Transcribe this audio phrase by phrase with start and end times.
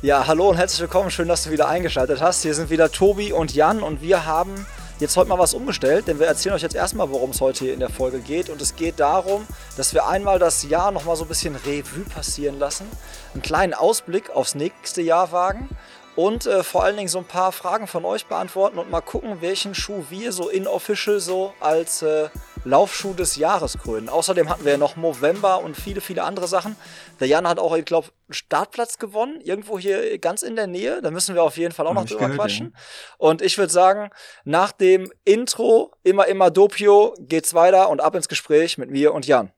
[0.00, 1.10] Ja, hallo und herzlich willkommen.
[1.10, 2.42] Schön, dass du wieder eingeschaltet hast.
[2.42, 4.64] Hier sind wieder Tobi und Jan und wir haben
[5.00, 7.74] jetzt heute mal was umgestellt, denn wir erzählen euch jetzt erstmal, worum es heute hier
[7.74, 8.48] in der Folge geht.
[8.48, 9.44] Und es geht darum,
[9.76, 12.86] dass wir einmal das Jahr nochmal so ein bisschen Revue passieren lassen,
[13.34, 15.68] einen kleinen Ausblick aufs nächste Jahr wagen
[16.14, 19.38] und äh, vor allen Dingen so ein paar Fragen von euch beantworten und mal gucken,
[19.40, 22.28] welchen Schuh wir so inofficial so als äh,
[22.68, 24.08] Laufschuh des Jahres krönen.
[24.08, 26.76] Außerdem hatten wir ja noch November und viele, viele andere Sachen.
[27.20, 31.00] Der Jan hat auch, ich glaube, einen Startplatz gewonnen, irgendwo hier ganz in der Nähe.
[31.02, 32.72] Da müssen wir auf jeden Fall auch noch drüber gehört, quatschen.
[32.74, 32.80] Ja.
[33.18, 34.10] Und ich würde sagen,
[34.44, 39.26] nach dem Intro, immer, immer Dopio, geht's weiter und ab ins Gespräch mit mir und
[39.26, 39.50] Jan.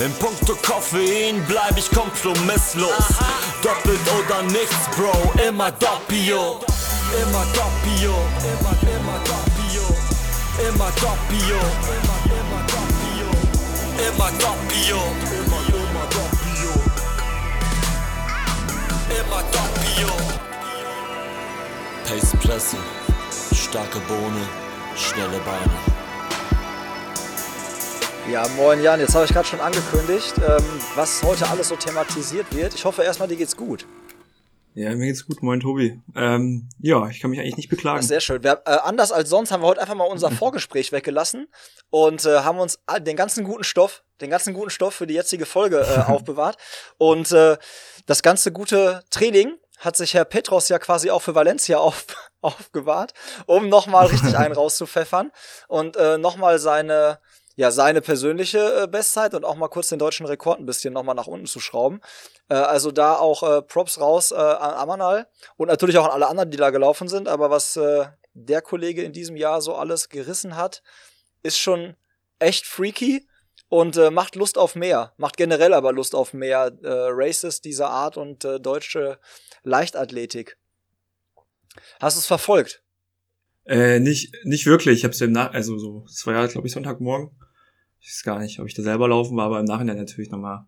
[0.00, 2.92] In puncto Koffein bleib ich kompromisslos.
[2.92, 3.38] Aha.
[3.62, 6.60] Doppelt oder nichts, Bro, immer Doppio.
[7.20, 8.14] Immer Doppio,
[8.44, 9.96] immer, immer Doppio.
[10.68, 12.07] Immer Doppio, immer, immer Doppio.
[13.98, 16.70] Immer Doppio, immer, immer Doppio.
[19.10, 20.12] Immer Doppio.
[22.06, 22.76] Pace Presse,
[23.52, 24.46] starke Bohne,
[24.94, 25.78] schnelle Beine.
[28.30, 30.62] Ja, moin Jan, jetzt habe ich gerade schon angekündigt, ähm,
[30.94, 32.74] was heute alles so thematisiert wird.
[32.74, 33.84] Ich hoffe erstmal, dir geht's gut.
[34.78, 36.00] Ja, mir geht's gut, moin Tobi.
[36.14, 38.00] Ähm, ja, ich kann mich eigentlich nicht beklagen.
[38.00, 38.44] sehr schön.
[38.44, 41.48] Wir, äh, anders als sonst haben wir heute einfach mal unser Vorgespräch weggelassen
[41.90, 45.46] und äh, haben uns den ganzen guten Stoff, den ganzen guten Stoff für die jetzige
[45.46, 46.58] Folge äh, aufbewahrt.
[46.96, 47.56] Und äh,
[48.06, 52.06] das ganze gute Training hat sich Herr Petros ja quasi auch für Valencia auf,
[52.40, 53.14] aufgewahrt,
[53.46, 55.32] um nochmal richtig einen rauszupfeffern
[55.66, 57.18] und äh, nochmal seine
[57.58, 61.16] ja, seine persönliche äh, Bestzeit und auch mal kurz den deutschen Rekord ein bisschen nochmal
[61.16, 62.00] nach unten zu schrauben.
[62.48, 66.28] Äh, also da auch äh, Props raus äh, an Amanal und natürlich auch an alle
[66.28, 67.26] anderen, die da gelaufen sind.
[67.26, 70.84] Aber was äh, der Kollege in diesem Jahr so alles gerissen hat,
[71.42, 71.96] ist schon
[72.38, 73.26] echt freaky
[73.68, 75.12] und äh, macht Lust auf mehr.
[75.16, 79.18] Macht generell aber Lust auf mehr äh, Races dieser Art und äh, deutsche
[79.64, 80.58] Leichtathletik.
[81.98, 82.84] Hast du es verfolgt?
[83.66, 84.98] Äh, nicht, nicht wirklich.
[84.98, 87.32] Ich habe es im Nach also so, es war ja, glaube ich, Sonntagmorgen.
[88.00, 90.66] Ich weiß gar nicht, ob ich da selber laufen war, aber im Nachhinein natürlich nochmal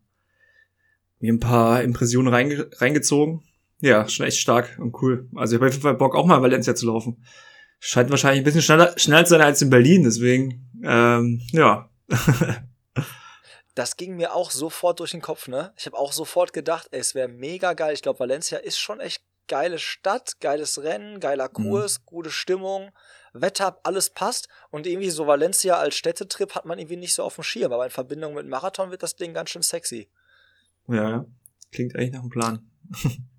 [1.21, 3.43] mir ein paar Impressionen reinge reingezogen.
[3.81, 5.29] Ja, schon echt stark und cool.
[5.37, 7.25] Also ich habe auf jeden Fall Bock, auch mal Valencia zu laufen.
[7.79, 11.89] Scheint wahrscheinlich ein bisschen schneller, schneller zu sein als in Berlin, deswegen, ähm, ja.
[13.75, 15.73] das ging mir auch sofort durch den Kopf, ne?
[15.79, 17.95] Ich habe auch sofort gedacht, ey, es wäre mega geil.
[17.95, 21.71] Ich glaube, Valencia ist schon echt geile Stadt, geiles Rennen, geiler mhm.
[21.71, 22.07] Kurs, mhm.
[22.07, 22.91] gute Stimmung.
[23.33, 24.49] Wetter, alles passt.
[24.71, 27.73] Und irgendwie so Valencia als Städtetrip hat man irgendwie nicht so auf dem Schirm.
[27.73, 30.11] Aber in Verbindung mit Marathon wird das Ding ganz schön sexy.
[30.89, 31.25] Ja,
[31.73, 32.71] klingt eigentlich nach einem Plan.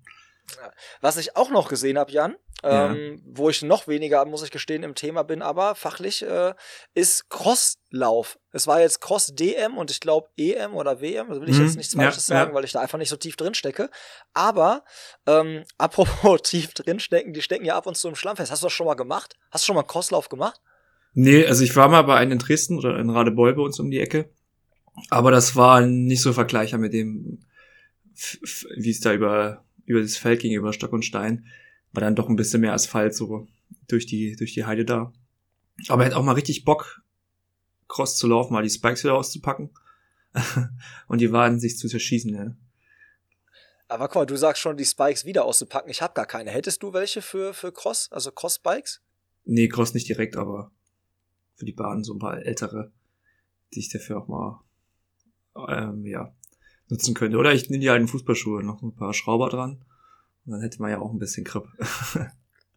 [1.00, 4.82] Was ich auch noch gesehen habe, Jan, ähm, wo ich noch weniger, muss ich gestehen,
[4.82, 6.54] im Thema bin, aber fachlich äh,
[6.94, 8.38] ist Crosslauf.
[8.52, 11.66] Es war jetzt Cross-DM und ich glaube EM oder WM, da will ich mhm.
[11.66, 12.54] jetzt nichts Falsches ja, sagen, ja.
[12.54, 13.90] weil ich da einfach nicht so tief drin stecke.
[14.32, 14.84] Aber
[15.26, 18.52] ähm, apropos tief drin stecken, die stecken ja ab und zu im Schlamm fest.
[18.52, 19.36] Hast du das schon mal gemacht?
[19.50, 20.60] Hast du schon mal einen Crosslauf gemacht?
[21.14, 23.90] Nee, also ich war mal bei einem in Dresden oder in Radebeul bei uns um
[23.90, 24.30] die Ecke.
[25.10, 27.40] Aber das war nicht so vergleichbar mit dem,
[28.76, 31.46] wie es da über, über das Feld ging, über Stock und Stein
[31.92, 33.46] war dann doch ein bisschen mehr Asphalt so
[33.88, 35.12] durch die, durch die Heide da.
[35.88, 37.02] Aber er hat auch mal richtig Bock,
[37.88, 39.70] Cross zu laufen, mal die Spikes wieder auszupacken
[41.08, 42.56] und die Waden sich zu zerschießen, ja.
[43.88, 45.90] Aber guck mal, du sagst schon, die Spikes wieder auszupacken.
[45.90, 46.50] Ich habe gar keine.
[46.50, 49.02] Hättest du welche für, für Cross, also Cross-Bikes?
[49.44, 50.70] Nee, Cross nicht direkt, aber
[51.56, 52.90] für die Bahnen so ein paar ältere,
[53.74, 54.64] die ich dafür auch mal,
[55.68, 56.34] ähm, ja,
[56.92, 57.38] nutzen könnte.
[57.38, 59.84] Oder ich nehme die alten Fußballschuhe, noch ein paar Schrauber dran
[60.46, 61.66] dann hätte man ja auch ein bisschen Grip.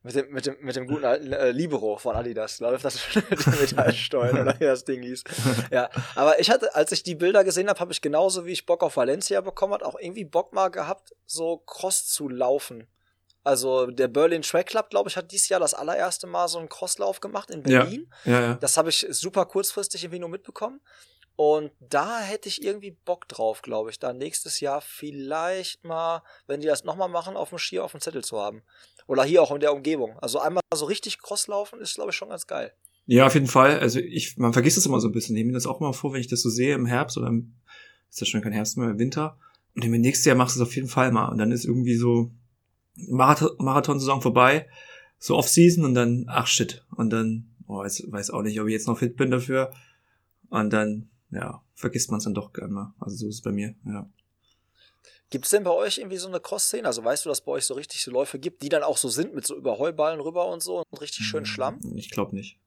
[0.04, 2.60] Mit dem, mit dem, mit dem guten alten äh, Libero von Adidas.
[2.60, 5.24] Läuft das die Metallsteuern oder wie das Ding hieß.
[5.72, 8.68] Ja, aber ich hatte, als ich die Bilder gesehen habe, habe ich genauso wie ich
[8.68, 12.88] Bock auf Valencia bekommen hat, auch irgendwie Bock mal gehabt, so Cross zu laufen.
[13.44, 16.70] Also der Berlin Track Club, glaube ich, hat dieses Jahr das allererste Mal so einen
[16.70, 18.14] Crosslauf gemacht in Berlin.
[18.26, 18.54] Ja, ja, ja.
[18.62, 20.82] Das habe ich super kurzfristig irgendwie nur mitbekommen.
[21.36, 26.62] Und da hätte ich irgendwie Bock drauf, glaube ich, da nächstes Jahr vielleicht mal, wenn
[26.62, 28.64] die das nochmal machen, auf dem Skier auf dem Zettel zu haben.
[29.08, 30.18] Oder hier auch in der Umgebung.
[30.20, 32.74] Also einmal so richtig cross laufen ist, glaube ich, schon ganz geil.
[33.06, 33.80] Ja, auf jeden Fall.
[33.80, 35.36] Also ich, man vergisst das immer so ein bisschen.
[35.36, 37.28] Ich nehme mir das auch mal vor, wenn ich das so sehe im Herbst oder
[37.28, 37.54] im,
[38.10, 39.38] ist ja schon kein Herbst mehr, im Winter.
[39.76, 41.28] Und im nächsten Jahr machst du es auf jeden Fall mal.
[41.28, 42.32] Und dann ist irgendwie so
[42.96, 44.68] Marathon-Saison vorbei,
[45.20, 46.86] so Off-Season und dann, ach shit.
[46.96, 49.74] Und dann, oh, ich weiß auch nicht, ob ich jetzt noch fit bin dafür.
[50.50, 52.94] Und dann ja, vergisst man es dann doch gern mal.
[53.00, 54.10] Also so ist es bei mir, ja.
[55.30, 56.88] Gibt es denn bei euch irgendwie so eine Cross-Szene?
[56.88, 59.10] Also weißt du, dass bei euch so richtig so Läufe gibt, die dann auch so
[59.10, 61.80] sind mit so Überheuballen rüber und so und richtig schön hm, Schlamm?
[61.96, 62.60] Ich glaube nicht.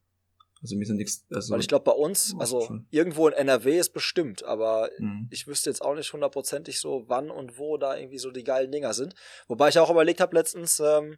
[0.60, 1.24] Also mir sind nichts.
[1.32, 2.86] Also Weil ich glaube, bei uns, also schon.
[2.90, 5.28] irgendwo in NRW ist bestimmt, aber Mhm.
[5.30, 8.72] ich wüsste jetzt auch nicht hundertprozentig so, wann und wo da irgendwie so die geilen
[8.72, 9.14] Dinger sind.
[9.46, 11.16] Wobei ich auch überlegt habe letztens, ähm,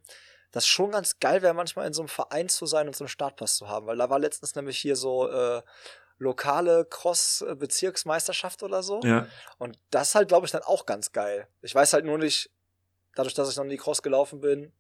[0.53, 3.09] dass schon ganz geil wäre, manchmal in so einem Verein zu sein und so einen
[3.09, 3.87] Startpass zu haben.
[3.87, 5.63] Weil da war letztens nämlich hier so äh,
[6.21, 9.01] lokale Cross-Bezirksmeisterschaft oder so.
[9.03, 9.27] Ja,
[9.59, 11.49] Und das ist halt, glaube ich, dann auch ganz geil.
[11.63, 12.51] Ich weiß halt nur nicht,
[13.15, 14.73] dadurch, dass ich noch nie Cross gelaufen bin,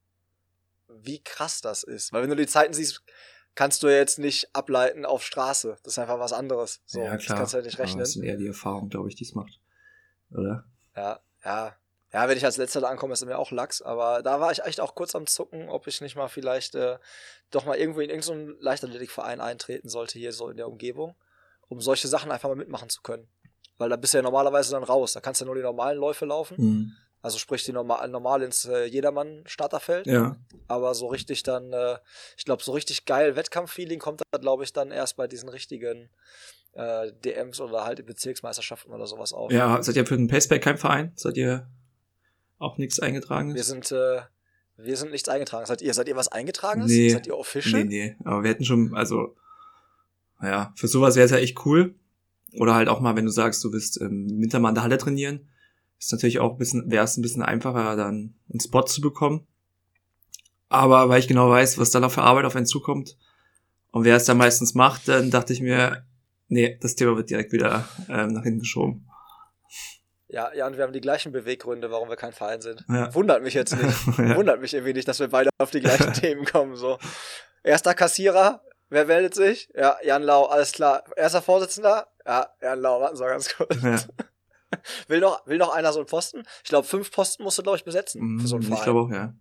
[0.88, 2.12] wie krass das ist.
[2.12, 3.02] Weil wenn du die Zeiten siehst,
[3.54, 5.76] kannst du ja jetzt nicht ableiten auf Straße.
[5.82, 6.80] Das ist einfach was anderes.
[6.84, 7.38] So, ja Das klar.
[7.38, 7.98] kannst du ja nicht rechnen.
[8.00, 9.60] Das sind eher die Erfahrungen, glaube ich, die es macht.
[10.32, 10.64] Oder?
[10.96, 11.76] Ja, ja.
[12.12, 13.82] Ja, wenn ich als letzter da ankomme, ist mir auch Lachs.
[13.82, 16.98] Aber da war ich echt auch kurz am Zucken, ob ich nicht mal vielleicht äh,
[17.52, 21.14] doch mal irgendwo in irgendeinen Leichtathletikverein eintreten sollte, hier so in der Umgebung,
[21.70, 23.26] um solche Sachen einfach mal mitmachen zu können.
[23.78, 25.14] Weil da bist du ja normalerweise dann raus.
[25.14, 26.56] Da kannst du ja nur die normalen Läufe laufen.
[26.58, 26.92] Mhm.
[27.22, 30.06] Also sprich die normal, normal ins äh, Jedermann-Starterfeld.
[30.06, 30.36] Ja.
[30.68, 31.96] Aber so richtig dann, äh,
[32.36, 36.10] ich glaube, so richtig geil Wettkampffeeling kommt da, glaube ich, dann erst bei diesen richtigen
[36.72, 39.52] äh, DMs oder halt Bezirksmeisterschaften oder sowas auf.
[39.52, 41.12] Ja, seid ihr für den Paceback kein Verein?
[41.14, 41.68] Seid ihr
[42.58, 43.54] auch nichts eingetragen?
[43.54, 44.22] Wir sind, äh,
[44.76, 45.66] wir sind nichts eingetragen.
[45.66, 46.90] Seid ihr, seid ihr was eingetragenes?
[46.90, 47.10] Nee.
[47.10, 47.84] Seid ihr official?
[47.84, 48.16] Nee, nee.
[48.24, 49.36] Aber wir hätten schon, also,
[50.42, 51.94] ja, für sowas wäre es ja echt cool.
[52.54, 54.98] Oder halt auch mal, wenn du sagst, du willst im Winter mal in der Halle
[54.98, 55.48] trainieren,
[55.98, 59.46] ist natürlich auch ein bisschen, wäre es ein bisschen einfacher, dann einen Spot zu bekommen.
[60.68, 63.16] Aber weil ich genau weiß, was dann noch für Arbeit auf einen zukommt
[63.90, 66.04] und wer es dann meistens macht, dann dachte ich mir,
[66.48, 69.06] nee, das Thema wird direkt wieder ähm, nach hinten geschoben.
[70.28, 72.84] Ja, ja, und wir haben die gleichen Beweggründe, warum wir kein Verein sind.
[72.88, 73.12] Ja.
[73.14, 74.18] Wundert mich jetzt nicht.
[74.18, 74.36] ja.
[74.36, 76.76] Wundert mich irgendwie nicht, dass wir beide auf die gleichen Themen kommen.
[76.76, 76.98] So.
[77.64, 79.70] Erster Kassierer, wer meldet sich?
[79.74, 81.04] Ja, Jan Lau, alles klar.
[81.16, 82.08] Erster Vorsitzender?
[82.26, 83.82] Ja, Jan Lau, warten Sie mal ganz kurz.
[83.82, 83.98] Ja.
[85.08, 86.44] Will, noch, will noch einer so einen Posten?
[86.62, 88.84] Ich glaube, fünf Posten musst du, glaube ich, besetzen für so einen ich Verein.
[88.84, 89.34] glaube auch, ja.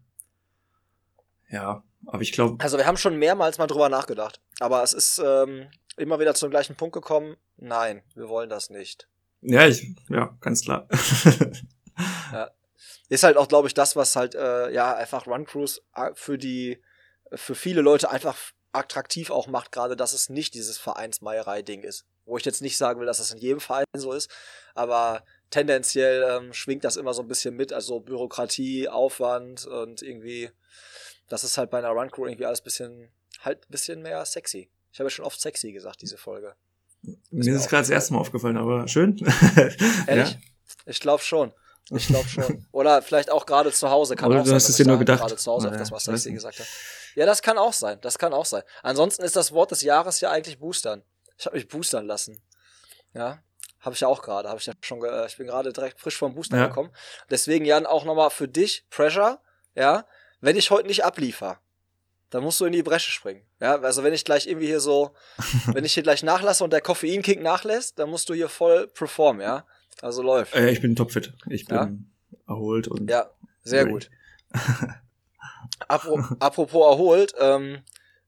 [1.50, 4.42] Ja, aber ich glaube, Also wir haben schon mehrmals mal drüber nachgedacht.
[4.60, 7.38] Aber es ist ähm, immer wieder zum gleichen Punkt gekommen.
[7.58, 9.08] Nein, wir wollen das nicht.
[9.42, 10.88] ja, ich, ja, ganz klar.
[13.10, 16.38] Ist halt auch, glaube ich, das, was halt, äh, ja, einfach Run Cruise äh, für
[16.38, 16.82] die,
[17.34, 18.38] für viele Leute einfach
[18.72, 22.06] attraktiv auch macht, gerade dass es nicht dieses Vereinsmeierei-Ding ist.
[22.26, 24.30] Wo ich jetzt nicht sagen will, dass das in jedem Verein so ist,
[24.76, 30.52] aber tendenziell ähm, schwingt das immer so ein bisschen mit, also Bürokratie, Aufwand und irgendwie,
[31.28, 33.10] das ist halt bei einer Run Crew irgendwie alles bisschen,
[33.42, 34.70] halt ein bisschen mehr sexy.
[34.92, 36.56] Ich habe ja schon oft sexy gesagt, diese Folge.
[37.32, 39.18] Mir ist es gerade das erste Mal aufgefallen, aber schön.
[40.08, 40.38] Ehrlich?
[40.86, 41.54] Ich glaube schon.
[41.92, 42.66] Ich glaube schon.
[42.72, 44.16] Oder vielleicht auch gerade zu Hause.
[44.16, 45.20] Kann Oder auch du sein, hast es dir ich nur da gedacht.
[45.22, 46.36] Gerade zu Hause auf Naja, das, was weiß Sexy nicht.
[46.38, 46.68] gesagt hat.
[47.16, 48.00] Ja, das kann auch sein.
[48.02, 48.64] Das kann auch sein.
[48.84, 51.04] Ansonsten ist das Wort des Jahres ja eigentlich boostern.
[51.38, 52.42] Ich habe mich boostern lassen.
[53.14, 53.40] Ja,
[53.80, 54.50] habe ich ja auch gerade.
[54.50, 55.04] Habe ich ja schon.
[55.04, 56.68] Äh, ich bin gerade direkt frisch vom Booster Ja.
[56.68, 56.92] gekommen.
[57.30, 59.40] Deswegen Jan auch nochmal für dich Pressure.
[59.76, 60.06] Ja,
[60.42, 61.60] wenn ich heute nicht abliefer,
[62.30, 63.46] dann musst du in die Bresche springen.
[63.60, 65.14] Ja, also wenn ich gleich irgendwie hier so,
[65.74, 69.42] wenn ich hier gleich nachlasse und der Koffeinkick nachlässt, dann musst du hier voll performen.
[69.42, 69.66] Ja,
[70.02, 70.56] also läuft.
[70.56, 71.34] Äh, ich bin topfit.
[71.50, 71.92] Ich bin Ja?
[72.48, 73.30] erholt und Ja,
[73.64, 73.94] sehr Great.
[73.94, 74.10] gut.
[75.88, 77.80] Apro apropos erholt, ähm,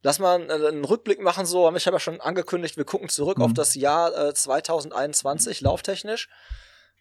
[0.04, 1.46] lass mal einen, einen Rückblick machen.
[1.46, 3.44] So, ich habe ja schon angekündigt, wir gucken zurück Mhm.
[3.44, 6.30] auf das Jahr äh, 2021, lauftechnisch.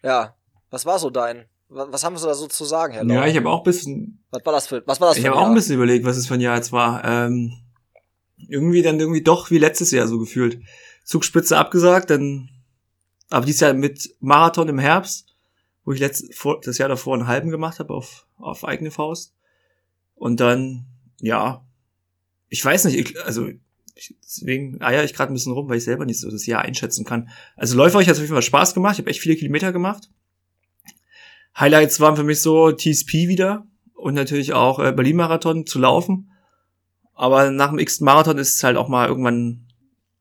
[0.03, 0.35] Ja,
[0.69, 1.45] was war so dein?
[1.69, 3.27] wa- Was haben Sie da so zu sagen, Herr Ja, Lauer?
[3.27, 5.47] ich habe auch ein bisschen, Was war das für, was war das ich habe auch
[5.47, 7.03] ein bisschen überlegt, was es für ein Jahr jetzt war.
[7.05, 7.53] Ähm,
[8.49, 10.59] irgendwie dann irgendwie doch wie letztes Jahr so gefühlt.
[11.05, 12.49] Zugspitze abgesagt, dann,
[13.31, 15.33] aber dieses Jahr mit Marathon im Herbst,
[15.83, 19.33] wo ich letzt, vor, das Jahr davor einen halben gemacht habe auf, auf eigene Faust.
[20.15, 20.85] Und dann,
[21.19, 21.65] ja,
[22.49, 23.47] ich weiß nicht, ich, also
[23.95, 26.61] ich, deswegen eier ich gerade ein bisschen rum, weil ich selber nicht so das Jahr
[26.61, 27.29] einschätzen kann.
[27.55, 28.93] Also läuferisch hat es auf jeden Fall Spaß gemacht.
[28.93, 30.09] Ich habe echt viele Kilometer gemacht.
[31.57, 36.31] Highlights waren für mich so TSP wieder und natürlich auch äh, Berlin-Marathon zu laufen.
[37.13, 39.67] Aber nach dem x Marathon ist es halt auch mal irgendwann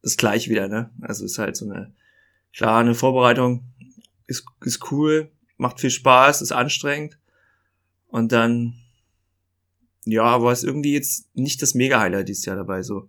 [0.03, 0.91] das gleiche wieder, ne?
[1.01, 1.93] Also ist halt so eine,
[2.53, 3.65] klar, eine Vorbereitung
[4.27, 7.19] ist, ist cool, macht viel Spaß, ist anstrengend.
[8.09, 8.75] Und dann,
[10.05, 13.09] ja, aber ist irgendwie jetzt nicht das Mega-Highlight dieses Jahr dabei, so.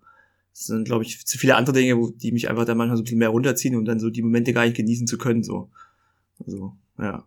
[0.54, 3.02] Es sind, glaube ich, zu viele andere Dinge, wo, die mich einfach dann manchmal so
[3.02, 5.72] ein bisschen mehr runterziehen und dann so die Momente gar nicht genießen zu können, so.
[6.46, 7.26] Also, ja.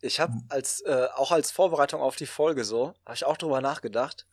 [0.00, 3.60] Ich habe als äh, auch als Vorbereitung auf die Folge so, habe ich auch drüber
[3.60, 4.26] nachgedacht,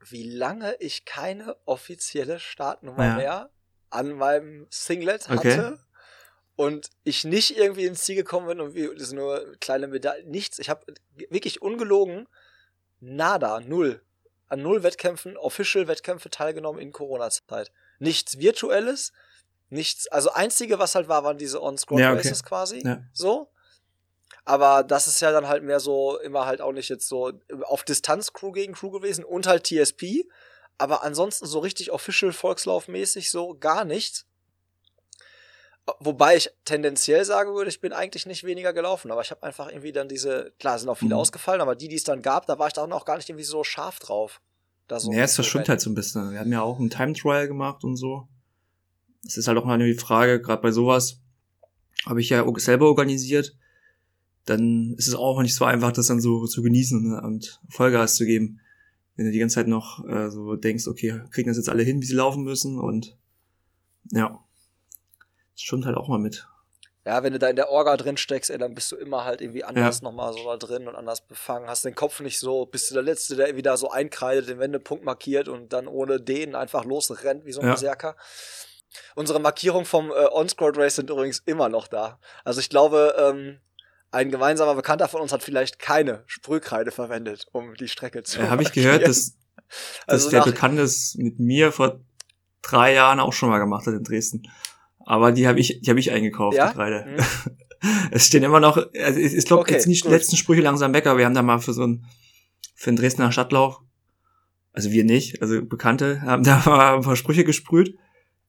[0.00, 3.16] wie lange ich keine offizielle Startnummer Ja.
[3.16, 3.50] mehr
[3.90, 5.76] an meinem Singlet hatte Okay.
[6.56, 10.58] und ich nicht irgendwie ins Ziel gekommen bin und wie das nur kleine Medaille, nichts.
[10.58, 10.86] Ich habe
[11.28, 12.28] wirklich ungelogen
[13.00, 14.02] nada, null
[14.48, 17.70] an null Wettkämpfen, Official Wettkämpfe teilgenommen in Corona-Zeit.
[18.00, 19.12] Nichts virtuelles,
[19.68, 20.08] nichts.
[20.08, 22.34] Also einzige, was halt war, waren diese On-Scroll Ja, okay.
[22.44, 22.82] Quasi.
[22.84, 23.04] Ja.
[23.12, 23.48] So.
[24.44, 27.32] Aber das ist ja dann halt mehr so, immer halt auch nicht jetzt so
[27.62, 30.24] auf Distanz Crew gegen Crew gewesen und halt TSP.
[30.80, 34.26] Aber ansonsten so richtig official Volkslaufmäßig so gar nichts.
[35.98, 39.68] Wobei ich tendenziell sagen würde, ich bin eigentlich nicht weniger gelaufen, aber ich habe einfach
[39.68, 41.20] irgendwie dann diese, klar, sind auch viele mhm.
[41.20, 43.44] ausgefallen, aber die, die es dann gab, da war ich dann auch gar nicht irgendwie
[43.44, 44.40] so scharf drauf.
[44.88, 46.32] Da so ja, es verschwimmt halt so ein bisschen.
[46.32, 48.28] Wir haben ja auch einen Time Trial gemacht und so.
[49.22, 51.20] Das ist halt auch mal die Frage, gerade bei sowas,
[52.06, 53.54] habe ich ja selber organisiert,
[54.46, 58.16] dann ist es auch nicht so einfach, das dann so zu genießen ne, und Vollgas
[58.16, 58.60] zu geben.
[59.20, 62.00] Wenn du die ganze Zeit noch äh, so denkst, okay, kriegen das jetzt alle hin,
[62.00, 63.18] wie sie laufen müssen und
[64.12, 64.42] ja,
[65.52, 66.48] das stimmt halt auch mal mit.
[67.04, 69.42] Ja, wenn du da in der Orga drin steckst, ey, dann bist du immer halt
[69.42, 70.04] irgendwie anders ja.
[70.04, 71.68] nochmal so da drin und anders befangen.
[71.68, 74.58] Hast den Kopf nicht so, bist du der Letzte, der irgendwie da so einkreidet, den
[74.58, 77.72] Wendepunkt markiert und dann ohne den einfach losrennt wie so ein ja.
[77.72, 78.16] Berserker.
[79.16, 82.18] Unsere Markierungen vom äh, On-Scroll Race sind übrigens immer noch da.
[82.42, 83.60] Also ich glaube, ähm,
[84.12, 88.40] ein gemeinsamer Bekannter von uns hat vielleicht keine Sprühkreide verwendet, um die Strecke zu.
[88.40, 89.36] Ja, Habe ich gehört, dass,
[90.06, 92.00] dass also der Bekannte es mit mir vor
[92.62, 94.42] drei Jahren auch schon mal gemacht hat in Dresden.
[95.06, 96.68] Aber die habe ich, die habe ich eingekauft, ja?
[96.68, 97.06] die Kreide.
[97.06, 97.56] Mhm.
[98.10, 100.92] es stehen immer noch, also ich, ich glaube okay, jetzt nicht die letzten Sprüche langsam
[100.92, 102.04] weg, aber wir haben da mal für so ein,
[102.74, 103.80] für einen Dresdner Stadtlauf,
[104.72, 107.96] also wir nicht, also Bekannte, haben da mal ein paar Sprüche gesprüht,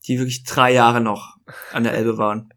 [0.08, 1.38] die wirklich drei Jahre noch
[1.72, 2.54] an der Elbe waren.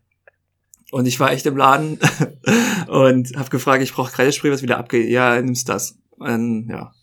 [0.94, 1.98] Und ich war echt im Laden
[2.86, 5.10] und habe gefragt, ich brauche Kreidespray, was wieder abgeht.
[5.10, 5.98] Ja, nimmst das.
[6.10, 6.94] Und, ja.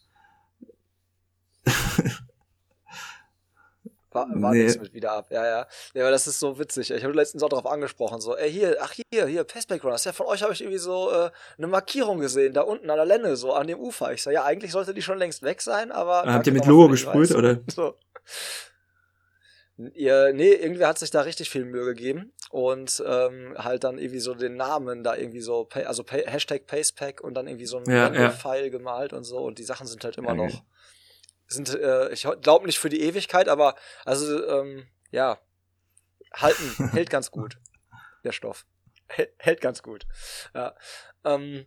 [4.14, 4.66] War, war nee.
[4.66, 5.68] mit wieder ab, ja, ja.
[5.94, 6.92] Ja, aber das ist so witzig.
[6.92, 10.12] Ich habe letztens auch darauf angesprochen, so, ey, hier, ach hier, hier, Pestback Runners, ja,
[10.12, 13.38] von euch habe ich irgendwie so äh, eine Markierung gesehen, da unten an der Lenne,
[13.38, 14.12] so an dem Ufer.
[14.12, 16.24] Ich sage, ja, eigentlich sollte die schon längst weg sein, aber.
[16.26, 17.60] Habt ihr mit Logo gesprüht, oder?
[17.74, 17.96] So.
[19.78, 24.20] Ihr, nee, irgendwie hat sich da richtig viel Mühe gegeben und ähm, halt dann irgendwie
[24.20, 28.14] so den Namen da irgendwie so, also Hashtag Pacepack und dann irgendwie so ein ja,
[28.14, 28.30] ja.
[28.32, 30.64] Pfeil gemalt und so und die Sachen sind halt immer ja, noch
[31.54, 35.38] sind, äh, ich glaube nicht für die Ewigkeit, aber also, ähm, ja,
[36.34, 37.58] halten, hält ganz gut,
[38.24, 38.66] der Stoff.
[39.38, 40.06] Hält ganz gut.
[40.54, 40.74] Ja.
[41.26, 41.66] Ähm,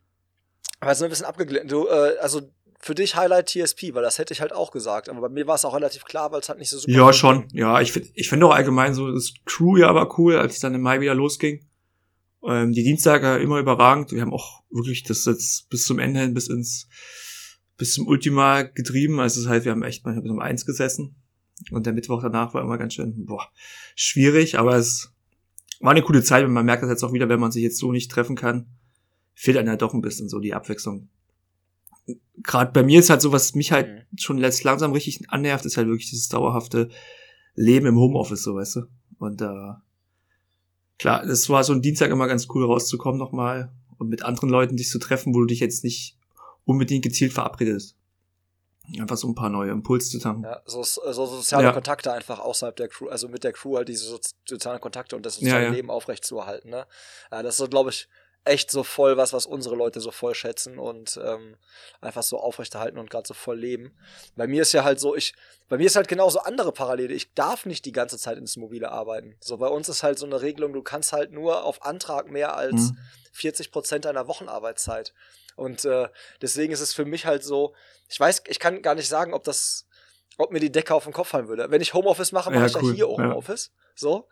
[0.80, 1.68] aber so ein bisschen abgeglitten.
[1.68, 2.50] Du, äh, also
[2.84, 5.08] für dich Highlight TSP, weil das hätte ich halt auch gesagt.
[5.08, 7.12] Aber bei mir war es auch relativ klar, weil es halt nicht so super Ja,
[7.14, 7.48] schon.
[7.52, 10.60] Ja, ich finde ich finde auch allgemein so das Crew ja aber cool, als es
[10.60, 11.64] dann im Mai wieder losging.
[12.46, 14.12] Ähm, die Dienstage immer überragend.
[14.12, 16.86] Wir haben auch wirklich das jetzt bis zum Ende hin, bis ins
[17.78, 19.18] bis zum Ultima getrieben.
[19.18, 21.16] Also das heißt, wir haben echt mal bis um eins gesessen.
[21.70, 23.48] Und der Mittwoch danach war immer ganz schön, boah,
[23.94, 25.14] schwierig, aber es
[25.80, 27.78] war eine coole Zeit und man merkt das jetzt auch wieder, wenn man sich jetzt
[27.78, 28.66] so nicht treffen kann,
[29.34, 31.08] fehlt einem halt doch ein bisschen so die Abwechslung.
[32.42, 34.18] Gerade bei mir ist halt so, was mich halt mhm.
[34.18, 36.88] schon letzt langsam richtig annervt, ist halt wirklich dieses dauerhafte
[37.54, 38.82] Leben im Homeoffice, so weißt du.
[39.18, 39.72] Und äh,
[40.98, 44.76] klar, das war so ein Dienstag immer ganz cool rauszukommen nochmal und mit anderen Leuten
[44.76, 46.18] dich zu treffen, wo du dich jetzt nicht
[46.64, 47.96] unbedingt gezielt verabredest.
[49.00, 50.42] Einfach so ein paar neue Impulse zu tanken.
[50.42, 51.72] Ja, so, so soziale ja.
[51.72, 55.36] Kontakte einfach außerhalb der Crew, also mit der Crew halt diese sozialen Kontakte und das
[55.36, 55.74] soziale ja, ja.
[55.74, 56.68] Leben aufrechtzuerhalten.
[56.68, 56.86] Ne?
[57.32, 58.08] Ja, das ist so, glaube ich,
[58.44, 61.56] echt so voll was, was unsere Leute so voll schätzen und ähm,
[62.00, 63.96] einfach so aufrechterhalten und gerade so voll leben.
[64.36, 65.34] Bei mir ist ja halt so, ich,
[65.68, 67.14] bei mir ist halt genauso andere Parallele.
[67.14, 69.36] Ich darf nicht die ganze Zeit ins Mobile arbeiten.
[69.40, 72.54] So, bei uns ist halt so eine Regelung, du kannst halt nur auf Antrag mehr
[72.56, 72.98] als mhm.
[73.32, 75.14] 40 Prozent deiner Wochenarbeitszeit.
[75.56, 76.08] Und äh,
[76.42, 77.74] deswegen ist es für mich halt so,
[78.08, 79.86] ich weiß, ich kann gar nicht sagen, ob das,
[80.36, 81.70] ob mir die Decke auf den Kopf fallen würde.
[81.70, 82.90] Wenn ich Homeoffice mache, mache ja, ich cool.
[82.90, 83.70] ja hier Homeoffice.
[83.72, 83.82] Ja.
[83.94, 84.28] So.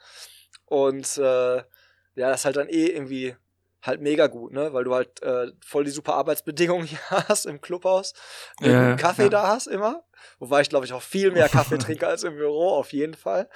[0.66, 3.36] Und äh, ja, das ist halt dann eh irgendwie
[3.82, 4.72] halt mega gut, ne?
[4.72, 8.14] Weil du halt äh, voll die super Arbeitsbedingungen hier hast im Clubhaus.
[8.60, 9.28] Ja, Kaffee ja.
[9.28, 10.04] da hast immer.
[10.38, 13.48] Wobei ich glaube ich auch viel mehr Kaffee trinke als im Büro, auf jeden Fall.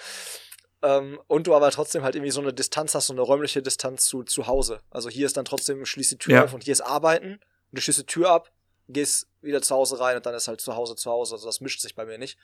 [0.82, 4.06] Ähm, und du aber trotzdem halt irgendwie so eine Distanz hast, so eine räumliche Distanz
[4.06, 4.80] zu, zu Hause.
[4.90, 6.44] Also hier ist dann trotzdem, schließt die Tür ja.
[6.44, 7.40] auf und hier ist Arbeiten
[7.72, 8.50] du schließt die Tür ab,
[8.88, 11.34] gehst wieder zu Hause rein und dann ist halt zu Hause zu Hause.
[11.34, 12.38] Also das mischt sich bei mir nicht.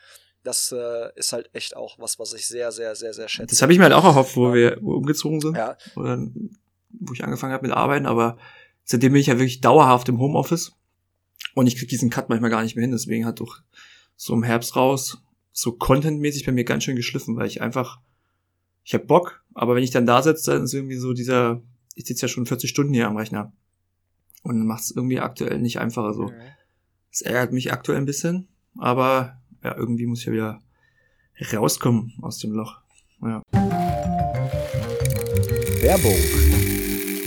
[0.45, 3.55] Das äh, ist halt echt auch was, was ich sehr, sehr, sehr, sehr schätze.
[3.55, 5.57] Das habe ich mir halt auch erhofft, wo wir umgezogen sind.
[5.57, 5.77] Ja.
[5.97, 6.19] Oder
[7.01, 8.39] wo ich angefangen habe mit Arbeiten, aber
[8.85, 10.73] seitdem bin ich ja wirklich dauerhaft im Homeoffice
[11.55, 12.93] und ich krieg diesen Cut manchmal gar nicht mehr hin.
[12.93, 13.61] Deswegen hat doch
[14.17, 15.23] so im Herbst raus
[15.53, 18.01] so contentmäßig bei mir ganz schön geschliffen, weil ich einfach,
[18.85, 21.61] ich hab Bock, aber wenn ich dann da sitze, dann ist irgendwie so dieser,
[21.95, 23.53] ich sitze ja schon 40 Stunden hier am Rechner
[24.43, 26.33] und macht es irgendwie aktuell nicht einfacher so.
[27.11, 30.61] Es ärgert mich aktuell ein bisschen, aber ja, irgendwie muss ich ja wieder
[31.53, 32.81] rauskommen aus dem Loch.
[33.21, 33.43] Ja.
[35.83, 36.52] Werbung.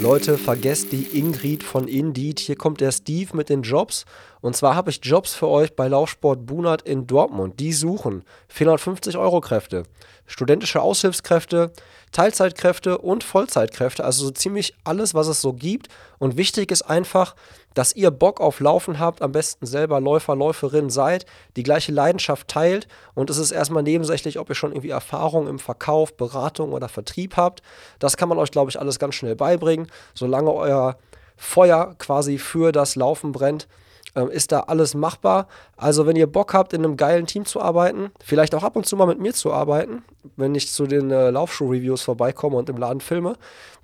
[0.06, 2.40] Leute, vergesst die Ingrid von Indeed.
[2.40, 4.06] Hier kommt der Steve mit den Jobs.
[4.40, 7.60] Und zwar habe ich Jobs für euch bei Laufsport Bunat in Dortmund.
[7.60, 9.86] Die suchen 450 Euro Kräfte
[10.28, 11.72] studentische Aushilfskräfte,
[12.12, 15.88] Teilzeitkräfte und Vollzeitkräfte, also so ziemlich alles, was es so gibt.
[16.18, 17.36] Und wichtig ist einfach,
[17.76, 22.48] dass ihr Bock auf Laufen habt, am besten selber Läufer, Läuferin seid, die gleiche Leidenschaft
[22.48, 26.90] teilt und es ist erstmal nebensächlich, ob ihr schon irgendwie Erfahrung im Verkauf, Beratung oder
[26.90, 27.62] Vertrieb habt.
[28.00, 30.98] Das kann man euch, glaube ich, alles ganz schnell beibringen, solange euer
[31.38, 33.68] Feuer quasi für das Laufen brennt
[34.16, 35.48] ähm, ist da alles machbar.
[35.78, 38.86] Also wenn ihr Bock habt, in einem geilen Team zu arbeiten, vielleicht auch ab und
[38.86, 40.04] zu mal mit mir zu arbeiten,
[40.36, 43.36] wenn ich zu den äh, Laufschuh-Reviews vorbeikomme und im Laden filme,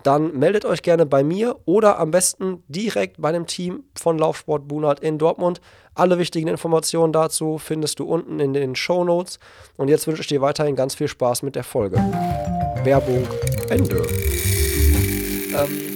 [0.03, 4.67] dann meldet euch gerne bei mir oder am besten direkt bei dem Team von Laufsport
[4.67, 5.61] Bunert in Dortmund.
[5.93, 9.39] Alle wichtigen Informationen dazu findest du unten in den Show Notes.
[9.77, 11.97] Und jetzt wünsche ich dir weiterhin ganz viel Spaß mit der Folge.
[12.83, 13.27] Werbung
[13.69, 14.07] Ende.
[15.53, 15.90] Ähm,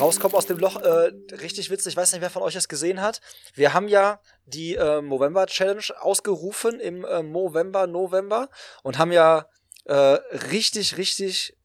[0.00, 0.76] rauskommen aus dem Loch.
[0.76, 3.20] Äh, richtig witzig, ich weiß nicht, wer von euch es gesehen hat.
[3.54, 8.48] Wir haben ja die äh, Movember Challenge ausgerufen im äh, Movember, November
[8.82, 9.46] und haben ja
[9.84, 11.56] äh, richtig, richtig,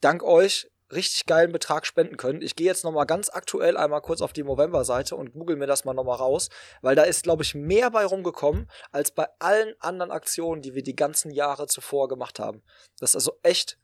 [0.00, 2.42] dank euch, richtig geilen Betrag spenden können.
[2.42, 5.84] Ich gehe jetzt nochmal ganz aktuell einmal kurz auf die Movember-Seite und google mir das
[5.84, 6.48] mal nochmal raus,
[6.82, 10.82] weil da ist, glaube ich, mehr bei rumgekommen als bei allen anderen Aktionen, die wir
[10.82, 12.62] die ganzen Jahre zuvor gemacht haben.
[13.00, 13.78] Das ist also echt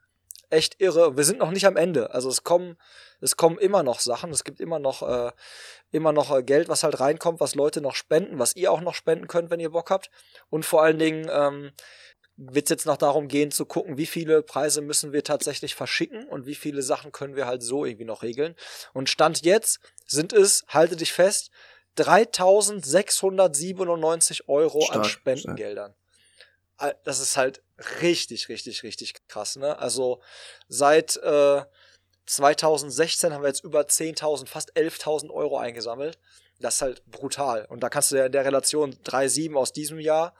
[0.51, 1.17] echt irre.
[1.17, 2.13] Wir sind noch nicht am Ende.
[2.13, 2.77] Also es kommen,
[3.21, 4.31] es kommen immer noch Sachen.
[4.31, 5.33] Es gibt immer noch, äh,
[5.91, 8.95] immer noch äh, Geld, was halt reinkommt, was Leute noch spenden, was ihr auch noch
[8.95, 10.11] spenden könnt, wenn ihr Bock habt.
[10.51, 11.73] Und vor allen Dingen ähm,
[12.37, 16.27] wird es jetzt noch darum gehen zu gucken, wie viele Preise müssen wir tatsächlich verschicken
[16.29, 18.55] und wie viele Sachen können wir halt so irgendwie noch regeln.
[18.95, 21.51] Und Stand jetzt sind es, halte dich fest,
[21.97, 25.93] 3697 Euro stark, an Spendengeldern.
[25.93, 26.08] Stark
[27.05, 27.63] das ist halt
[28.01, 29.57] richtig, richtig, richtig krass.
[29.57, 29.79] Ne?
[29.79, 30.21] Also
[30.69, 31.63] seit äh,
[32.27, 36.19] 2016 haben wir jetzt über 10.000, fast 11.000 Euro eingesammelt.
[36.61, 37.67] Das ist halt brutal.
[37.67, 40.35] Und da kannst du ja in der Relation 3,7 aus diesem Jahr,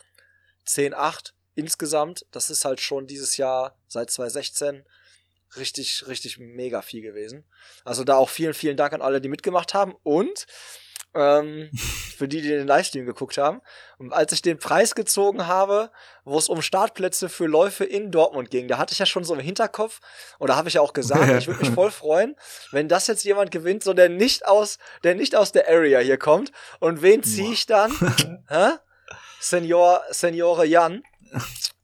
[0.67, 2.27] 10,8 insgesamt.
[2.31, 4.85] Das ist halt schon dieses Jahr seit 2016
[5.57, 7.45] richtig, richtig mega viel gewesen.
[7.85, 9.95] Also da auch vielen, vielen Dank an alle, die mitgemacht haben.
[10.03, 10.47] Und
[11.15, 11.71] ähm,
[12.17, 13.61] für die, die den Livestream geguckt haben.
[13.99, 15.91] Und als ich den Preis gezogen habe,
[16.25, 19.35] wo es um Startplätze für Läufe in Dortmund ging, da hatte ich ja schon so
[19.35, 20.01] im Hinterkopf,
[20.39, 22.37] oder habe ich ja auch gesagt, ich würde mich voll freuen,
[22.73, 26.19] wenn das jetzt jemand gewinnt, so der nicht aus, der nicht aus der Area hier
[26.19, 26.53] kommt.
[26.81, 27.93] Und wen ziehe ich dann?
[28.49, 28.71] Hä?
[29.41, 31.03] Senior, Seniore Jan.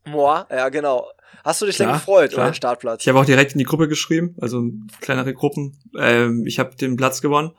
[0.05, 1.09] Moi, ja, genau.
[1.45, 2.47] Hast du dich klar, denn gefreut klar.
[2.47, 3.03] über den Startplatz?
[3.03, 4.63] Ich habe auch direkt in die Gruppe geschrieben, also
[5.01, 5.79] kleinere Gruppen.
[5.99, 7.53] Ähm, ich habe den Platz gewonnen.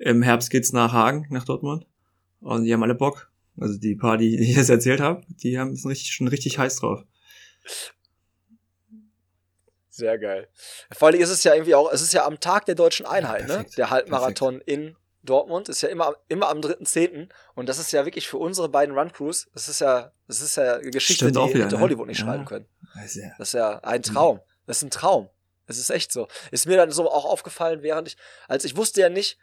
[0.00, 1.86] Im Herbst geht's nach Hagen, nach Dortmund.
[2.40, 3.30] Und die haben alle Bock.
[3.60, 6.76] Also die paar, die, ich jetzt erzählt habe, die haben sind richtig, schon richtig heiß
[6.76, 7.04] drauf.
[9.88, 10.48] Sehr geil.
[10.92, 13.48] Vor allem ist es ja irgendwie auch, es ist ja am Tag der deutschen Einheit,
[13.48, 13.66] ja, ne?
[13.76, 14.70] Der Halbmarathon Perfekt.
[14.70, 17.28] in Dortmund ist ja immer, immer am 3.10.
[17.56, 20.74] Und das ist ja wirklich für unsere beiden Run-Crews, das ist ja, das ist ja
[20.74, 21.80] eine Geschichte, Stimmt die wieder, ne?
[21.80, 22.26] Hollywood nicht ja.
[22.26, 22.66] schreiben können.
[22.94, 23.16] Das
[23.48, 24.40] ist ja ein Traum.
[24.66, 25.28] Das ist ein Traum.
[25.66, 26.28] Es ist echt so.
[26.50, 29.38] Ist mir dann so auch aufgefallen, während ich, als ich wusste ja nicht,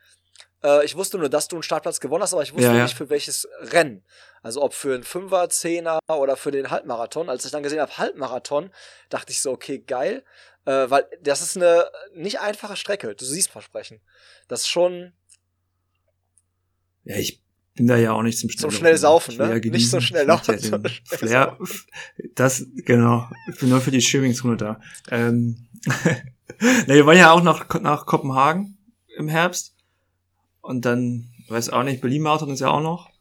[0.66, 2.84] äh, ich wusste nur, dass du einen Startplatz gewonnen hast, aber ich wusste ja, ja.
[2.84, 4.04] nicht für welches Rennen.
[4.42, 7.30] Also ob für einen Fünfer, Zehner oder für den Halbmarathon.
[7.30, 8.72] Als ich dann gesehen habe, Halbmarathon,
[9.10, 10.24] dachte ich so, okay, geil.
[10.66, 13.16] Äh, weil das ist eine nicht einfache Strecke.
[13.16, 14.02] Du siehst Versprechen.
[14.48, 15.14] Das ist schon.
[17.04, 17.44] Ja, ich
[17.76, 19.60] bin da ja auch nicht zum schnell, zum schnell saufen, ne?
[19.60, 20.58] Nicht so schnell laufen.
[20.60, 21.58] Ja Flair,
[22.34, 23.30] das, genau.
[23.52, 24.80] Ich bin nur für die Swimmingzone da.
[25.12, 25.68] Ähm,
[26.60, 28.78] ne, wir wollen ja auch nach, nach Kopenhagen
[29.18, 29.75] im Herbst.
[30.66, 33.12] Und dann, weiß auch nicht, Berlin-Marathon ist ja auch noch.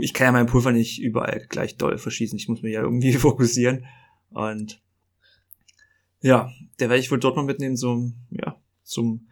[0.00, 2.38] Ich kann ja meinen Pulver nicht überall gleich doll verschießen.
[2.38, 3.84] Ich muss mich ja irgendwie fokussieren.
[4.30, 4.80] Und
[6.22, 9.28] ja, der werde ich wohl Dortmund mitnehmen, so, ja, zum,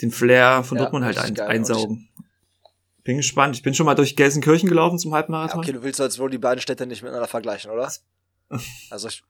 [0.00, 2.08] den Flair von ja, Dortmund halt ein, einsaugen.
[3.04, 3.56] Bin gespannt.
[3.56, 5.58] Ich bin schon mal durch Gelsenkirchen gelaufen zum Halbmarathon.
[5.58, 7.92] Ja, okay, du willst jetzt wohl die beiden Städte nicht miteinander vergleichen, oder?
[8.88, 9.22] Also ich.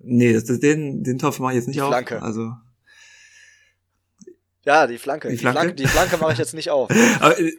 [0.00, 1.88] Nee, das, den, den Topf mache ich jetzt nicht auf.
[1.88, 2.20] Flanke.
[2.20, 2.52] Also
[4.64, 5.28] ja, die Flanke.
[5.28, 6.90] Die Flanke, die Flanke, die Flanke mache ich jetzt nicht auf.
[7.20, 7.52] Aber, äh,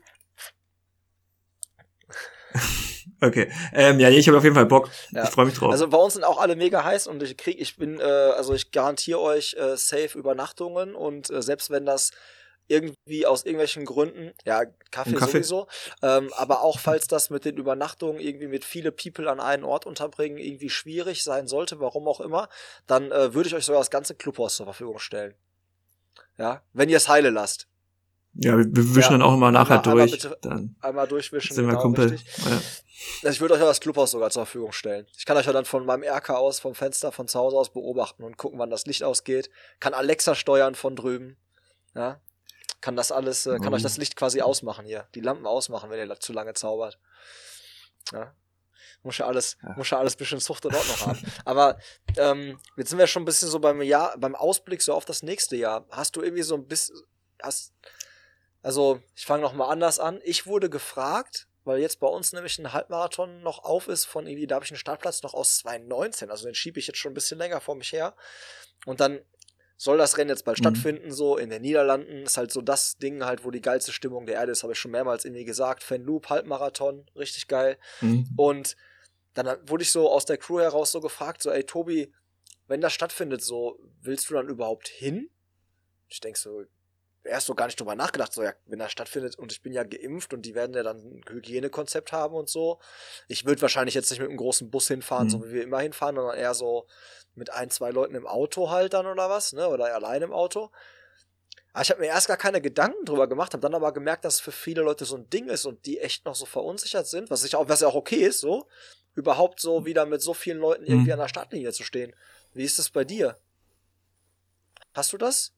[3.21, 4.89] Okay, ähm, ja, ich habe auf jeden Fall Bock.
[5.11, 5.23] Ja.
[5.23, 5.71] Ich freue mich drauf.
[5.71, 8.53] Also bei uns sind auch alle mega heiß und ich krieg, ich bin, äh, also
[8.53, 12.11] ich garantiere euch äh, safe Übernachtungen und äh, selbst wenn das
[12.67, 15.43] irgendwie aus irgendwelchen Gründen, ja, Kaffee, Kaffee.
[15.43, 15.67] sowieso,
[16.01, 19.85] ähm, aber auch falls das mit den Übernachtungen irgendwie mit viele People an einen Ort
[19.85, 22.49] unterbringen irgendwie schwierig sein sollte, warum auch immer,
[22.87, 25.33] dann äh, würde ich euch sogar das ganze Clubhaus zur Verfügung stellen.
[26.37, 27.67] Ja, wenn ihr es heile lasst.
[28.35, 30.23] Ja, wir wischen ja, dann auch immer nachher einmal, durch.
[30.23, 31.53] Einmal, bitte, dann einmal durchwischen.
[31.53, 32.17] Sind wir genau, Kumpel.
[32.45, 32.61] Ja.
[33.23, 35.05] Also ich würde euch ja das Clubhaus sogar zur Verfügung stellen.
[35.17, 37.71] Ich kann euch ja dann von meinem RK aus, vom Fenster von zu Hause aus
[37.71, 39.49] beobachten und gucken, wann das Licht ausgeht.
[39.79, 41.37] Kann Alexa steuern von drüben.
[41.93, 42.21] Ja.
[42.81, 43.75] Kann das alles, äh, kann oh.
[43.75, 45.07] euch das Licht quasi ausmachen hier.
[45.15, 46.97] Die Lampen ausmachen, wenn ihr zu lange zaubert.
[48.11, 48.33] Ja.
[49.03, 49.73] Muss ja alles, ja.
[49.75, 51.19] muss ja alles bisschen Zucht dort noch haben.
[51.45, 51.77] Aber
[52.17, 55.23] ähm, jetzt sind wir schon ein bisschen so beim Jahr, beim Ausblick so auf das
[55.23, 55.85] nächste Jahr.
[55.91, 56.95] Hast du irgendwie so ein bisschen,
[57.41, 57.73] hast,
[58.61, 60.21] also ich fange noch mal anders an.
[60.23, 64.47] Ich wurde gefragt, weil jetzt bei uns nämlich ein Halbmarathon noch auf ist von irgendwie,
[64.47, 67.15] da habe ich einen Startplatz noch aus 2019, also den schiebe ich jetzt schon ein
[67.15, 68.15] bisschen länger vor mich her.
[68.85, 69.19] Und dann
[69.77, 70.63] soll das Rennen jetzt bald mhm.
[70.63, 72.23] stattfinden, so in den Niederlanden.
[72.23, 74.79] Ist halt so das Ding halt, wo die geilste Stimmung der Erde ist, habe ich
[74.79, 75.83] schon mehrmals irgendwie gesagt.
[75.83, 77.77] Fan Loop, Halbmarathon, richtig geil.
[78.01, 78.29] Mhm.
[78.37, 78.77] Und
[79.33, 82.13] dann wurde ich so aus der Crew heraus so gefragt, so, ey, Tobi,
[82.67, 85.29] wenn das stattfindet, so, willst du dann überhaupt hin?
[86.07, 86.63] Ich denk so,
[87.23, 89.83] erst so gar nicht drüber nachgedacht, so ja, wenn das stattfindet und ich bin ja
[89.83, 92.79] geimpft und die werden ja dann ein Hygienekonzept haben und so.
[93.27, 95.31] Ich würde wahrscheinlich jetzt nicht mit einem großen Bus hinfahren, mhm.
[95.31, 96.87] so wie wir immer hinfahren, sondern eher so
[97.35, 99.67] mit ein, zwei Leuten im Auto halt dann oder was, ne?
[99.67, 100.69] Oder allein im Auto.
[101.73, 104.35] Aber ich habe mir erst gar keine Gedanken drüber gemacht, habe dann aber gemerkt, dass
[104.35, 107.31] es für viele Leute so ein Ding ist und die echt noch so verunsichert sind,
[107.31, 108.67] was ich auch, was ja auch okay ist, so,
[109.15, 111.13] überhaupt so wieder mit so vielen Leuten irgendwie mhm.
[111.13, 112.13] an der Startlinie zu stehen.
[112.53, 113.37] Wie ist das bei dir?
[114.93, 115.53] Hast du das?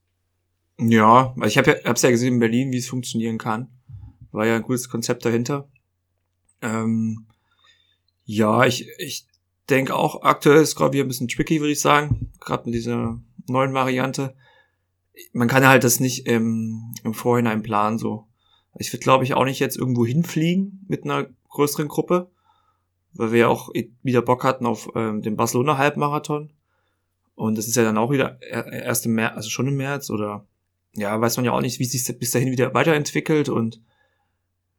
[0.78, 3.68] Ja, ich habe ja, hab's ja gesehen in Berlin, wie es funktionieren kann.
[4.32, 5.68] War ja ein gutes Konzept dahinter.
[6.62, 7.26] Ähm,
[8.24, 9.26] ja, ich, ich
[9.68, 12.32] denke auch, aktuell ist gerade wieder ein bisschen tricky, würde ich sagen.
[12.40, 14.34] Gerade mit dieser neuen Variante.
[15.32, 18.26] Man kann halt das nicht im, im Vorhinein planen, so.
[18.78, 22.30] Ich würde, glaube ich, auch nicht jetzt irgendwo hinfliegen mit einer größeren Gruppe,
[23.14, 23.70] weil wir ja auch
[24.02, 26.52] wieder Bock hatten auf ähm, den Barcelona Halbmarathon.
[27.34, 30.46] Und das ist ja dann auch wieder erst im März, also schon im März oder
[30.94, 33.82] ja, weiß man ja auch nicht, wie sich bis dahin wieder weiterentwickelt und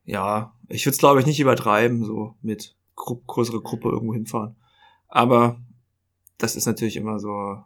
[0.04, 4.56] ja, ich würde es glaube ich nicht übertreiben, so mit gro größere Gruppe irgendwo hinfahren.
[5.08, 5.62] Aber
[6.38, 7.63] das ist natürlich immer so,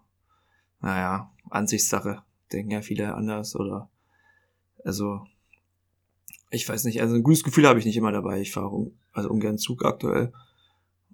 [0.81, 2.21] naja, Ansichtssache.
[2.51, 3.89] Denken ja viele anders oder
[4.83, 5.25] also
[6.49, 8.41] ich weiß nicht, also ein gutes Gefühl habe ich nicht immer dabei.
[8.41, 10.33] Ich fahre um, also ungern Zug aktuell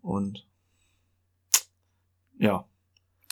[0.02, 0.47] und
[2.39, 2.65] ja.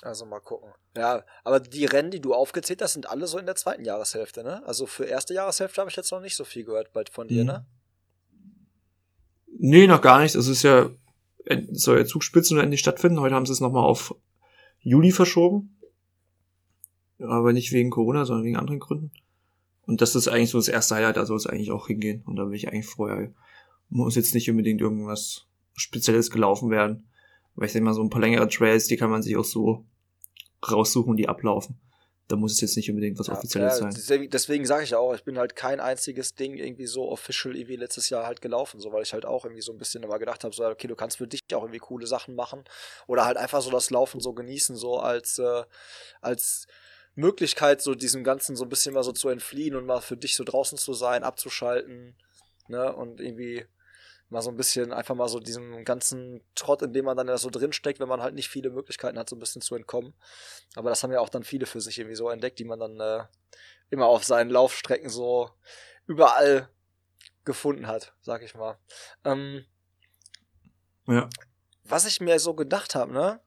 [0.01, 0.69] Also mal gucken.
[0.95, 4.43] Ja, aber die Rennen, die du aufgezählt hast, sind alle so in der zweiten Jahreshälfte,
[4.43, 4.63] ne?
[4.65, 7.41] Also für erste Jahreshälfte habe ich jetzt noch nicht so viel gehört bald von dir,
[7.41, 7.47] mhm.
[7.47, 7.65] ne?
[9.57, 10.35] Nee, noch gar nicht.
[10.35, 10.89] Es ist ja,
[11.71, 13.19] soll ja Zugspitzen endlich stattfinden.
[13.19, 14.15] Heute haben sie es nochmal auf
[14.81, 15.74] Juli verschoben.
[17.19, 19.11] Aber nicht wegen Corona, sondern wegen anderen Gründen.
[19.85, 22.23] Und das ist eigentlich so das erste Highlight, da soll es eigentlich auch hingehen.
[22.25, 23.31] Und da will ich eigentlich vorher,
[23.89, 27.07] muss jetzt nicht unbedingt irgendwas Spezielles gelaufen werden.
[27.55, 29.85] Weil ich denke mal, so ein paar längere Trails, die kann man sich auch so
[30.69, 31.79] raussuchen, die ablaufen.
[32.27, 34.29] Da muss es jetzt nicht unbedingt was ja, Offizielles ja, sein.
[34.31, 38.09] Deswegen sage ich auch, ich bin halt kein einziges Ding irgendwie so official wie letztes
[38.09, 40.55] Jahr halt gelaufen, so weil ich halt auch irgendwie so ein bisschen immer gedacht habe,
[40.55, 42.63] so okay, du kannst für dich auch irgendwie coole Sachen machen
[43.05, 45.63] oder halt einfach so das Laufen so genießen, so als äh,
[46.19, 46.65] als
[47.15, 50.35] Möglichkeit, so diesem Ganzen so ein bisschen mal so zu entfliehen und mal für dich
[50.35, 52.15] so draußen zu sein, abzuschalten,
[52.67, 53.65] ne, und irgendwie
[54.29, 57.37] mal so ein bisschen, einfach mal so diesem ganzen Trott, in dem man dann ja
[57.37, 60.13] so drinsteckt, wenn man halt nicht viele Möglichkeiten hat, so ein bisschen zu entkommen.
[60.75, 62.99] Aber das haben ja auch dann viele für sich irgendwie so entdeckt, die man dann
[62.99, 63.23] äh,
[63.91, 65.51] immer auf seinen Laufstrecken so
[66.07, 66.69] überall
[67.45, 68.77] gefunden hat, sag ich mal.
[69.23, 69.65] Ähm,
[71.07, 71.29] ja.
[71.83, 73.39] Was ich mir so gedacht habe, ne,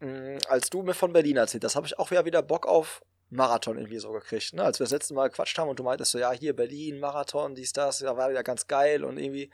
[0.00, 3.78] mm, als du mir von Berlin erzählt das habe ich auch wieder Bock auf Marathon
[3.78, 4.64] irgendwie so gekriegt, ne?
[4.64, 7.54] Als wir das letzte Mal gequatscht haben und du meintest so, ja, hier Berlin, Marathon,
[7.54, 9.50] dies, das, ja, war ja ganz geil und irgendwie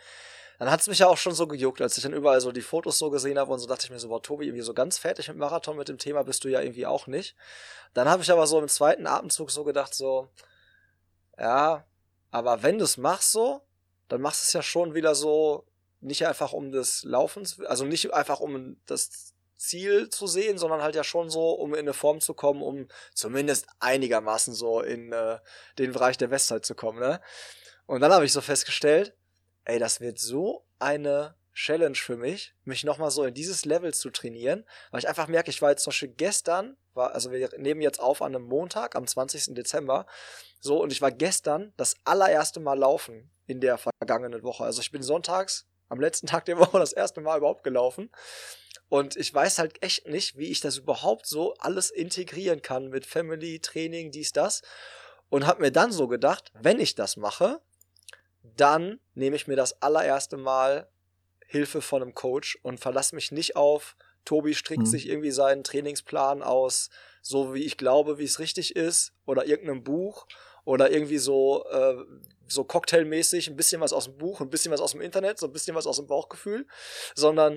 [0.61, 2.61] dann hat es mich ja auch schon so gejuckt, als ich dann überall so die
[2.61, 4.99] Fotos so gesehen habe und so dachte ich mir so, boah, Tobi, irgendwie so ganz
[4.99, 7.35] fertig mit Marathon mit dem Thema bist du ja irgendwie auch nicht.
[7.95, 10.29] Dann habe ich aber so im zweiten Atemzug so gedacht, so,
[11.39, 11.87] ja,
[12.31, 13.63] aber wenn du es machst so,
[14.09, 15.65] dann machst du es ja schon wieder so,
[16.03, 20.95] nicht einfach um des Laufens, also nicht einfach um das Ziel zu sehen, sondern halt
[20.95, 25.39] ja schon so, um in eine Form zu kommen, um zumindest einigermaßen so in äh,
[25.79, 27.21] den Bereich der Westzeit zu kommen, ne?
[27.87, 29.15] Und dann habe ich so festgestellt,
[29.65, 34.11] ey, das wird so eine Challenge für mich, mich nochmal so in dieses Level zu
[34.11, 37.83] trainieren, weil ich einfach merke, ich war jetzt zum Beispiel gestern, war, also wir nehmen
[37.83, 39.55] jetzt auf an einem Montag, am 20.
[39.55, 40.07] Dezember,
[40.61, 44.65] so, und ich war gestern das allererste Mal laufen in der vergangenen Woche.
[44.65, 48.11] Also ich bin sonntags, am letzten Tag der Woche, das erste Mal überhaupt gelaufen.
[48.89, 53.07] Und ich weiß halt echt nicht, wie ich das überhaupt so alles integrieren kann mit
[53.07, 54.63] Family, Training, dies, das.
[55.29, 57.61] Und hab mir dann so gedacht, wenn ich das mache,
[58.43, 60.89] dann nehme ich mir das allererste Mal
[61.47, 64.87] Hilfe von einem Coach und verlasse mich nicht auf, Tobi strickt mhm.
[64.87, 66.91] sich irgendwie seinen Trainingsplan aus,
[67.23, 70.27] so wie ich glaube, wie es richtig ist, oder irgendeinem Buch
[70.65, 71.97] oder irgendwie so, äh,
[72.51, 75.47] so cocktailmäßig, ein bisschen was aus dem Buch, ein bisschen was aus dem Internet, so
[75.47, 76.67] ein bisschen was aus dem Bauchgefühl,
[77.15, 77.57] sondern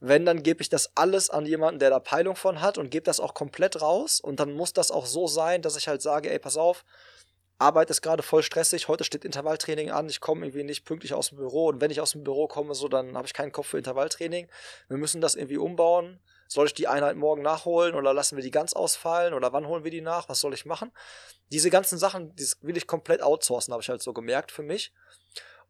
[0.00, 3.04] wenn, dann gebe ich das alles an jemanden, der da Peilung von hat und gebe
[3.04, 6.30] das auch komplett raus und dann muss das auch so sein, dass ich halt sage,
[6.30, 6.84] ey, pass auf,
[7.58, 11.30] Arbeit ist gerade voll stressig, heute steht Intervalltraining an, ich komme irgendwie nicht pünktlich aus
[11.30, 13.66] dem Büro und wenn ich aus dem Büro komme, so, dann habe ich keinen Kopf
[13.68, 14.48] für Intervalltraining.
[14.88, 16.20] Wir müssen das irgendwie umbauen.
[16.48, 19.84] Soll ich die Einheit morgen nachholen oder lassen wir die ganz ausfallen oder wann holen
[19.84, 20.28] wir die nach?
[20.28, 20.90] Was soll ich machen?
[21.52, 24.92] Diese ganzen Sachen, die will ich komplett outsourcen, habe ich halt so gemerkt für mich.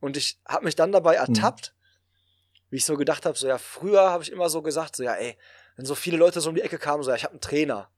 [0.00, 1.34] Und ich habe mich dann dabei hm.
[1.34, 2.60] ertappt, mhm.
[2.70, 5.14] wie ich so gedacht habe, so ja, früher habe ich immer so gesagt, so ja,
[5.14, 5.36] ey,
[5.76, 7.90] wenn so viele Leute so um die Ecke kamen, so ja, ich habe einen Trainer.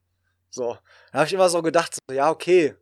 [0.48, 0.78] So,
[1.12, 2.74] da habe ich immer so gedacht, so, ja, okay,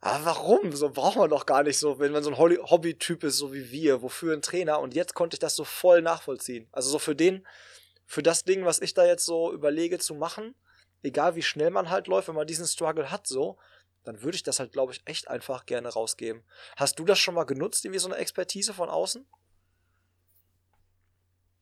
[0.00, 0.72] aber warum?
[0.72, 3.70] So braucht man doch gar nicht so, wenn man so ein Hobby-Typ ist, so wie
[3.70, 4.80] wir, wofür ein Trainer?
[4.80, 6.68] Und jetzt konnte ich das so voll nachvollziehen.
[6.72, 7.46] Also so für den,
[8.06, 10.54] für das Ding, was ich da jetzt so überlege zu machen,
[11.02, 13.58] egal wie schnell man halt läuft, wenn man diesen Struggle hat, so,
[14.04, 16.42] dann würde ich das halt, glaube ich, echt einfach gerne rausgeben.
[16.76, 19.26] Hast du das schon mal genutzt, irgendwie so eine Expertise von außen?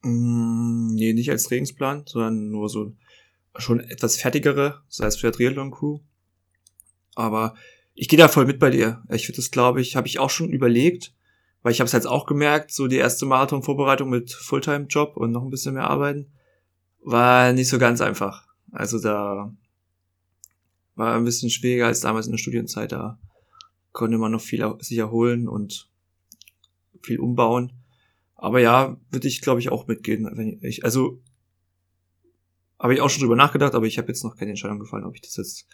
[0.02, 2.92] Mm, nee, nicht als Trainingsplan, sondern nur so
[3.57, 6.00] schon etwas fertigere, sei es für der Triathlon-Crew.
[7.14, 7.54] Aber
[7.94, 9.02] ich gehe da voll mit bei dir.
[9.11, 11.14] Ich würde das, glaube ich, habe ich auch schon überlegt,
[11.64, 15.42] weil ich habe es jetzt auch gemerkt, so die erste Marathon-Vorbereitung mit Fulltime-Job und noch
[15.42, 16.31] ein bisschen mehr arbeiten,
[17.00, 18.46] war nicht so ganz einfach.
[18.70, 19.50] Also da
[20.94, 22.92] war ein bisschen schwieriger als damals in der Studienzeit.
[22.92, 23.18] Da
[23.92, 25.88] konnte man noch viel sich erholen und
[27.00, 27.72] viel umbauen.
[28.35, 30.29] Aber ja, würde ich, glaube ich, auch mitgehen.
[30.35, 31.22] Wenn ich, also
[32.79, 35.14] habe ich auch schon drüber nachgedacht, aber ich habe jetzt noch keine Entscheidung gefallen, ob
[35.14, 35.66] ich das jetzt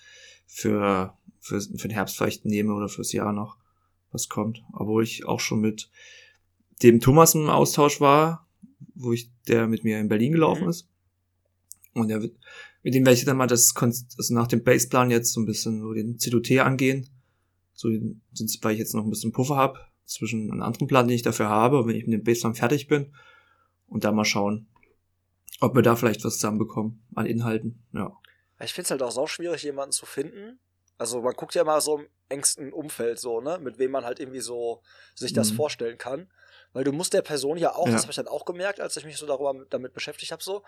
[0.46, 3.59] für, für, für den Herbst vielleicht nehme oder fürs Jahr noch
[4.12, 4.62] was kommt.
[4.72, 5.90] Obwohl ich auch schon mit
[6.82, 8.46] dem Thomas im Austausch war,
[8.94, 10.70] wo ich, der mit mir in Berlin gelaufen mhm.
[10.70, 10.88] ist.
[11.94, 15.40] Und der, mit dem werde ich dann mal das, also nach dem Baseplan jetzt so
[15.40, 17.08] ein bisschen so den CDT angehen.
[17.74, 21.22] So, weil ich jetzt noch ein bisschen Puffer habe zwischen einem anderen Plan, den ich
[21.22, 23.14] dafür habe, wenn ich mit dem Baseplan fertig bin.
[23.86, 24.68] Und da mal schauen,
[25.60, 27.82] ob wir da vielleicht was zusammenbekommen an Inhalten.
[27.92, 28.12] Ja.
[28.62, 30.58] Ich finde es halt auch so schwierig, jemanden zu finden.
[30.98, 34.40] Also man guckt ja mal so engsten Umfeld so, ne, mit wem man halt irgendwie
[34.40, 34.82] so
[35.14, 35.56] sich das mhm.
[35.56, 36.30] vorstellen kann.
[36.72, 37.92] Weil du musst der Person ja auch, ja.
[37.92, 40.62] das habe ich dann auch gemerkt, als ich mich so darüber damit beschäftigt habe, so,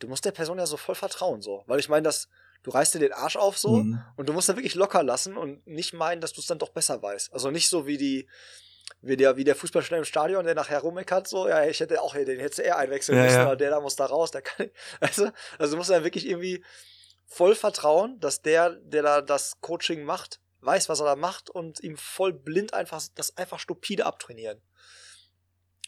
[0.00, 1.62] du musst der Person ja so voll vertrauen, so.
[1.66, 2.28] Weil ich meine, dass
[2.64, 4.02] du reißt dir den Arsch auf so mhm.
[4.16, 6.70] und du musst dann wirklich locker lassen und nicht meinen, dass du es dann doch
[6.70, 7.32] besser weißt.
[7.32, 8.28] Also nicht so wie die,
[9.00, 12.14] wie der, wie der Fußballspieler im Stadion, der nachher rummeckert, so, ja, ich hätte auch,
[12.14, 13.56] den hätte er einwechseln ja, müssen, ja.
[13.56, 16.64] der da muss da raus, der kann also, also du musst dann wirklich irgendwie
[17.26, 21.80] voll vertrauen, dass der, der da das Coaching macht, weiß, was er da macht und
[21.80, 24.62] ihm voll blind einfach das einfach stupide abtrainieren.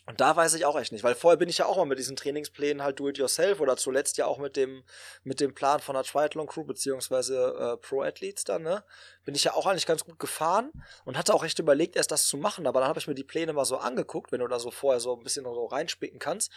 [0.08, 1.98] Und da weiß ich auch echt nicht, weil vorher bin ich ja auch mal mit
[1.98, 4.84] diesen Trainingsplänen halt do it yourself oder zuletzt ja auch mit dem,
[5.24, 8.84] mit dem Plan von der Triathlon Crew beziehungsweise äh, Pro Athletes dann, ne?
[9.24, 10.70] Bin ich ja auch eigentlich ganz gut gefahren
[11.04, 13.24] und hatte auch echt überlegt, erst das zu machen, aber dann habe ich mir die
[13.24, 16.52] Pläne mal so angeguckt, wenn du da so vorher so ein bisschen so reinspicken kannst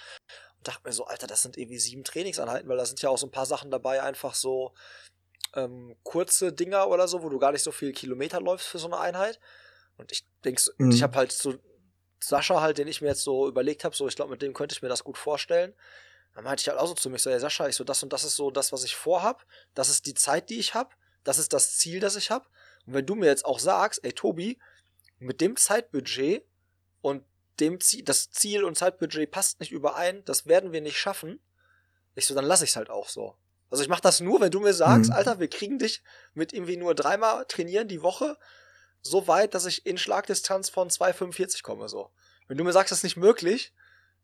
[0.60, 3.18] und dachte mir so, Alter, das sind irgendwie sieben Trainingseinheiten, weil da sind ja auch
[3.18, 4.76] so ein paar Sachen dabei, einfach so
[5.56, 8.88] ähm, kurze Dinger oder so, wo du gar nicht so viel Kilometer läufst für so
[8.88, 9.40] eine Einheit.
[9.98, 10.92] Und ich denke, mhm.
[10.92, 11.56] ich habe halt so
[12.20, 14.74] Sascha halt, den ich mir jetzt so überlegt habe, so ich glaube, mit dem könnte
[14.74, 15.74] ich mir das gut vorstellen.
[16.36, 18.14] Dann meinte ich halt auch so zu mir, so, ja, Sascha, ich so, das und
[18.14, 20.92] das ist so das, was ich vorhab, das ist die Zeit, die ich habe,
[21.24, 22.46] das ist das Ziel, das ich habe.
[22.86, 24.60] Und wenn du mir jetzt auch sagst, ey Tobi,
[25.18, 26.46] mit dem Zeitbudget
[27.02, 27.24] und
[27.60, 31.40] dem Ziel, das Ziel und Zeitbudget passt nicht überein, das werden wir nicht schaffen.
[32.16, 33.36] Ich so, dann lasse ich es halt auch so.
[33.70, 35.16] Also ich mache das nur, wenn du mir sagst, mhm.
[35.16, 36.02] Alter, wir kriegen dich
[36.34, 38.38] mit irgendwie nur dreimal trainieren die Woche
[39.02, 41.88] so weit, dass ich in Schlagdistanz von 2,45 komme.
[41.88, 42.12] So.
[42.48, 43.74] Wenn du mir sagst, das ist nicht möglich,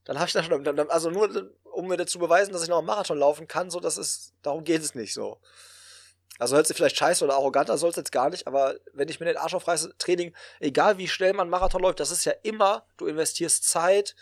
[0.03, 2.87] dann habe ich da schon, also nur um mir zu beweisen, dass ich noch einen
[2.87, 5.39] Marathon laufen kann, so das ist, darum geht es nicht so.
[6.37, 9.19] Also hört sich vielleicht scheiße oder arroganter, soll es jetzt gar nicht, aber wenn ich
[9.19, 12.85] mir den Arsch aufreiße, Training, egal wie schnell man Marathon läuft, das ist ja immer,
[12.97, 14.15] du investierst Zeit,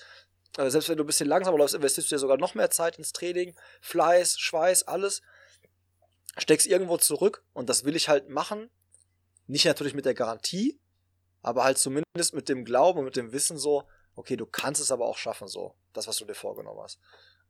[0.57, 2.97] also selbst wenn du ein bisschen langsamer läufst, investierst du ja sogar noch mehr Zeit
[2.97, 5.21] ins Training, Fleiß, Schweiß, alles,
[6.37, 8.69] steckst irgendwo zurück und das will ich halt machen,
[9.47, 10.79] nicht natürlich mit der Garantie,
[11.41, 13.83] aber halt zumindest mit dem Glauben und mit dem Wissen so,
[14.15, 16.99] okay, du kannst es aber auch schaffen, so, das, was du dir vorgenommen hast.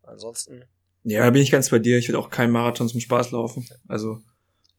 [0.03, 0.65] Ansonsten.
[1.03, 1.97] Ja, da bin ich ganz bei dir.
[1.97, 3.67] Ich will auch keinen Marathon zum Spaß laufen.
[3.87, 4.21] Also,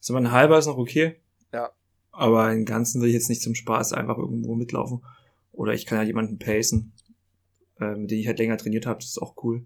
[0.00, 1.20] ist immer ein halber ist noch okay.
[1.52, 1.70] Ja.
[2.10, 5.04] Aber im Ganzen will ich jetzt nicht zum Spaß einfach irgendwo mitlaufen.
[5.52, 6.92] Oder ich kann halt jemanden pacen,
[7.80, 9.00] äh, mit dem ich halt länger trainiert habe.
[9.00, 9.64] Das ist auch cool.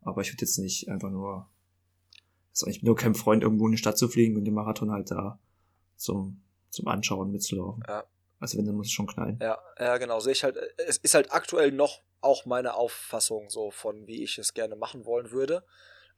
[0.00, 1.48] Aber ich würde jetzt nicht einfach nur,
[2.50, 4.90] also ich bin nur kein Freund, irgendwo in die Stadt zu fliegen und den Marathon
[4.90, 5.38] halt da
[5.96, 7.84] zum zum Anschauen mitzulaufen.
[7.86, 8.04] Ja.
[8.40, 9.38] Also wenn, dann muss es schon knallen.
[9.40, 10.18] Ja, ja, genau.
[10.18, 14.38] Sehe ich halt, es ist halt aktuell noch auch meine Auffassung so von, wie ich
[14.38, 15.64] es gerne machen wollen würde.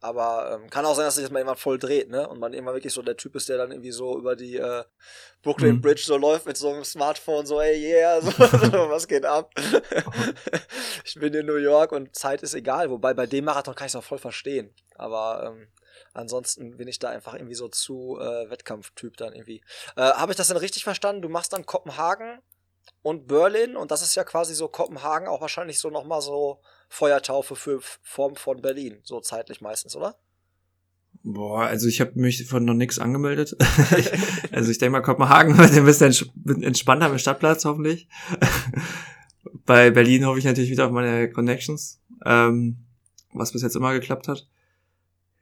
[0.05, 2.29] Aber ähm, kann auch sein, dass sich das mal jemand voll dreht, ne?
[2.29, 4.85] Und man immer wirklich so der Typ ist, der dann irgendwie so über die äh,
[5.43, 5.81] Brooklyn mhm.
[5.81, 9.51] Bridge so läuft mit so einem Smartphone, so, ey, yeah, so, so was geht ab?
[11.07, 12.91] ich bin in New York und Zeit ist egal.
[12.91, 14.75] Wobei bei dem Marathon kann ich es auch voll verstehen.
[14.97, 15.69] Aber ähm,
[16.13, 19.63] Ansonsten bin ich da einfach irgendwie so zu äh, Wettkampftyp dann irgendwie.
[19.97, 21.23] Äh, Habe ich das denn richtig verstanden?
[21.23, 22.41] Du machst dann Kopenhagen
[23.03, 26.61] und Berlin und das ist ja quasi so Kopenhagen auch wahrscheinlich so nochmal so
[26.95, 30.17] Feuertaufe für Form von Berlin, so zeitlich meistens, oder?
[31.25, 33.57] Boah, also ich habe mich von noch nichts angemeldet.
[34.53, 36.15] also ich denke mal, Kopenhagen wird ein bisschen
[36.63, 38.09] entspannter mit Stadtplatz hoffentlich.
[39.67, 42.85] Bei Berlin hoffe ich natürlich wieder auf meine Connections, ähm,
[43.33, 44.47] was bis jetzt immer geklappt hat.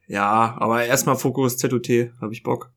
[0.06, 1.88] Ja, aber erstmal Fokus ZUT,
[2.20, 2.72] habe ich Bock.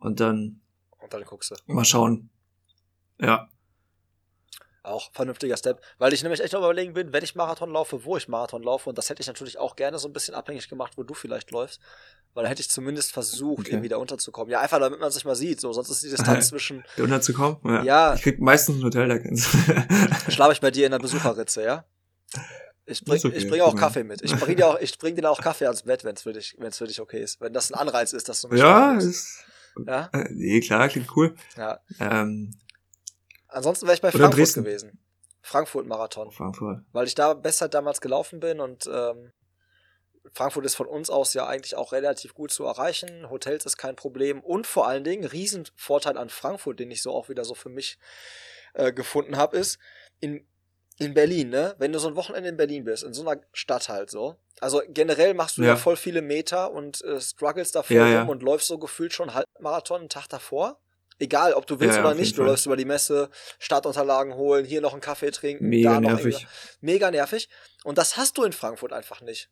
[0.00, 0.60] Und dann.
[1.00, 1.54] Und dann guckst du.
[1.66, 2.28] Mal schauen.
[3.18, 3.48] Ja.
[4.84, 8.16] Auch vernünftiger Step, weil ich nämlich echt noch überlegen bin, wenn ich Marathon laufe, wo
[8.16, 8.88] ich Marathon laufe.
[8.88, 11.52] Und das hätte ich natürlich auch gerne so ein bisschen abhängig gemacht, wo du vielleicht
[11.52, 11.80] läufst.
[12.34, 13.70] Weil dann hätte ich zumindest versucht, okay.
[13.70, 14.50] irgendwie da unterzukommen.
[14.50, 15.60] Ja, einfach damit man sich mal sieht.
[15.60, 16.82] So, sonst ist die Distanz zwischen.
[16.96, 17.58] Da unterzukommen?
[17.64, 17.82] Ja.
[17.84, 18.14] ja.
[18.14, 20.30] Ich krieg meistens ein Hotel da.
[20.30, 21.84] Schlafe ich bei dir in der Besucherritze, ja?
[22.84, 24.22] Ich bring, okay, ich bringe auch Kaffee mit.
[24.22, 26.56] Ich bring dir auch, ich bring dir auch Kaffee ans Bett, wenn es für dich,
[26.70, 27.40] für dich okay ist.
[27.40, 29.44] Wenn das ein Anreiz ist, dass du mich Ja, ist,
[29.86, 30.10] ja?
[30.12, 31.34] Äh, nee, klar, klingt cool.
[31.56, 31.78] Ja.
[32.00, 32.50] Ähm,
[33.52, 34.64] Ansonsten wäre ich bei Frankfurt Dresden.
[34.64, 34.98] gewesen.
[35.42, 36.30] Frankfurt-Marathon.
[36.30, 36.80] Frankfurt.
[36.92, 39.32] Weil ich da besser damals gelaufen bin und ähm,
[40.32, 43.28] Frankfurt ist von uns aus ja eigentlich auch relativ gut zu erreichen.
[43.28, 44.40] Hotels ist kein Problem.
[44.40, 47.98] Und vor allen Dingen, Riesenvorteil an Frankfurt, den ich so auch wieder so für mich
[48.74, 49.78] äh, gefunden habe, ist,
[50.20, 50.46] in,
[50.98, 51.74] in Berlin, ne?
[51.78, 54.36] Wenn du so ein Wochenende in Berlin bist, in so einer Stadt halt so.
[54.60, 58.22] Also generell machst du ja, ja voll viele Meter und äh, struggles davor ja, ja.
[58.22, 60.78] und läufst so gefühlt schon Halbmarathon einen Tag davor.
[61.22, 63.30] Egal, ob du willst ja, oder nicht, du läufst über die Messe,
[63.60, 66.48] Startunterlagen holen, hier noch einen Kaffee trinken, Mega da noch nervig.
[66.80, 67.48] Mega nervig.
[67.84, 69.48] Und das hast du in Frankfurt einfach nicht.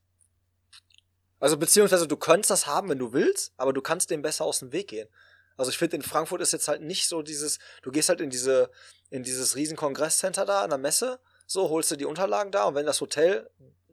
[1.38, 4.58] Also beziehungsweise du könntest das haben, wenn du willst, aber du kannst dem besser aus
[4.58, 5.08] dem Weg gehen.
[5.56, 8.30] Also ich finde, in Frankfurt ist jetzt halt nicht so dieses, du gehst halt in
[8.30, 8.68] diese,
[9.10, 12.74] in dieses riesen Kongresscenter da an der Messe, so holst du die Unterlagen da und
[12.74, 13.48] wenn das Hotel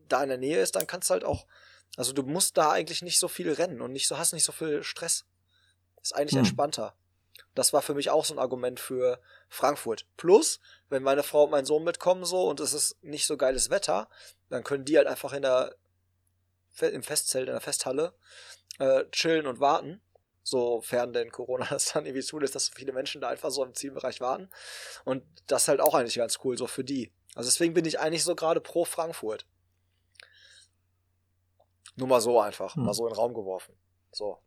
[0.08, 1.46] da in der Nähe ist, dann kannst du halt auch,
[1.96, 4.52] also du musst da eigentlich nicht so viel rennen und nicht so, hast nicht so
[4.52, 5.26] viel Stress.
[6.02, 6.40] Ist eigentlich hm.
[6.40, 6.96] entspannter.
[7.56, 9.20] Das war für mich auch so ein Argument für
[9.50, 10.06] Frankfurt.
[10.18, 13.70] Plus, wenn meine Frau und mein Sohn mitkommen so und es ist nicht so geiles
[13.70, 14.10] Wetter,
[14.50, 15.76] dann können die halt einfach in der
[16.80, 18.14] im Festzelt, in der Festhalle
[18.80, 20.02] äh, chillen und warten.
[20.44, 23.74] Sofern denn Corona das dann irgendwie zulässt, dass so viele Menschen da einfach so im
[23.74, 24.50] Zielbereich warten.
[25.04, 27.12] Und das ist halt auch eigentlich ganz cool, so für die.
[27.36, 29.46] Also deswegen bin ich eigentlich so gerade pro Frankfurt.
[31.96, 32.84] Nur mal so einfach, hm.
[32.84, 33.76] mal so in den Raum geworfen.
[34.12, 34.40] So.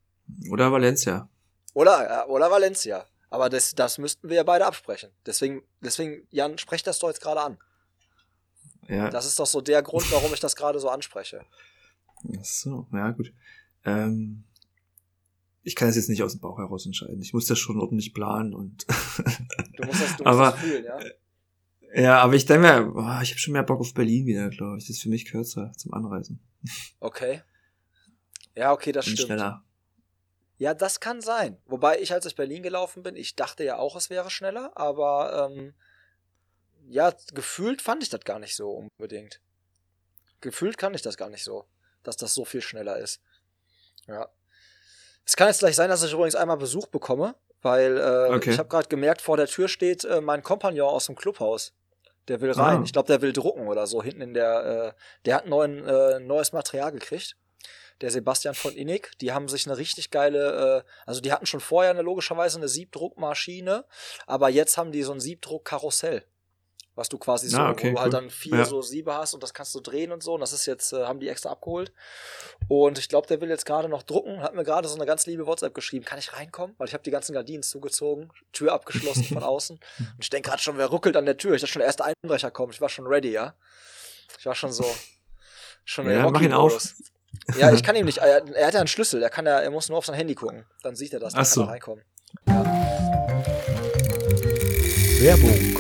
[0.51, 1.29] Oder Valencia.
[1.75, 3.07] Oder, oder Valencia.
[3.29, 5.11] Aber das, das müssten wir ja beide absprechen.
[5.25, 7.59] Deswegen, deswegen, Jan, sprech das doch jetzt gerade an.
[8.89, 9.09] Ja.
[9.09, 11.45] Das ist doch so der Grund, warum ich das gerade so anspreche.
[12.37, 13.33] Ach so, ja gut.
[13.85, 14.45] Ähm,
[15.63, 17.21] ich kann es jetzt nicht aus dem Bauch heraus entscheiden.
[17.21, 18.85] Ich muss das schon ordentlich planen und.
[19.77, 20.99] du musst das, du musst aber, das fühlen, ja.
[21.95, 24.79] Ja, aber ich denke mir, boah, ich habe schon mehr Bock auf Berlin wieder, glaube
[24.79, 24.85] ich.
[24.85, 26.41] Das ist für mich kürzer zum Anreisen.
[27.01, 27.43] Okay.
[28.55, 29.27] Ja, okay, das und stimmt.
[29.29, 29.65] Schneller.
[30.61, 31.61] Ja, das kann sein.
[31.67, 35.51] Wobei ich, als ich Berlin gelaufen bin, ich dachte ja auch, es wäre schneller, aber
[35.51, 35.75] ähm,
[36.89, 39.41] ja, gefühlt fand ich das gar nicht so unbedingt.
[40.41, 41.67] Gefühlt kann ich das gar nicht so
[42.03, 43.21] dass das so viel schneller ist.
[44.07, 44.29] Ja.
[45.25, 48.51] Es kann jetzt gleich sein, dass ich übrigens einmal Besuch bekomme, weil äh, okay.
[48.51, 51.73] ich habe gerade gemerkt, vor der Tür steht äh, mein Kompagnon aus dem Clubhaus.
[52.29, 52.79] Der will rein.
[52.79, 52.83] Ah.
[52.85, 54.95] Ich glaube, der will drucken oder so hinten in der.
[54.95, 57.37] Äh, der hat neuen, äh, neues Material gekriegt.
[58.01, 59.13] Der Sebastian von Innig.
[59.21, 60.85] Die haben sich eine richtig geile.
[60.85, 63.85] Äh, also die hatten schon vorher eine logischerweise eine Siebdruckmaschine,
[64.27, 66.25] aber jetzt haben die so ein Siebdruckkarussell
[67.01, 68.65] was du quasi so, ah, okay, wo du halt dann vier ja.
[68.67, 70.35] so Siebe hast und das kannst du drehen und so.
[70.35, 71.95] Und das ist jetzt, äh, haben die extra abgeholt.
[72.69, 75.25] Und ich glaube, der will jetzt gerade noch drucken, hat mir gerade so eine ganz
[75.25, 76.05] liebe WhatsApp geschrieben.
[76.05, 76.75] Kann ich reinkommen?
[76.77, 79.81] Weil ich habe die ganzen Gardinen zugezogen, Tür abgeschlossen von außen.
[79.99, 81.55] Und ich denke gerade schon, wer ruckelt an der Tür?
[81.55, 82.75] Ich dachte schon, der erste Einbrecher kommt.
[82.75, 83.55] Ich war schon ready, ja.
[84.39, 84.85] Ich war schon so,
[85.85, 86.95] schon ja, mach ihn auf.
[87.59, 88.19] Ja, ich kann ihm nicht.
[88.19, 89.23] Er, er hat ja einen Schlüssel.
[89.23, 90.65] Er kann ja, er muss nur auf sein Handy gucken.
[90.83, 91.33] Dann sieht er das.
[91.33, 91.61] Dann Ach so.
[91.61, 92.05] kann er reinkommen.
[92.47, 92.65] Ja.
[95.21, 95.79] Werbung.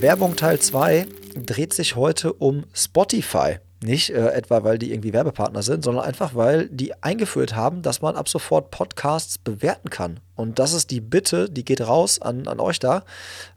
[0.00, 3.58] Werbung Teil 2 dreht sich heute um Spotify.
[3.82, 8.02] Nicht äh, etwa, weil die irgendwie Werbepartner sind, sondern einfach, weil die eingeführt haben, dass
[8.02, 10.20] man ab sofort Podcasts bewerten kann.
[10.34, 13.04] Und das ist die Bitte, die geht raus an, an euch da.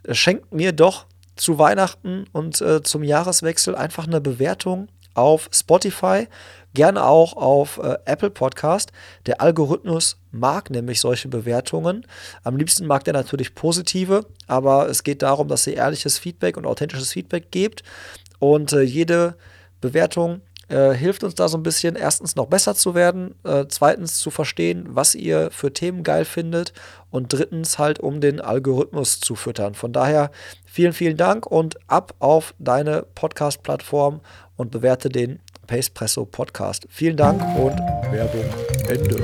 [0.10, 1.06] Schenkt mir doch
[1.36, 6.28] zu Weihnachten und äh, zum Jahreswechsel einfach eine Bewertung auf Spotify
[6.74, 8.92] gerne auch auf äh, Apple Podcast.
[9.26, 12.06] Der Algorithmus mag nämlich solche Bewertungen.
[12.44, 16.66] Am liebsten mag der natürlich positive, aber es geht darum, dass ihr ehrliches Feedback und
[16.66, 17.84] authentisches Feedback gebt.
[18.40, 19.36] Und äh, jede
[19.82, 24.20] Bewertung Äh, hilft uns da so ein bisschen, erstens noch besser zu werden, äh, zweitens
[24.20, 26.74] zu verstehen, was ihr für Themen geil findet
[27.10, 29.74] und drittens halt, um den Algorithmus zu füttern.
[29.74, 30.30] Von daher
[30.66, 34.22] vielen, vielen Dank und ab auf deine Podcast-Plattform
[34.60, 36.86] und bewerte den Pacepresso Podcast.
[36.90, 37.80] Vielen Dank und
[38.12, 38.44] Werbung
[38.90, 39.16] Ende.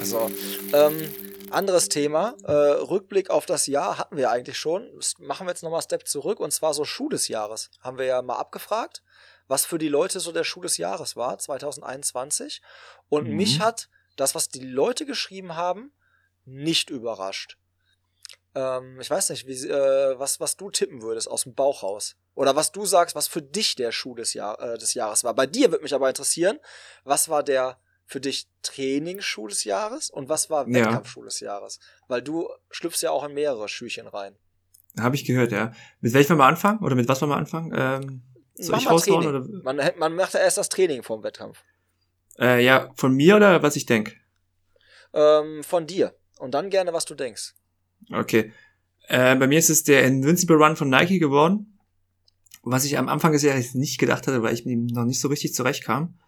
[0.00, 0.30] Also,
[0.72, 1.12] ähm,
[1.50, 2.34] anderes Thema.
[2.44, 4.88] Äh, Rückblick auf das Jahr hatten wir eigentlich schon.
[4.96, 7.70] Das machen wir jetzt nochmal Step zurück und zwar so Schuh des Jahres.
[7.82, 9.02] Haben wir ja mal abgefragt,
[9.46, 12.62] was für die Leute so der Schuh des Jahres war, 2021.
[13.10, 13.36] Und Mhm.
[13.36, 15.92] mich hat das, was die Leute geschrieben haben,
[16.46, 17.58] nicht überrascht.
[18.54, 22.16] Ähm, ich weiß nicht, wie, äh, was, was du tippen würdest aus dem Bauch raus.
[22.38, 25.34] Oder was du sagst, was für dich der Schuh des, Jahr, äh, des Jahres war.
[25.34, 26.60] Bei dir würde mich aber interessieren,
[27.02, 30.84] was war der für dich Trainingsschuh des Jahres und was war Ja.
[30.84, 31.80] Wettkampfschuh des Jahres?
[32.06, 34.36] Weil du schlüpfst ja auch in mehrere Schüchen rein.
[35.00, 35.72] Habe ich gehört, ja.
[36.00, 36.78] Mit welchem wollen wir anfangen?
[36.84, 37.72] Oder mit was wollen wir anfangen?
[37.76, 38.22] Ähm,
[38.54, 39.26] soll Mach ich mal raushauen?
[39.26, 39.44] Oder?
[39.64, 41.64] Man, man macht ja erst das Training vorm Wettkampf.
[42.38, 44.12] Äh, ja, von mir oder was ich denke?
[45.12, 46.14] Ähm, von dir.
[46.38, 47.54] Und dann gerne, was du denkst.
[48.12, 48.52] Okay.
[49.08, 51.74] Äh, bei mir ist es der Invincible Run von Nike geworden.
[52.70, 55.20] Was ich am Anfang des Jahres nicht gedacht hatte, weil ich mit ihm noch nicht
[55.20, 56.18] so richtig zurechtkam.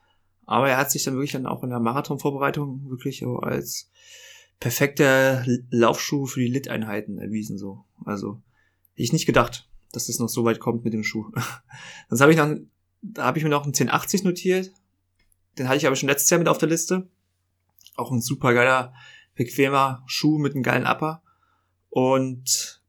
[0.47, 3.91] Aber er hat sich dann wirklich dann auch in der Marathonvorbereitung wirklich so als
[4.59, 7.85] perfekter Laufschuh für die Lit-Einheiten erwiesen, so.
[8.05, 8.43] Also,
[8.93, 11.31] hätte ich nicht gedacht, dass es noch so weit kommt mit dem Schuh.
[12.09, 12.57] Sonst habe ich noch,
[13.03, 14.73] da habe ich mir noch einen 1080 notiert.
[15.59, 17.09] Den hatte ich aber schon letztes Jahr mit auf der Liste.
[17.97, 18.95] Auch ein super geiler,
[19.35, 21.23] bequemer Schuh mit einem geilen Upper.
[21.89, 22.83] Und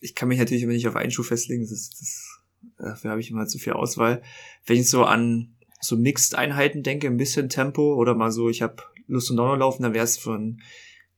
[0.00, 1.62] ich kann mich natürlich immer nicht auf einen Schuh festlegen.
[1.62, 2.37] Das das,
[2.78, 4.22] dafür habe ich immer zu viel Auswahl.
[4.64, 8.82] Wenn ich so an so Mixed-Einheiten denke, ein bisschen Tempo oder mal so, ich habe
[9.06, 10.60] Lust und Laune laufen, dann wäre es von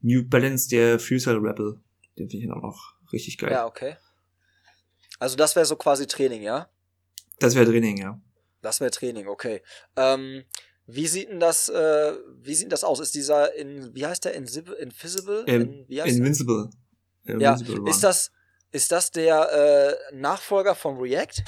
[0.01, 1.81] New Balance der Freestyle Rebel.
[2.19, 3.53] Den finde ich auch noch richtig geil.
[3.53, 3.97] Ja, okay.
[5.19, 6.69] Also das wäre so quasi Training, ja?
[7.39, 8.21] Das wäre Training, ja.
[8.63, 9.63] Das wäre Training, okay.
[9.97, 10.45] Ähm,
[10.87, 13.01] wie sieht denn das, äh, wie sieht denn das aus?
[13.01, 15.45] Ist dieser in, wie heißt der Invisible?
[15.47, 16.19] Ähm, in, wie heißt der?
[16.19, 16.71] Invincible.
[17.25, 17.87] Ja, Invincible Run.
[17.87, 18.33] ist das,
[18.73, 21.43] ist das der äh, Nachfolger von React?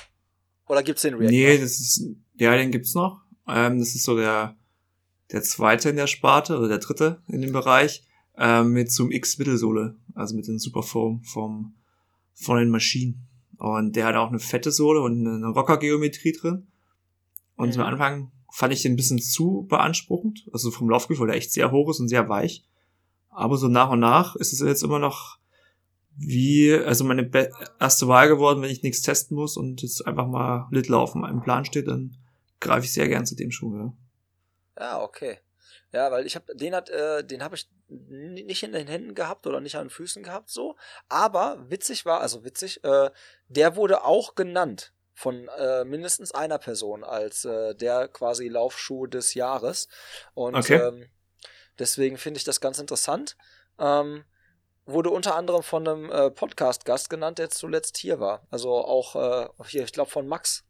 [0.68, 1.30] Oder gibt's den React?
[1.30, 1.60] Nee, noch?
[1.62, 3.20] das ist, ja, den gibt's noch.
[3.48, 4.56] Ähm, das ist so der,
[5.30, 8.04] der zweite in der Sparte oder der dritte in dem Bereich,
[8.36, 11.74] ähm, mit so einem X-Mittelsohle, also mit dem Superfoam vom,
[12.34, 13.28] von den Maschinen.
[13.58, 16.66] Und der hat auch eine fette Sohle und eine Rocker-Geometrie drin.
[17.56, 17.82] Und Mhm.
[17.82, 21.70] am Anfang fand ich den ein bisschen zu beanspruchend, also vom Laufgefühl, der echt sehr
[21.70, 22.64] hoch ist und sehr weich.
[23.28, 25.38] Aber so nach und nach ist es jetzt immer noch
[26.16, 27.30] wie, also meine
[27.80, 31.42] erste Wahl geworden, wenn ich nichts testen muss und jetzt einfach mal Lit laufen im
[31.42, 32.16] Plan steht, dann
[32.60, 33.92] greife ich sehr gern zu dem Schuh, ja.
[34.78, 35.38] Ja, okay.
[35.92, 39.46] Ja, weil ich habe den hat, äh, den habe ich nicht in den Händen gehabt
[39.46, 40.76] oder nicht an den Füßen gehabt, so.
[41.08, 43.10] Aber witzig war, also witzig, äh,
[43.48, 49.34] der wurde auch genannt von äh, mindestens einer Person als äh, der quasi Laufschuh des
[49.34, 49.88] Jahres.
[50.32, 50.76] Und Okay.
[50.76, 51.10] ähm,
[51.78, 53.36] deswegen finde ich das ganz interessant.
[53.78, 54.24] Ähm,
[54.84, 58.46] wurde unter anderem von einem äh, Podcast-Gast genannt, der zuletzt hier war.
[58.50, 60.64] Also auch äh, hier, ich glaube von Max,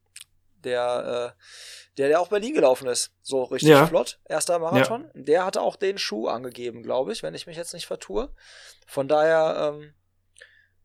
[0.64, 1.42] der, äh,
[1.96, 3.12] der, der auch Berlin gelaufen ist.
[3.22, 3.86] So richtig Ja.
[3.86, 5.10] flott, erster Marathon.
[5.14, 8.32] Der hatte auch den Schuh angegeben, glaube ich, wenn ich mich jetzt nicht vertue.
[8.86, 9.94] Von daher ähm,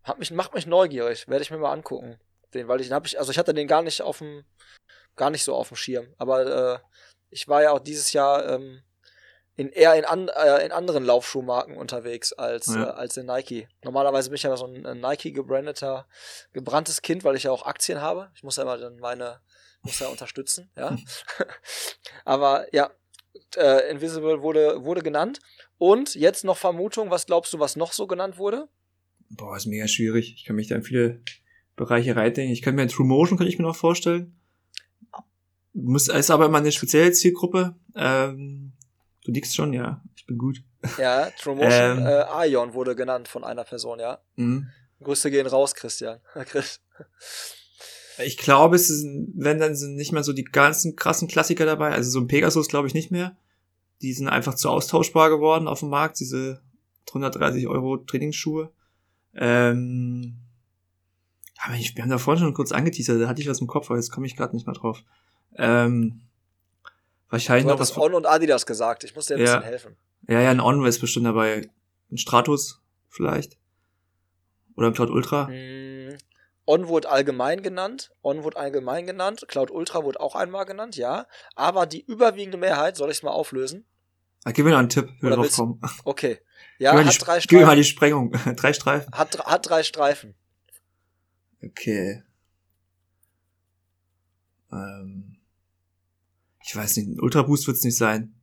[0.03, 2.19] hat mich, macht mich neugierig, werde ich mir mal angucken.
[2.53, 4.45] Den, weil ich den habe ich, also ich hatte den gar nicht auf dem,
[5.15, 6.13] gar nicht so auf dem Schirm.
[6.17, 6.79] Aber äh,
[7.29, 8.83] ich war ja auch dieses Jahr ähm,
[9.57, 12.83] in eher in, an, äh, in anderen Laufschuhmarken unterwegs als, Ja.
[12.83, 13.67] äh, als in Nike.
[13.83, 16.07] Normalerweise bin ich ja so ein, ein Nike gebrandeter,
[16.53, 18.29] gebranntes Kind, weil ich ja auch Aktien habe.
[18.35, 19.41] Ich muss ja immer dann meine,
[19.81, 20.95] muss ja unterstützen, ja.
[22.25, 22.91] Aber ja,
[23.55, 25.39] äh, Invisible wurde, wurde genannt.
[25.79, 28.67] Und jetzt noch Vermutung, was glaubst du, was noch so genannt wurde?
[29.29, 30.33] Boah, ist mega schwierig.
[30.35, 31.21] Ich kann mich da in viele
[31.75, 32.53] Bereiche reindenken.
[32.53, 34.39] Ich kann mir True Motion, kann ich mir noch vorstellen.
[35.73, 37.75] Muss, ist aber immer eine spezielle Zielgruppe.
[37.95, 38.73] Ähm,
[39.27, 40.01] du liegst schon, ja.
[40.15, 40.63] Ich bin gut.
[40.97, 42.05] Ja, True Motion, Ähm.
[42.05, 44.19] äh, Ion wurde genannt von einer Person, ja.
[44.37, 44.69] Mhm.
[45.03, 46.19] Grüße gehen raus, Christian.
[46.45, 46.81] Chris.
[48.23, 49.05] Ich glaube, es ist,
[49.35, 51.91] wenn dann sind nicht mehr so die ganzen krassen Klassiker dabei.
[51.91, 53.37] Also so ein Pegasus glaube ich nicht mehr.
[54.01, 56.61] Die sind einfach zu austauschbar geworden auf dem Markt, diese
[57.09, 58.71] 130 Euro Trainingsschuhe.
[59.35, 60.37] Ähm,
[61.63, 63.89] aber ich, wir haben da vorhin schon kurz angeteasert, da hatte ich was im Kopf,
[63.89, 65.03] aber jetzt komme ich gerade nicht mehr drauf.
[65.55, 66.21] Ähm,
[67.29, 69.03] wahrscheinlich Du noch was On und Adidas gesagt.
[69.03, 69.45] Ich muss dir ein Ja.
[69.57, 69.97] bisschen helfen.
[70.27, 71.69] Ja, ja, ein On ist bestimmt dabei.
[72.11, 73.57] Ein Stratus vielleicht.
[74.75, 75.47] Oder ein Cloud Ultra.
[75.47, 76.17] Mm,
[76.65, 78.11] On wurde allgemein genannt.
[78.21, 79.45] On wurde allgemein genannt.
[79.47, 81.25] Cloud Ultra wurde auch einmal genannt, ja.
[81.55, 83.85] Aber die überwiegende Mehrheit, soll ich es mal auflösen?
[84.43, 85.81] Ah, gib mir noch einen Tipp, wenn wir drauf kommen.
[86.03, 86.39] Okay.
[86.79, 88.31] Ja, gib, hat die, drei, gib mir mal Streifen, die Sprengung.
[88.55, 89.11] Drei Streifen.
[89.13, 90.35] hat, hat drei Streifen.
[91.63, 92.23] Okay.
[94.71, 95.26] Ähm,
[96.67, 98.35] ich weiß nicht, ein Ultra Boost wird es nicht sein.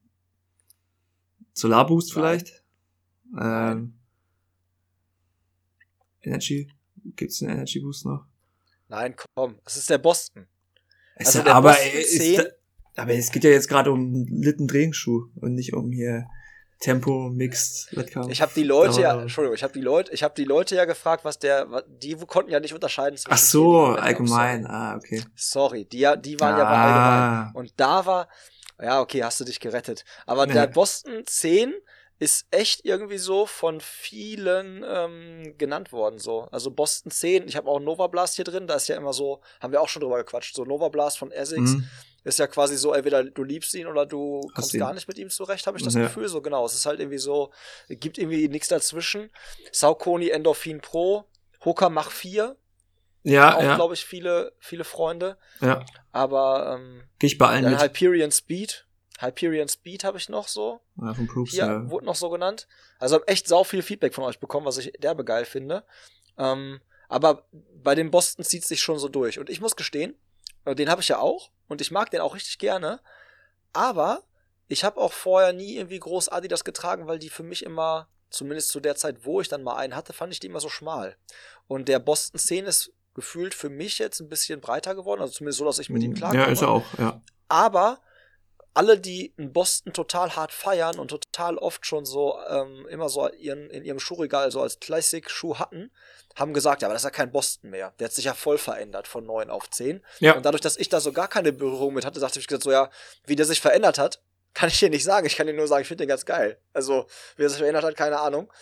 [1.53, 2.65] Solar Boost vielleicht?
[3.39, 3.99] Ähm,
[6.23, 6.73] Energy?
[7.17, 8.27] Gibt's einen Energy Boost noch?
[8.89, 10.47] Nein, komm, es ist der Boston.
[11.17, 12.43] Es Also der aber, Boston ist, 10
[12.97, 16.27] aber es geht ja jetzt gerade um Litten Drehenschuh und nicht um hier
[16.81, 18.31] Tempo Mixed Wettkampf.
[18.31, 20.85] Ich habe die Leute ja, Entschuldigung, ich habe die Leute, ich habe die Leute ja
[20.85, 24.67] gefragt, was der, die konnten ja nicht unterscheiden zwischen Ach so, allgemein.
[24.67, 25.23] Ah, okay.
[25.35, 27.37] Sorry, die, ja- die waren ja bei Ah.
[27.45, 27.55] allgemein.
[27.55, 28.29] Und da war,
[28.83, 30.05] ja, okay, hast du dich gerettet.
[30.27, 30.53] Aber Ja.
[30.53, 31.75] der Boston 10
[32.21, 36.19] ist echt irgendwie so von vielen ähm, genannt worden.
[36.19, 36.43] So.
[36.53, 39.41] Also Boston 10, ich habe auch Nova Blast hier drin, da ist ja immer so,
[39.61, 41.89] haben wir auch schon drüber gequatscht, so Nova Blast von Essex Mhm.
[42.25, 44.81] Ist ja quasi so, entweder du liebst ihn oder du Hast kommst ihn.
[44.81, 46.03] gar nicht mit ihm zurecht, habe ich das Ja.
[46.03, 46.27] Gefühl.
[46.29, 47.53] So genau, es ist halt irgendwie so,
[47.89, 49.31] gibt irgendwie nichts dazwischen.
[49.73, 51.25] Saucony Endorphin Pro,
[51.65, 52.57] Hooker Mach 4,
[53.25, 55.37] Ja, auch ja, glaube ich viele, viele Freunde.
[55.61, 55.85] ja.
[56.13, 57.83] Aber ähm, Geh ich bei allen dann mit.
[57.83, 58.87] Hyperion Speed.
[59.19, 60.81] Hyperion Speed habe ich noch so.
[61.01, 61.91] Ja, von Proops, Hier ja.
[61.91, 62.67] wurde noch so genannt.
[62.99, 65.85] Also habe echt sau viel Feedback von euch bekommen, was ich derbe geil finde.
[66.39, 67.47] Ähm, aber
[67.83, 69.39] bei den Boston zieht es sich schon so durch.
[69.39, 70.15] Und ich muss gestehen,
[70.67, 71.51] den habe ich ja auch.
[71.69, 73.01] Und ich mag den auch richtig gerne.
[73.73, 74.23] Aber
[74.69, 78.71] ich habe auch vorher nie irgendwie groß Adidas getragen, weil die für mich immer, zumindest
[78.71, 81.17] zu der Zeit, wo ich dann mal einen hatte, fand ich die immer so schmal.
[81.67, 85.21] Und der Boston 10 ist gefühlt für mich jetzt ein bisschen breiter geworden.
[85.21, 86.43] Also zumindest so, dass ich mit ihm klarkomme.
[86.43, 87.21] Ja, ist er auch, ja.
[87.49, 88.01] Aber
[88.75, 93.29] alle, die in Boston total hart feiern und total oft schon so ähm, immer so
[93.31, 95.93] ihren, in ihrem Schuhregal so als Classic-Schuh hatten,
[96.35, 97.95] haben gesagt, ja, aber das ist ja kein Boston mehr.
[97.99, 100.03] Der hat sich ja voll verändert von 9 auf 10.
[100.19, 100.35] Ja.
[100.35, 102.73] Und dadurch, dass ich da so gar keine Berührung mit hatte, dachte ich gesagt, so
[102.73, 102.91] ja,
[103.27, 104.21] wie der sich verändert hat,
[104.55, 105.27] kann ich dir nicht sagen.
[105.27, 106.59] Ich kann dir nur sagen, ich finde den ganz geil.
[106.73, 107.07] Also,
[107.37, 108.53] wie er sich verändert hat, keine Ahnung.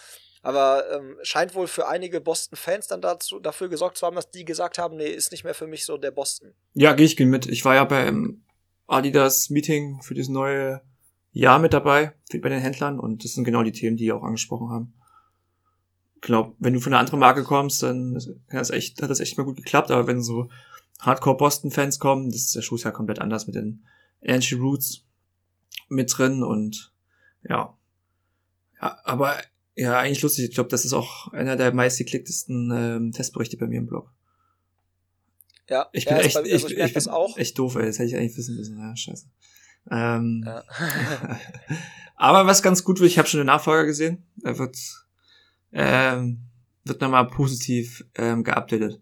[0.43, 4.45] Aber ähm, scheint wohl für einige Boston-Fans dann dazu, dafür gesorgt zu haben, dass die
[4.45, 6.55] gesagt haben, nee, ist nicht mehr für mich so der Boston.
[6.75, 7.47] Ja, gehe ich mit.
[7.47, 8.43] Ich war ja beim
[8.87, 10.83] Adidas Meeting für das neue
[11.33, 14.71] Jahr mit dabei, bei den Händlern und das sind genau die Themen, die auch angesprochen
[14.71, 14.95] haben.
[16.17, 19.21] Ich glaube, wenn du von einer anderen Marke kommst, dann hat das echt, hat das
[19.21, 20.51] echt mal gut geklappt, aber wenn so
[21.01, 23.85] Hardcore Boston Fans kommen, das ist der Schuh ist ja komplett anders mit den
[24.21, 25.05] Energy Roots
[25.89, 26.93] mit drin und
[27.49, 27.77] ja.
[28.81, 29.37] Ja, aber
[29.75, 30.49] ja, eigentlich lustig.
[30.49, 34.13] Ich glaube, das ist auch einer der meistgeklicktesten ähm, Testberichte bei mir im Blog.
[35.69, 37.37] Ja, Ich ja, bin ist echt, bei, ich, also ich, ich, merk bin das auch.
[37.37, 37.87] echt doof, ey.
[37.87, 38.79] Das hätte ich eigentlich wissen müssen.
[38.79, 39.27] Ja, scheiße.
[39.91, 40.63] Ähm, Ja.
[42.17, 44.27] aber was ganz gut wird, ich habe schon den Nachfolger gesehen.
[44.43, 44.77] Er wird,
[45.73, 46.41] ähm,
[46.85, 49.01] wird nochmal positiv ähm, geupdatet.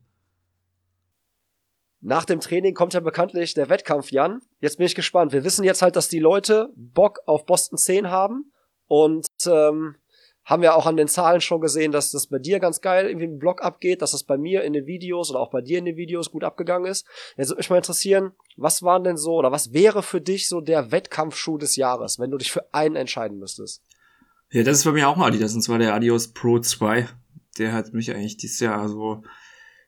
[2.02, 4.40] Nach dem Training kommt ja bekanntlich der Wettkampf, Jan.
[4.60, 5.32] Jetzt bin ich gespannt.
[5.32, 8.52] Wir wissen jetzt halt, dass die Leute Bock auf Boston 10 haben
[8.86, 9.96] und ähm,
[10.44, 13.26] haben ja auch an den Zahlen schon gesehen, dass das bei dir ganz geil irgendwie
[13.26, 15.84] im Blog abgeht, dass das bei mir in den Videos oder auch bei dir in
[15.84, 17.06] den Videos gut abgegangen ist.
[17.36, 20.60] Jetzt würde mich mal interessieren, was waren denn so oder was wäre für dich so
[20.60, 23.82] der Wettkampfschuh des Jahres, wenn du dich für einen entscheiden müsstest?
[24.50, 27.08] Ja, das ist bei mir auch mal Adidas, und zwar der Adios Pro 2.
[27.58, 29.22] Der hat mich eigentlich dieses Jahr so,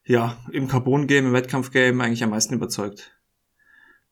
[0.04, 3.16] ja, im Carbon-Game, im Wettkampf-Game eigentlich am meisten überzeugt.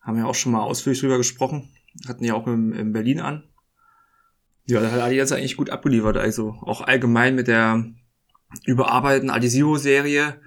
[0.01, 1.68] Haben wir auch schon mal ausführlich drüber gesprochen.
[2.09, 3.49] Hatten ja auch im, in Berlin an.
[4.70, 6.16] Ja, da hat Adidas eigentlich gut abgeliefert.
[6.16, 7.84] Also auch allgemein mit der
[8.64, 10.40] überarbeiteten Adesiro-Serie,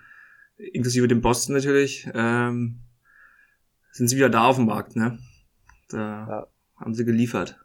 [0.58, 2.80] inklusive dem Boston natürlich, ähm,
[3.92, 5.20] sind sie wieder da auf dem Markt, ne?
[5.90, 5.98] Da
[6.28, 6.48] Ja.
[6.78, 7.60] haben sie geliefert.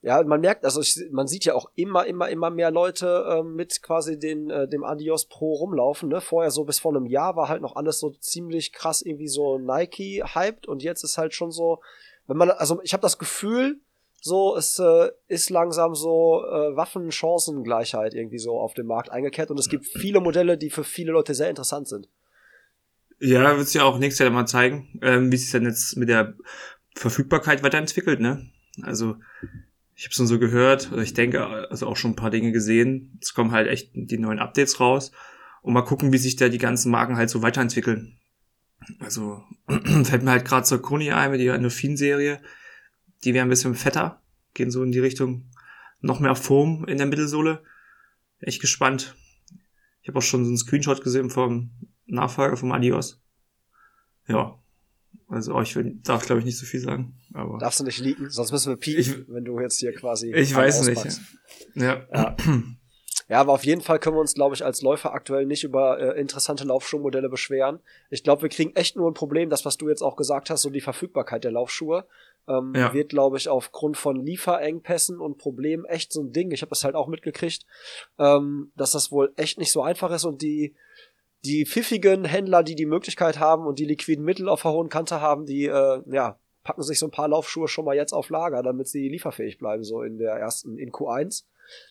[0.00, 3.56] Ja, man merkt, also ich, man sieht ja auch immer, immer, immer mehr Leute ähm,
[3.56, 6.08] mit quasi den, äh, dem Adios Pro rumlaufen.
[6.08, 6.20] Ne?
[6.20, 9.58] Vorher so bis vor einem Jahr war halt noch alles so ziemlich krass irgendwie so
[9.58, 11.80] Nike hyped und jetzt ist halt schon so,
[12.28, 13.80] wenn man, also ich habe das Gefühl,
[14.20, 19.58] so es äh, ist langsam so äh, Waffenchancengleichheit irgendwie so auf dem Markt eingekehrt und
[19.58, 22.08] es gibt viele Modelle, die für viele Leute sehr interessant sind.
[23.20, 26.34] Ja, wird ja auch nächstes Jahr mal zeigen, ähm, wie sich dann jetzt mit der
[26.94, 28.50] Verfügbarkeit weiterentwickelt, ne?
[28.82, 29.16] Also
[29.94, 33.18] ich habe schon so gehört, oder ich denke, also auch schon ein paar Dinge gesehen.
[33.20, 35.10] Es kommen halt echt die neuen Updates raus
[35.62, 38.16] und mal gucken, wie sich da die ganzen Marken halt so weiterentwickeln.
[39.00, 39.42] Also
[40.04, 42.40] fällt mir halt gerade zur Koni ein mit ihrer Endorphin-Serie.
[43.24, 44.22] Die wäre ein bisschen fetter,
[44.54, 45.50] gehen so in die Richtung
[46.00, 47.62] noch mehr Foam in der Mittelsohle.
[48.40, 49.16] Echt gespannt.
[50.02, 51.70] Ich habe auch schon so einen Screenshot gesehen vom
[52.06, 53.20] Nachfolger vom Adios.
[54.28, 54.58] Ja.
[55.28, 57.18] Also ich will, darf glaube ich nicht so viel sagen.
[57.34, 60.32] Aber Darfst du nicht leaken, sonst müssen wir piepen, Ich- wenn du jetzt hier quasi.
[60.32, 60.96] ich weiß nicht.
[60.96, 61.20] auspackst.
[61.74, 62.06] Ja.
[62.14, 62.36] Ja.
[63.30, 65.98] Ja, aber auf jeden Fall können wir uns, glaube ich, als Läufer aktuell nicht über
[66.00, 67.80] äh, interessante Laufschuhmodelle beschweren.
[68.08, 70.62] Ich glaube, wir kriegen echt nur ein Problem, das, was du jetzt auch gesagt hast,
[70.62, 72.06] so die Verfügbarkeit der Laufschuhe,
[72.48, 72.92] ähm, Ja.
[72.92, 76.50] wird, glaube ich, aufgrund von Lieferengpässen und Problemen echt so ein Ding.
[76.50, 77.64] Ich habe das halt auch mitgekriegt,
[78.18, 80.74] ähm, dass das wohl echt nicht so einfach ist und die
[81.44, 85.20] die pfiffigen Händler, die die Möglichkeit haben und die liquiden Mittel auf der hohen Kante
[85.20, 88.62] haben, die äh, ja, packen sich so ein paar Laufschuhe schon mal jetzt auf Lager,
[88.62, 91.44] damit sie lieferfähig bleiben, so in der ersten, in Q1.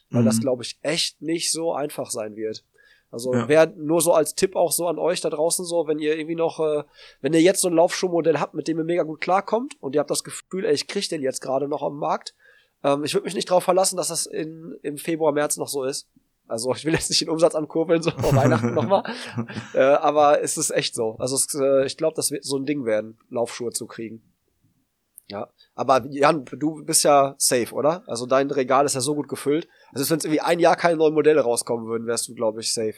[0.10, 0.26] Weil mhm.
[0.26, 2.64] das, glaube ich, echt nicht so einfach sein wird.
[3.10, 3.48] Also ja.
[3.48, 6.36] wäre nur so als Tipp auch so an euch da draußen so, wenn ihr irgendwie
[6.36, 6.84] noch, äh,
[7.22, 10.00] wenn ihr jetzt so ein Laufschuhmodell habt, mit dem ihr mega gut klarkommt und ihr
[10.00, 12.36] habt das Gefühl, ey, ich krieg den jetzt gerade noch am Markt,
[12.84, 15.84] ähm, ich würde mich nicht darauf verlassen, dass das in, im Februar, März noch so
[15.84, 16.10] ist.
[16.48, 19.04] Also ich will jetzt nicht den Umsatz ankurbeln, so vor Weihnachten nochmal.
[19.74, 21.16] Äh, aber es ist echt so.
[21.20, 24.24] Also es, äh, ich glaube, das wird so ein Ding werden, Laufschuhe zu kriegen.
[25.30, 25.50] Ja.
[25.76, 28.04] Aber Jan, du bist ja safe, oder?
[28.08, 29.68] Also dein Regal ist ja so gut gefüllt.
[29.92, 32.74] Also wenn es irgendwie ein Jahr keine neuen Modelle rauskommen würden, wärst du, glaube ich,
[32.74, 32.96] safe.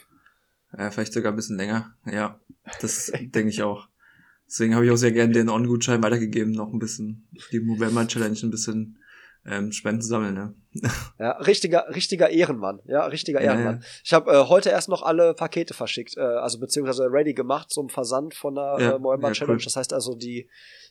[0.76, 1.94] Ja, vielleicht sogar ein bisschen länger.
[2.06, 2.38] Ja,
[2.80, 3.88] das denke ich auch.
[4.46, 8.50] Deswegen habe ich auch sehr gerne den On-Gutschein weitergegeben, noch ein bisschen die Movember-Challenge ein
[8.50, 8.99] bisschen
[9.46, 10.54] ähm, Spenden sammeln, ne?
[11.18, 12.80] Ja, richtiger, richtiger Ehrenmann.
[12.84, 13.76] Ja, richtiger Ehrenmann.
[13.76, 13.86] Ja, ja.
[14.04, 17.88] Ich habe äh, heute erst noch alle Pakete verschickt, äh, also beziehungsweise ready gemacht zum
[17.88, 19.56] Versand von der ja, äh, Moemba Challenge.
[19.56, 19.64] Cool.
[19.64, 20.48] Das heißt also, die,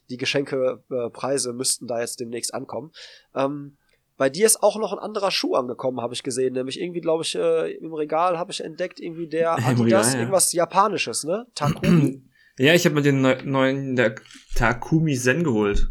[0.10, 2.92] die Geschenkepreise äh, müssten da jetzt demnächst ankommen.
[3.36, 3.78] Ähm,
[4.18, 6.54] bei dir ist auch noch ein anderer Schuh angekommen, habe ich gesehen.
[6.54, 10.20] Nämlich irgendwie, glaube ich, äh, im Regal habe ich entdeckt, irgendwie der Adidas, Regal, ja.
[10.20, 11.46] irgendwas Japanisches, ne?
[11.56, 12.24] Takumi.
[12.62, 14.16] Ja, ich habe mir den neuen der
[14.54, 15.88] Takumi Zen geholt.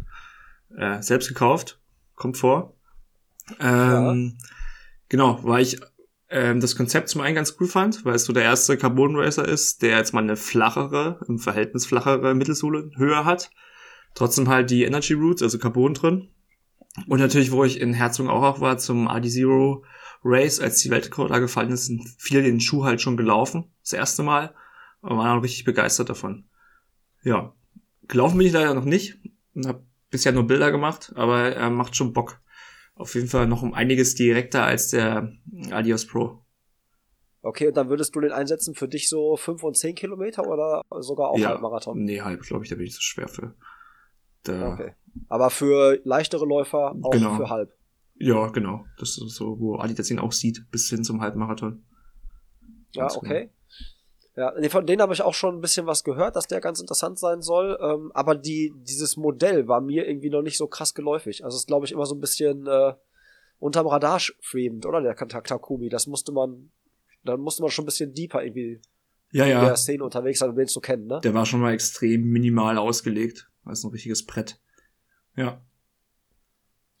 [0.77, 1.79] Äh, selbst gekauft
[2.19, 2.75] kommt vor.
[3.59, 4.45] Ähm, ja.
[5.07, 5.79] Genau, weil ich
[6.29, 9.47] ähm, das Konzept zum einen ganz cool fand, weil es so der erste Carbon Racer
[9.47, 13.49] ist, der jetzt mal eine flachere, im Verhältnis flachere Mittelsohle Höhe hat.
[14.13, 16.29] Trotzdem halt die Energy Roots, also Carbon drin.
[17.07, 19.83] Und natürlich, wo ich in Herzog auch, auch war, zum AD Zero
[20.23, 23.93] Race, als die Weltrekord da gefallen ist, sind viele den Schuh halt schon gelaufen, das
[23.93, 24.53] erste Mal,
[25.01, 26.45] und waren auch richtig begeistert davon.
[27.23, 27.53] Ja,
[28.07, 29.17] gelaufen bin ich leider noch nicht
[29.55, 32.41] und habe bisher nur Bilder gemacht, aber er macht schon Bock.
[32.95, 35.31] Auf jeden Fall noch um einiges direkter als der
[35.71, 36.43] Adios Pro.
[37.41, 40.83] Okay, und dann würdest du den einsetzen für dich so fünf und zehn Kilometer oder
[40.99, 42.03] sogar auch ja, Halbmarathon?
[42.03, 43.55] Nee, halb, glaube ich, da bin ich zu schwer für.
[44.43, 44.93] Da okay.
[45.29, 47.37] Aber für leichtere Läufer auch genau.
[47.37, 47.73] für halb.
[48.15, 48.85] Ja, genau.
[48.97, 51.85] Das ist so, wo Adidas ihn auch sieht, bis hin zum Halbmarathon.
[52.91, 53.39] Ja, okay.
[53.43, 53.53] Genau.
[54.39, 57.19] Ja, von denen habe ich auch schon ein bisschen was gehört, dass der ganz interessant
[57.19, 57.77] sein soll.
[57.81, 61.43] Ähm, aber die, dieses Modell war mir irgendwie noch nicht so krass geläufig.
[61.43, 62.93] Also es ist, glaube ich, immer so ein bisschen äh,
[63.59, 65.01] unterm Radar schwebend, oder?
[65.01, 65.89] Der Takumi.
[65.89, 66.71] Das musste man,
[67.25, 68.79] dann musste man schon ein bisschen deeper irgendwie
[69.33, 69.59] ja, ja.
[69.59, 71.19] in der Szene unterwegs sein, um den zu kennen, ne?
[71.21, 73.49] Der war schon mal extrem minimal ausgelegt.
[73.65, 74.57] Das ist ein richtiges Brett.
[75.35, 75.61] Ja.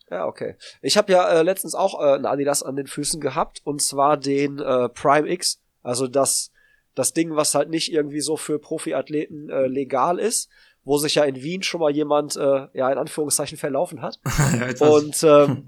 [0.09, 0.57] Ja, okay.
[0.81, 4.17] Ich habe ja äh, letztens auch äh, ein Adidas an den Füßen gehabt und zwar
[4.17, 6.51] den äh, Prime X, also das
[6.99, 10.49] das Ding, was halt nicht irgendwie so für Profiathleten äh, legal ist,
[10.83, 14.19] wo sich ja in Wien schon mal jemand, äh, ja, in Anführungszeichen verlaufen hat.
[14.79, 15.67] ja, und ähm,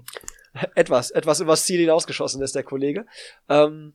[0.74, 3.06] etwas, etwas übers Ziel hinausgeschossen ist der Kollege.
[3.48, 3.94] Ähm,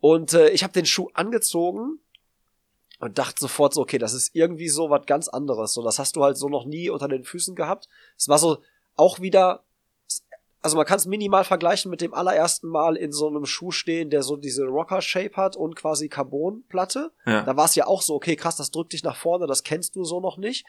[0.00, 1.98] und äh, ich habe den Schuh angezogen
[3.00, 5.72] und dachte sofort so, okay, das ist irgendwie so was ganz anderes.
[5.72, 7.88] So, das hast du halt so noch nie unter den Füßen gehabt.
[8.16, 8.58] Es war so
[8.94, 9.64] auch wieder
[10.66, 14.10] also man kann es minimal vergleichen mit dem allerersten Mal in so einem Schuh stehen,
[14.10, 17.12] der so diese Rocker-Shape hat und quasi Carbonplatte.
[17.24, 17.44] Ja.
[17.44, 19.94] Da war es ja auch so, okay, krass, das drückt dich nach vorne, das kennst
[19.94, 20.66] du so noch nicht.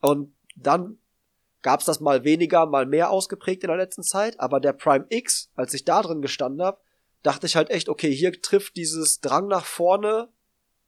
[0.00, 0.98] Und dann
[1.62, 4.38] gab es das mal weniger, mal mehr ausgeprägt in der letzten Zeit.
[4.38, 6.78] Aber der Prime X, als ich da drin gestanden habe,
[7.24, 10.28] dachte ich halt echt, okay, hier trifft dieses Drang nach vorne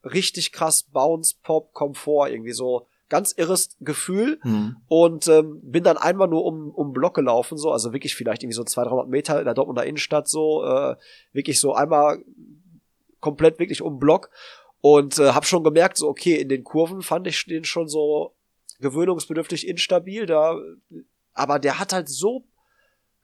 [0.05, 4.77] richtig krass Bounce, Pop, Komfort irgendwie so ganz irres Gefühl mhm.
[4.89, 8.57] und ähm, bin dann einmal nur um um Block gelaufen so also wirklich vielleicht irgendwie
[8.57, 10.97] so 200 300 Meter in der Dortmunder Innenstadt so äh,
[11.35, 12.25] wirklich so einmal
[13.21, 14.31] komplett wirklich um Block
[14.81, 18.33] und äh, habe schon gemerkt so okay in den Kurven fand ich den schon so
[18.81, 20.57] gewöhnungsbedürftig instabil da
[21.35, 22.45] aber der hat halt so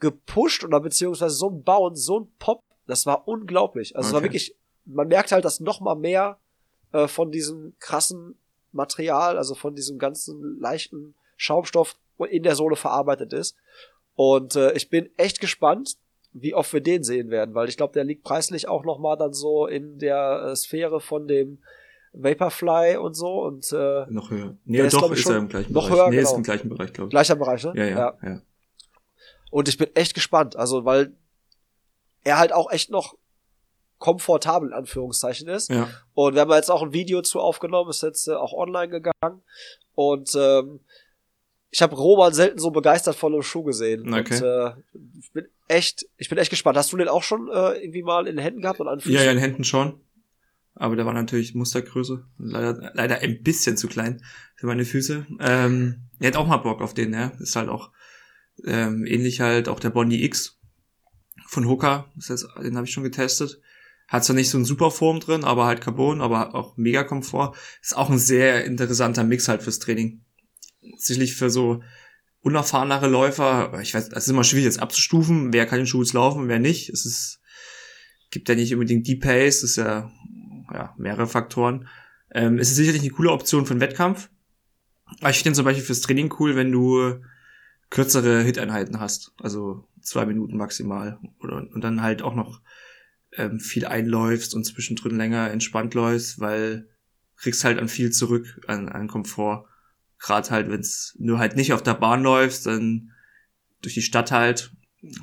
[0.01, 4.11] gepusht oder beziehungsweise so ein Bauen so ein Pop das war unglaublich also okay.
[4.11, 6.36] es war wirklich man merkt halt dass noch mal mehr
[6.93, 8.39] äh, von diesem krassen
[8.73, 11.97] Material, also von diesem ganzen leichten Schaumstoff
[12.31, 13.57] in der Sohle verarbeitet ist.
[14.14, 15.97] Und äh, ich bin echt gespannt,
[16.33, 19.16] wie oft wir den sehen werden, weil ich glaube, der liegt preislich auch noch mal
[19.16, 21.59] dann so in der äh, Sphäre von dem
[22.12, 24.57] Vaporfly und so und äh, noch höher.
[24.64, 25.99] Nee, ist, doch, ist er im gleichen noch Bereich.
[25.99, 26.31] Höher, nee, genau.
[26.31, 27.11] ist im gleichen Bereich, glaube ich.
[27.11, 27.73] Gleicher Bereich, ne?
[27.77, 28.43] Ja, ja, ja, ja.
[29.51, 31.12] Und ich bin echt gespannt, also weil
[32.25, 33.16] er halt auch echt noch
[33.99, 35.70] komfortabel in Anführungszeichen ist.
[35.70, 35.88] Ja.
[36.14, 39.42] Und wir haben jetzt auch ein Video zu aufgenommen, ist jetzt äh, auch online gegangen.
[39.94, 40.80] Und ähm,
[41.70, 44.12] ich habe Roman selten so begeistert von einem Schuh gesehen.
[44.12, 44.34] Okay.
[44.34, 44.72] Und äh,
[45.20, 46.78] ich bin echt, ich bin echt gespannt.
[46.78, 49.22] Hast du den auch schon äh, irgendwie mal in den Händen gehabt und an Ja,
[49.22, 50.01] ja, in den Händen schon.
[50.74, 52.24] Aber der war natürlich Mustergröße.
[52.38, 54.22] Leider, leider ein bisschen zu klein
[54.55, 55.26] für meine Füße.
[55.40, 57.32] Ähm, er hat auch mal Bock auf den, ja.
[57.40, 57.90] Ist halt auch
[58.64, 60.59] ähm, ähnlich halt auch der Bondi X
[61.49, 62.07] von Hoka.
[62.16, 63.61] Das heißt, den habe ich schon getestet.
[64.09, 67.54] Hat zwar nicht so ein super Form drin, aber halt Carbon, aber auch mega Komfort.
[67.82, 70.24] Ist auch ein sehr interessanter Mix halt fürs Training.
[70.96, 71.82] Sicherlich für so
[72.40, 76.14] unerfahrenere Läufer, ich weiß, es ist immer schwierig jetzt abzustufen, wer kann den Schuh jetzt
[76.14, 76.88] laufen, wer nicht.
[76.88, 77.40] Es ist,
[78.30, 80.11] gibt ja nicht unbedingt die Pace, das ist ja,
[80.72, 81.88] ja mehrere Faktoren.
[82.32, 84.30] Ähm, es ist sicherlich eine coole Option für einen Wettkampf.
[85.20, 87.20] Aber ich finde zum Beispiel fürs Training cool, wenn du
[87.90, 89.32] kürzere Hit-Einheiten hast.
[89.40, 91.18] Also zwei Minuten maximal.
[91.40, 92.61] Oder, und dann halt auch noch
[93.39, 96.89] ähm, viel einläufst und zwischendrin länger entspannt läufst, weil
[97.36, 99.66] kriegst halt an viel zurück, an, an Komfort.
[100.18, 100.84] Gerade halt, wenn
[101.26, 103.12] du halt nicht auf der Bahn läufst, dann
[103.80, 104.72] durch die Stadt halt,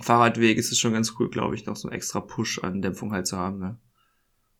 [0.02, 3.12] Fahrradweg ist es schon ganz cool, glaube ich, noch so ein extra Push an Dämpfung
[3.12, 3.60] halt zu haben.
[3.60, 3.78] Ne?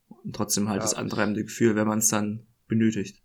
[0.08, 0.82] Und trotzdem halt ja.
[0.82, 3.22] das antreibende Gefühl, wenn man es dann benötigt.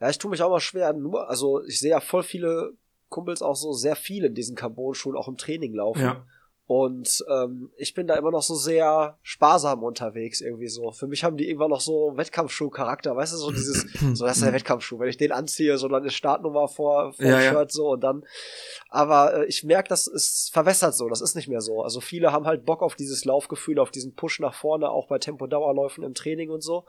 [0.00, 0.94] Ja, ich tue mich auch mal schwer.
[0.94, 2.72] Nur, also ich sehe ja voll viele
[3.10, 6.00] Kumpels auch so sehr viel in diesen Carbon-Schuhen auch im Training laufen.
[6.00, 6.26] Ja.
[6.68, 10.90] Und ähm, ich bin da immer noch so sehr sparsam unterwegs irgendwie so.
[10.90, 14.44] Für mich haben die irgendwann noch so Wettkampfschuh-Charakter, weißt du, so dieses, so das ist
[14.44, 14.98] der Wettkampfschuh.
[14.98, 17.68] Wenn ich den anziehe, so dann ist Startnummer vor, vor ja, Shirt ja.
[17.68, 18.24] so und dann.
[18.88, 21.82] Aber äh, ich merke, das ist verwässert so, das ist nicht mehr so.
[21.82, 25.18] Also viele haben halt Bock auf dieses Laufgefühl, auf diesen Push nach vorne, auch bei
[25.18, 26.84] Tempo-Dauerläufen im Training und so.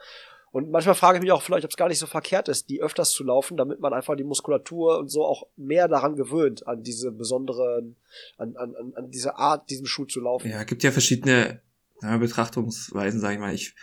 [0.58, 2.82] Und manchmal frage ich mich auch vielleicht, ob es gar nicht so verkehrt ist, die
[2.82, 6.82] öfters zu laufen, damit man einfach die Muskulatur und so auch mehr daran gewöhnt, an
[6.82, 7.96] diese besonderen,
[8.40, 10.50] an, an, an diese Art, diesem Schuh zu laufen.
[10.50, 11.62] Ja, gibt ja verschiedene
[12.02, 13.54] ja, Betrachtungsweisen, sage ich mal.
[13.54, 13.76] Ich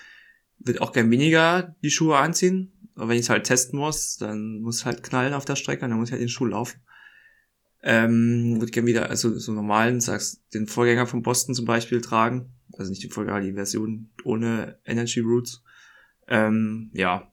[0.59, 4.61] würde auch gern weniger die Schuhe anziehen, aber wenn ich es halt testen muss, dann
[4.61, 6.81] muss halt knallen auf der Strecke und dann muss ich halt den Schuh laufen.
[7.85, 12.53] Ähm, würde gern wieder, also so normalen, sagst, den Vorgänger von Boston zum Beispiel tragen.
[12.77, 15.64] Also nicht die Vorgänger, die Version ohne Energy Roots
[16.29, 17.31] ähm, ja.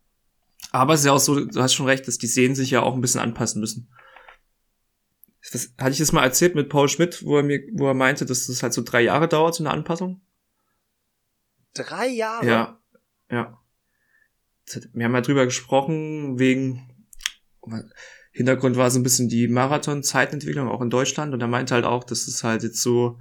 [0.71, 2.81] Aber es ist ja auch so, du hast schon recht, dass die Sehnen sich ja
[2.81, 3.89] auch ein bisschen anpassen müssen.
[5.51, 8.25] Das, hatte ich das mal erzählt mit Paul Schmidt, wo er mir, wo er meinte,
[8.25, 10.21] dass das halt so drei Jahre dauert, so eine Anpassung?
[11.73, 12.45] Drei Jahre?
[12.45, 12.79] Ja,
[13.29, 13.57] ja.
[14.93, 17.07] Wir haben ja drüber gesprochen, wegen,
[18.31, 22.03] Hintergrund war so ein bisschen die Marathon-Zeitentwicklung auch in Deutschland und er meinte halt auch,
[22.03, 23.19] dass es halt jetzt so,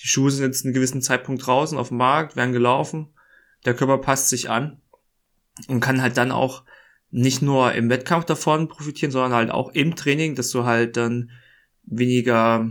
[0.00, 3.12] die Schuhe sind jetzt einen gewissen Zeitpunkt draußen auf dem Markt, werden gelaufen,
[3.64, 4.80] der Körper passt sich an
[5.68, 6.64] und kann halt dann auch
[7.10, 11.30] nicht nur im Wettkampf davon profitieren, sondern halt auch im Training, dass du halt dann
[11.84, 12.70] weniger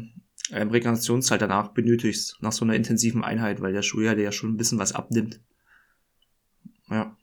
[0.51, 4.32] ähm, Regenerationszeit danach benötigst, nach so einer intensiven Einheit, weil der Schuh ja, der ja
[4.32, 5.39] schon ein bisschen was abnimmt.
[6.89, 7.15] Ja.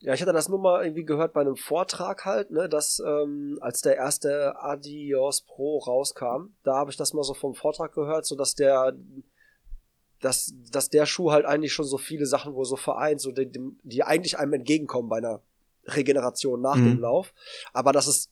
[0.00, 3.58] Ja, ich hatte das nur mal irgendwie gehört bei einem Vortrag halt, ne, dass ähm,
[3.60, 8.26] als der erste Adios Pro rauskam, da habe ich das mal so vom Vortrag gehört,
[8.26, 8.92] so dass der
[10.22, 13.50] dass, dass der Schuh halt eigentlich schon so viele Sachen wo so vereint, so die,
[13.82, 15.42] die eigentlich einem entgegenkommen bei einer
[15.84, 16.84] Regeneration nach mhm.
[16.84, 17.34] dem Lauf.
[17.72, 18.30] Aber dass es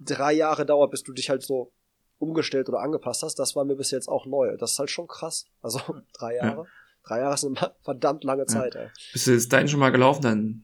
[0.00, 1.70] drei Jahre dauert, bis du dich halt so
[2.18, 4.56] umgestellt oder angepasst hast, das war mir bis jetzt auch neu.
[4.56, 5.44] Das ist halt schon krass.
[5.62, 5.80] Also
[6.14, 6.62] drei Jahre.
[6.62, 6.66] Ja.
[7.04, 8.82] Drei Jahre ist eine verdammt lange Zeit, ja.
[8.82, 8.88] ey.
[9.12, 10.62] Bist du jetzt deinen schon mal gelaufen, dein,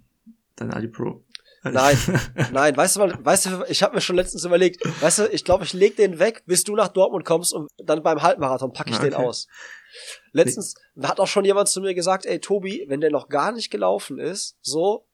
[0.57, 1.23] dein Adi Pro?
[1.65, 1.97] Nein,
[2.53, 5.65] nein, weißt du, weißt du, ich habe mir schon letztens überlegt, weißt du, ich glaube,
[5.65, 8.97] ich leg den weg, bis du nach Dortmund kommst und dann beim Halbmarathon packe ich
[8.97, 9.11] okay.
[9.11, 9.49] den aus.
[10.33, 11.07] Letztens nee.
[11.07, 14.19] hat auch schon jemand zu mir gesagt, ey Tobi, wenn der noch gar nicht gelaufen
[14.19, 15.07] ist, so,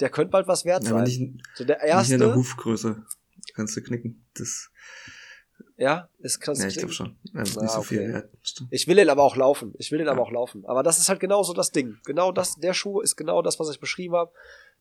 [0.00, 1.04] der könnte bald was wert ja, sein.
[1.04, 2.14] Nicht, so der erste.
[2.14, 3.04] Nicht in der Hufgröße
[3.54, 4.26] kannst du knicken.
[4.34, 4.70] Das.
[5.76, 7.18] Ja, ist kannst ja, ich glaube schon.
[7.32, 7.84] Ja, ah, nicht so okay.
[7.84, 8.10] viel.
[8.10, 8.22] Ja,
[8.70, 9.74] ich will den aber auch laufen.
[9.78, 10.12] Ich will den ja.
[10.12, 10.64] aber auch laufen.
[10.66, 11.96] Aber das ist halt genau so das Ding.
[12.04, 14.32] Genau das, der Schuh ist genau das, was ich beschrieben habe.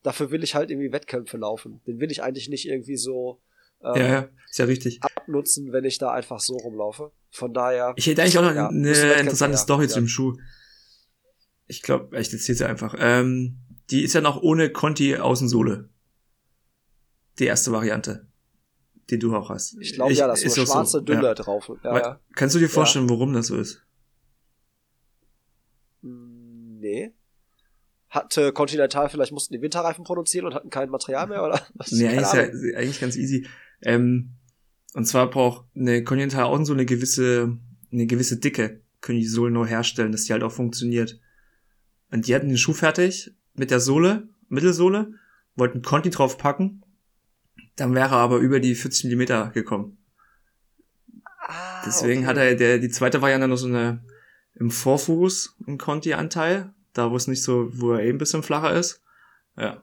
[0.04, 1.82] Dafür will ich halt irgendwie Wettkämpfe laufen.
[1.86, 3.42] Den will ich eigentlich nicht irgendwie so
[3.82, 5.02] ähm, ja, ja, ist ja richtig.
[5.02, 7.12] abnutzen, wenn ich da einfach so rumlaufe.
[7.32, 7.94] Von daher.
[7.96, 9.90] Ich hätte eigentlich auch noch ja, eine interessante Story ja.
[9.90, 10.38] zu dem Schuh.
[11.68, 12.96] Ich glaube, ich erzähle sie einfach.
[12.98, 15.90] Ähm, die ist ja noch ohne Conti Außensohle.
[17.38, 18.28] Die erste Variante,
[19.10, 19.78] die du auch hast.
[19.80, 21.72] Ich glaube ja, das ist so schwarze so, Düller drauf.
[21.84, 23.82] Ja, Kannst du dir vorstellen, warum das so ist?
[28.10, 31.92] Hatte Continental vielleicht mussten die Winterreifen produzieren und hatten kein Material mehr oder was?
[31.92, 33.48] Nee, eigentlich, ja, eigentlich ganz easy.
[33.82, 34.32] Ähm,
[34.94, 37.58] und zwar braucht eine Continental auch so eine gewisse,
[37.92, 41.20] eine gewisse Dicke, können die Sohlen nur herstellen, dass die halt auch funktioniert.
[42.12, 45.14] Und die hatten den Schuh fertig mit der Sohle, Mittelsohle,
[45.56, 46.84] wollten Conti drauf packen,
[47.76, 49.98] dann wäre er aber über die 40 Millimeter gekommen.
[51.48, 52.28] Ah, Deswegen okay.
[52.28, 54.04] hat er der, die zweite Variante noch so eine
[54.56, 58.74] im Vorfuß einen Conti-Anteil, da wo es nicht so, wo er eben ein bisschen flacher
[58.74, 59.02] ist.
[59.58, 59.82] Ja.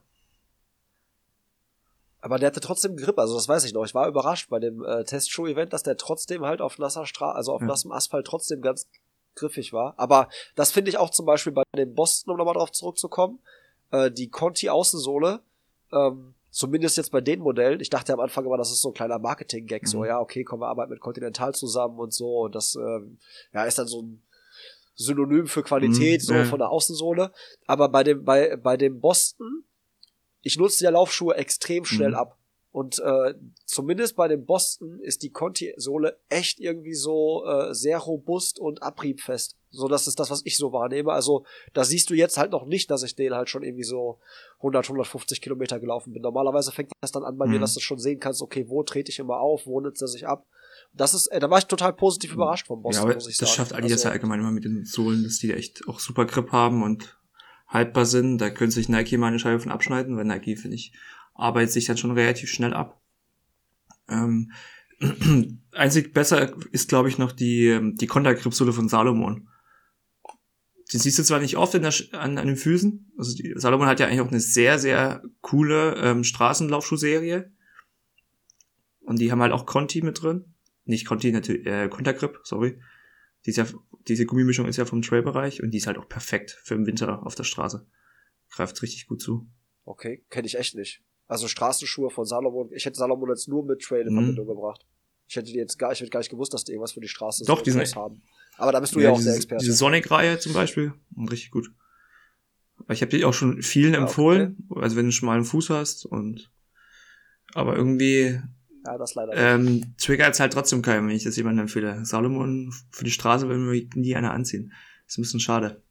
[2.21, 3.85] Aber der hatte trotzdem Grip, also das weiß ich noch.
[3.85, 7.53] Ich war überrascht bei dem äh, Testshow-Event, dass der trotzdem halt auf nasser Straße, also
[7.53, 7.69] auf ja.
[7.69, 8.89] nassem Asphalt trotzdem ganz
[9.37, 9.95] griffig war.
[9.97, 13.39] Aber das finde ich auch zum Beispiel bei dem Boston, um nochmal drauf zurückzukommen,
[13.93, 15.41] äh, die Conti-Außensohle,
[15.93, 18.95] ähm, zumindest jetzt bei den Modellen, ich dachte am Anfang immer, das ist so ein
[18.95, 19.87] kleiner Marketing-Gag, mhm.
[19.87, 23.01] so, ja, okay, komm, wir arbeiten mit Continental zusammen und so, und das, äh,
[23.53, 24.23] ja, ist dann so ein
[24.97, 26.45] Synonym für Qualität, Mhm, so ja.
[26.45, 27.31] von der Außensohle.
[27.67, 29.65] Aber bei dem, bei, bei dem Boston,
[30.43, 32.15] ich nutze ja Laufschuhe extrem schnell Mhm.
[32.17, 32.39] ab.
[32.73, 33.33] Und äh,
[33.65, 39.57] zumindest bei dem Boston ist die Conti-Sohle echt irgendwie so äh, sehr robust und abriebfest.
[39.71, 41.11] So, das ist das, was ich so wahrnehme.
[41.13, 44.19] Also, da siehst du jetzt halt noch nicht, dass ich den halt schon irgendwie so
[44.59, 46.21] 100, 150 Kilometer gelaufen bin.
[46.23, 47.63] Normalerweise fängt das dann an bei mir, Mhm.
[47.63, 50.27] dass du schon sehen kannst, okay, wo trete ich immer auf, wo nutzt er sich
[50.27, 50.47] ab.
[50.93, 53.37] Das ist, äh, da war ich total positiv überrascht vom Boston, ja, aber muss ich
[53.37, 53.57] das sagen.
[53.57, 56.53] schafft Adidas Also, ja allgemein immer mit den Sohlen, dass die echt auch super Grip
[56.53, 57.19] haben und
[57.69, 58.39] haltbar sind.
[58.39, 60.93] Da könnte sich Nike mal eine Scheibe von abschneiden, weil Nike, finde ich,
[61.35, 63.01] arbeitet sich dann schon relativ schnell ab.
[64.09, 64.53] Ähm,
[65.73, 69.49] einzig besser ist, glaube ich, noch die, ähm, die Kontergrip-Sohle von Salomon.
[70.93, 73.13] Die siehst du zwar nicht oft in der, an, an den Füßen.
[73.19, 77.51] Also die, Salomon hat ja eigentlich auch eine sehr, sehr coole ähm, Straßenlaufschuhserie.
[79.01, 80.56] Und die haben halt auch Conti mit drin.
[80.87, 82.81] Nicht Conti, natürlich, äh, Kontergrip, sorry.
[83.45, 83.67] Die ja,
[84.09, 87.25] diese Gummimischung ist ja vom Trailbereich und die ist halt auch perfekt für den Winter
[87.27, 87.87] auf der Straße.
[88.51, 89.47] Greift richtig gut zu.
[89.85, 91.03] Okay, kenne ich echt nicht.
[91.29, 92.71] Also Straßenschuhe von Salomon.
[92.73, 94.19] Ich hätte Salomon jetzt nur mit Trail in Mhm.
[94.19, 94.87] Verbindung gebracht.
[95.29, 97.09] Ich hätte die jetzt gar, ich hätte gar nicht gewusst, dass die irgendwas für die
[97.09, 98.23] Straße Doch, so die sind- haben.
[98.59, 99.65] Aber da bist du ja, auch diese, der Experte.
[99.65, 100.93] Diese Sonic-Reihe zum Beispiel,
[101.29, 101.69] richtig gut.
[102.89, 105.71] Ich habe die auch schon vielen Ja, empfohlen, also wenn du schon mal einen Fuß
[105.71, 106.51] hast und
[107.55, 108.41] aber irgendwie
[108.87, 109.43] ja, das leider nicht.
[109.43, 112.05] ähm, triggert halt trotzdem keinen, wenn ich das jemandem empfehle.
[112.05, 114.73] Salomon für die Straße will mir nie einer anziehen.
[115.07, 115.83] ist ein bisschen schade.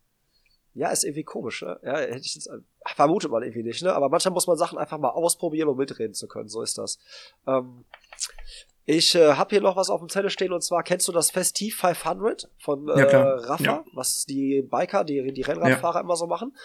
[0.73, 1.79] Ja, ist irgendwie komisch, ne?
[1.83, 2.49] Ja, hätte ich jetzt,
[2.83, 3.93] ach, vermutet man irgendwie nicht, ne?
[3.93, 6.49] Aber manchmal muss man Sachen einfach mal ausprobieren, um mitreden zu können.
[6.49, 6.99] So ist das.
[7.47, 7.85] Ähm,
[8.87, 11.31] ich äh, habe hier noch was auf dem Zettel stehen und zwar kennst du das
[11.31, 13.35] Festiv 500 von äh, Ja.
[13.35, 13.83] Rafa, Ja.
[13.93, 16.55] was die Biker, die, die Rennradfahrer immer so machen.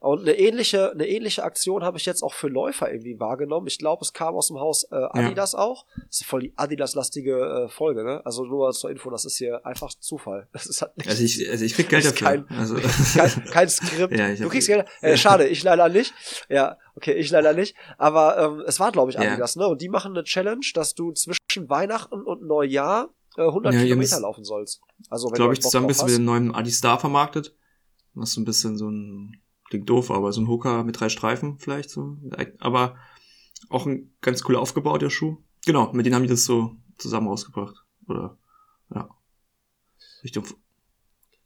[0.00, 3.66] Und eine ähnliche, eine ähnliche Aktion habe ich jetzt auch für Läufer irgendwie wahrgenommen.
[3.66, 5.84] Ich glaube, es kam aus dem Haus äh, Adidas auch.
[6.08, 8.22] Das ist voll die Adidas-lastige äh, Folge, ne?
[8.24, 10.48] Also nur zur Info, das ist hier einfach Zufall.
[10.52, 12.26] Das ist halt Also ich, also ich krieg Geld dafür.
[12.28, 14.16] kein- also kein, kein Skript.
[14.16, 14.86] Ja, du kriegst Geld.
[15.02, 16.14] Äh, schade, ich leider nicht.
[16.48, 17.74] Ja, okay, ich leider nicht.
[17.96, 19.22] Aber ähm, es war, glaube ich, Ja.
[19.22, 19.66] Adidas, ne?
[19.66, 24.20] Und die machen eine Challenge, dass du zwischen Weihnachten und Neujahr äh, 100 Ja, Kilometer
[24.20, 24.82] laufen sollst.
[25.08, 27.54] Also wenn glaube ich, Bock zusammen bisschen mit dem neuen Adi Star vermarktet.
[28.14, 31.58] Was so ein bisschen so ein, klingt doof, aber so ein Hooker mit drei Streifen
[31.58, 32.16] vielleicht so.
[32.58, 32.96] Aber
[33.68, 35.38] auch ein ganz cool aufgebauter Schuh.
[35.64, 37.76] Genau, mit denen haben die das so zusammen rausgebracht.
[38.08, 38.36] Oder,
[38.94, 39.08] ja.
[40.22, 40.44] Richtung,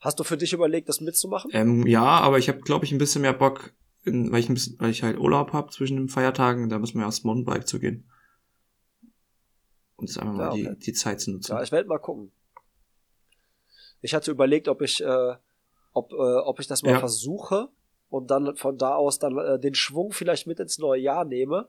[0.01, 1.51] Hast du für dich überlegt, das mitzumachen?
[1.55, 3.73] ähm, ja, aber ich habe, glaube ich, ein bisschen mehr Bock,
[4.05, 6.95] in, weil ich ein bisschen, weil ich halt Urlaub habe zwischen den Feiertagen, da muss
[6.95, 8.11] man ja aufs Mountainbike zu gehen.
[9.97, 10.77] Und das einfach mal Ja, okay.
[10.79, 11.53] die, die Zeit zu nutzen.
[11.53, 12.33] Ja, ich werde mal gucken.
[14.01, 15.35] Ich hatte überlegt, ob ich, äh,
[15.93, 16.99] ob, äh, ob ich das mal Ja.
[16.99, 17.69] versuche
[18.11, 21.69] und dann von da aus dann äh, den Schwung vielleicht mit ins neue Jahr nehme.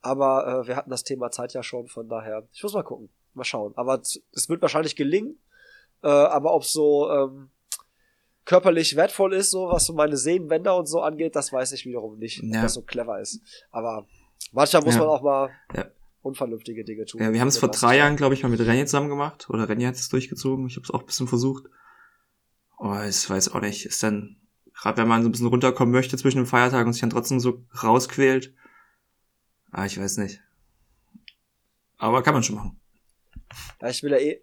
[0.00, 2.46] Aber äh, wir hatten das Thema Zeit ja schon, von daher.
[2.52, 3.08] Ich muss mal gucken.
[3.34, 3.72] Mal schauen.
[3.76, 5.40] Aber es wird wahrscheinlich gelingen.
[6.02, 7.50] Äh, aber ob so ähm,
[8.52, 12.18] körperlich wertvoll ist, so was so meine Sehnenbänder und so angeht, das weiß ich wiederum
[12.18, 12.60] nicht, ob Ja.
[12.62, 13.40] das so clever ist.
[13.70, 14.06] Aber
[14.52, 15.00] manchmal muss Ja.
[15.00, 15.86] man auch mal Ja.
[16.20, 17.22] unvernünftige Dinge tun.
[17.22, 19.48] Ja, wir haben es vor drei Jahren, glaube ich, mal mit Renje zusammen gemacht.
[19.48, 20.66] Oder Renje hat es durchgezogen.
[20.66, 21.64] Ich habe es auch ein bisschen versucht.
[22.78, 23.86] Oh, ich weiß auch nicht.
[23.86, 24.36] Ist dann,
[24.74, 27.40] gerade wenn man so ein bisschen runterkommen möchte zwischen den Feiertagen und sich dann trotzdem
[27.40, 28.52] so rausquält.
[29.70, 30.40] Ah, ich weiß nicht.
[31.96, 32.80] Aber kann man schon machen.
[33.80, 34.42] Ja, ich will ja eh,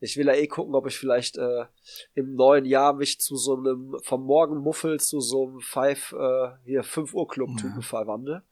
[0.00, 1.64] ich will ja eh gucken, ob ich vielleicht äh,
[2.14, 6.82] im neuen Jahr mich zu so einem vom Morgenmuffel zu so einem Five, äh, hier
[6.82, 7.86] 5 Uhr Club Typen Ja.
[7.86, 8.42] verwandle.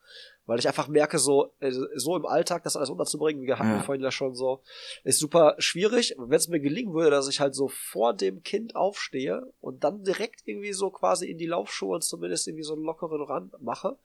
[0.46, 3.80] Weil ich einfach merke, so, äh, so im Alltag das alles unterzubringen, wir hatten Ja.
[3.80, 4.60] vorhin ja schon so,
[5.02, 6.14] ist super schwierig.
[6.18, 10.04] Wenn es mir gelingen würde, dass ich halt so vor dem Kind aufstehe und dann
[10.04, 13.96] direkt irgendwie so quasi in die Laufschuhe und zumindest irgendwie so einen lockeren Rand mache,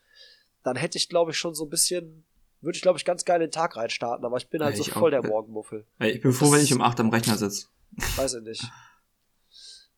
[0.63, 2.23] dann hätte ich, glaube ich, schon so ein bisschen,
[2.61, 4.83] würde ich, glaube ich, ganz geil in den Tag reinstarten, aber ich bin halt Ja,
[4.83, 5.21] so voll auch.
[5.21, 5.85] der Morgenmuffel.
[5.99, 7.67] Ich bin froh, Das- wenn ich um acht am Rechner sitze.
[8.17, 8.63] Weiß ich nicht.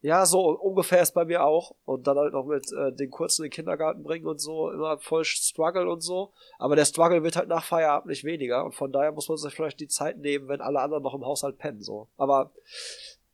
[0.04, 1.76] Ja, so ungefähr ist bei mir auch.
[1.86, 4.98] Und dann halt noch mit äh, den kurzen in den Kindergarten bringen und so, immer
[4.98, 6.34] voll Struggle und so.
[6.58, 8.66] Aber der Struggle wird halt nach Feierabend nicht weniger.
[8.66, 11.24] Und von daher muss man sich vielleicht die Zeit nehmen, wenn alle anderen noch im
[11.24, 11.84] Haushalt pennen.
[11.84, 12.08] So.
[12.18, 12.52] Aber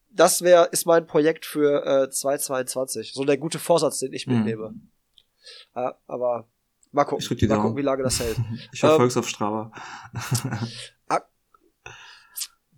[0.10, 3.14] das wäre, ist mein Projekt für äh, 2022.
[3.14, 4.36] So der gute Vorsatz, den ich Mhm.
[4.36, 4.74] mitnehme.
[5.74, 6.50] Ja, aber
[6.92, 7.68] mal gucken, Ich drück die mal Daumen.
[7.70, 8.38] gucken, wie lange das hält.
[8.74, 9.72] Ich verfolg's auf Strava.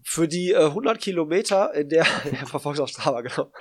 [0.03, 3.51] für die äh, 100 Kilometer, in der, ja, verfolgt auf Strava, genau.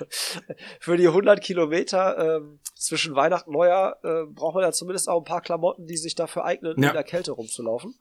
[0.79, 5.19] Für die 100 Kilometer ähm, zwischen Weihnachten und Neujahr äh, braucht man ja zumindest auch
[5.19, 6.89] ein paar Klamotten, die sich dafür eignen, Ja.
[6.89, 7.93] in der Kälte rumzulaufen.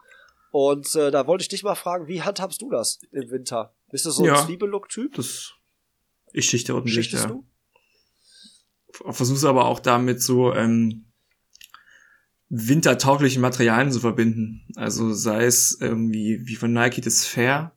[0.50, 3.74] Und äh, da wollte ich dich mal fragen, wie handhabst du das im Winter?
[3.90, 4.36] Bist du so ein Ja.
[4.46, 5.18] Zwiebellook-Typ?
[6.32, 7.30] Ich schichte ordentlich, Schichtest ja.
[7.30, 7.44] du?
[9.12, 11.07] Versuch's aber auch damit so, ähm,
[12.50, 14.66] wintertaugliche Materialien zu verbinden.
[14.76, 17.72] Also sei es irgendwie wie von Nike das Fair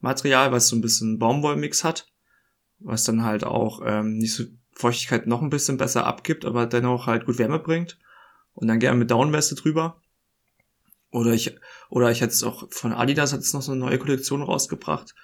[0.00, 2.06] Material, was so ein bisschen Baumwollmix hat,
[2.78, 7.06] was dann halt auch ähm, nicht so Feuchtigkeit noch ein bisschen besser abgibt, aber dennoch
[7.06, 7.98] halt gut Wärme bringt.
[8.52, 10.00] Und dann gerne mit Downweste drüber.
[11.10, 11.56] Oder ich,
[11.88, 15.14] oder ich hätte es auch von Adidas hat es noch so eine neue Kollektion rausgebracht.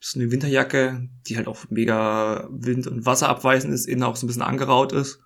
[0.00, 4.28] Ist eine Winterjacke, die halt auch mega wind- und wasserabweisend ist, innen auch so ein
[4.28, 5.20] bisschen angeraut ist.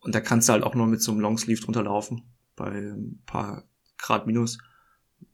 [0.00, 2.22] Und da kannst du halt auch nur mit so einem Longsleeve drunter laufen.
[2.56, 3.64] Bei ein paar
[3.98, 4.58] Grad minus.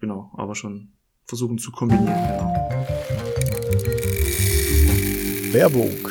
[0.00, 0.92] Genau, aber schon
[1.24, 2.52] versuchen zu kombinieren, genau.
[5.52, 6.08] Werbung.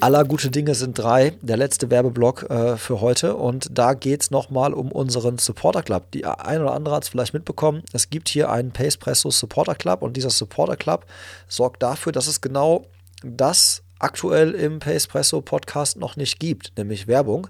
[0.00, 3.34] Aller gute Dinge sind drei, der letzte Werbeblock äh, für heute.
[3.34, 6.12] Und da geht es nochmal um unseren Supporter Club.
[6.12, 7.82] Die ein oder andere hat es vielleicht mitbekommen.
[7.92, 11.04] Es gibt hier einen Pacepresso Supporter Club und dieser Supporter Club
[11.48, 12.86] sorgt dafür, dass es genau
[13.24, 17.48] das aktuell im Pacepresso Podcast noch nicht gibt, nämlich Werbung.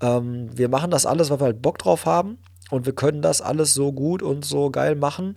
[0.00, 2.38] Ähm, wir machen das alles, weil wir halt Bock drauf haben.
[2.70, 5.36] Und wir können das alles so gut und so geil machen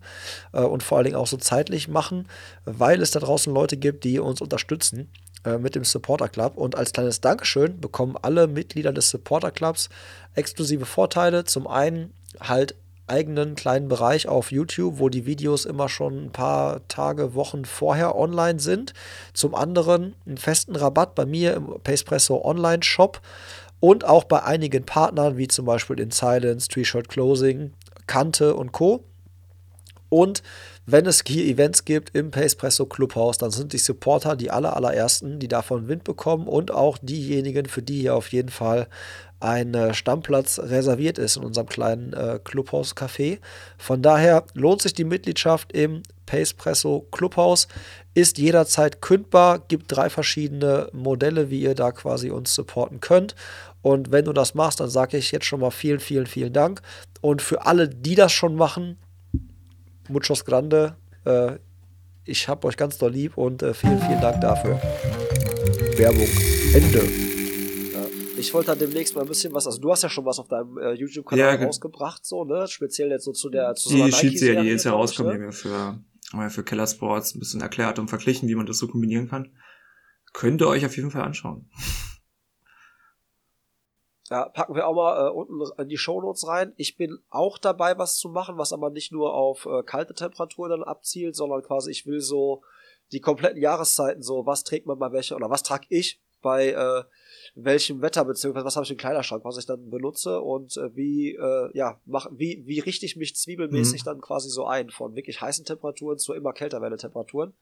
[0.54, 2.30] äh, und vor allen Dingen auch so zeitlich machen,
[2.64, 5.10] weil es da draußen Leute gibt, die uns unterstützen
[5.44, 6.56] äh, mit dem Supporter Club.
[6.56, 9.90] Und als kleines Dankeschön bekommen alle Mitglieder des Supporter Clubs
[10.34, 11.44] exklusive Vorteile.
[11.44, 12.76] Zum einen halt
[13.08, 18.16] eigenen kleinen Bereich auf YouTube, wo die Videos immer schon ein paar Tage, Wochen vorher
[18.16, 18.94] online sind.
[19.34, 23.22] Zum anderen einen festen Rabatt bei mir im Pacepresso Online Shop
[23.80, 27.74] und auch bei einigen Partnern, wie zum Beispiel in Silence, Tree-Shirt Closing,
[28.08, 29.04] Kante und Co.
[30.10, 30.44] Und
[30.86, 35.40] wenn es hier Events gibt im Pacepresso Clubhaus, dann sind die Supporter die aller, allerersten,
[35.40, 38.88] die davon Wind bekommen und auch diejenigen, für die hier auf jeden Fall
[39.40, 43.40] ein äh, Stammplatz reserviert ist in unserem kleinen äh, Clubhaus-Café.
[43.78, 47.68] Von daher lohnt sich die Mitgliedschaft im Pacepresso Clubhaus,
[48.14, 53.36] ist jederzeit kündbar, gibt drei verschiedene Modelle, wie ihr da quasi uns supporten könnt.
[53.82, 56.82] Und wenn du das machst, dann sage ich jetzt schon mal vielen, vielen, vielen Dank.
[57.22, 58.98] Und für alle, die das schon machen,
[60.10, 60.96] muchos grande.
[61.26, 61.58] Äh,
[62.24, 64.82] ich habe euch ganz doll lieb und äh, vielen, vielen Dank dafür.
[65.98, 66.28] Werbung.
[66.74, 67.25] Ende.
[68.38, 70.48] Ich wollte dann demnächst mal ein bisschen was, also du hast ja schon was auf
[70.48, 72.68] deinem äh, YouTube-Kanal ja, rausgebracht, so, ne?
[72.68, 75.52] Speziell jetzt so zu der zu Die so Sheet-Serie, die jetzt ja rauskommt, ne?
[75.52, 76.00] für,
[76.50, 79.56] für Keller Sports ein bisschen erklärt und verglichen, wie man das so kombinieren kann.
[80.34, 81.70] Könnt ihr euch auf jeden Fall anschauen.
[84.30, 86.74] Ja, packen wir auch mal äh, unten in die Shownotes rein.
[86.78, 90.72] Ich bin auch dabei, was zu machen, was aber nicht nur auf äh, kalte Temperaturen
[90.72, 92.64] dann abzielt, sondern quasi ich will so
[93.12, 97.04] die kompletten Jahreszeiten so, was trägt man bei welcher oder was trage ich bei äh,
[97.56, 101.36] welchem Wetter beziehungsweise was habe ich im Kleiderschrank, was ich dann benutze und äh, wie
[101.36, 104.06] äh, ja mach, wie wie richte ich mich zwiebelmäßig mhm.
[104.06, 107.54] dann quasi so ein von wirklich heißen Temperaturen zu immer kälter werdenden Temperaturen.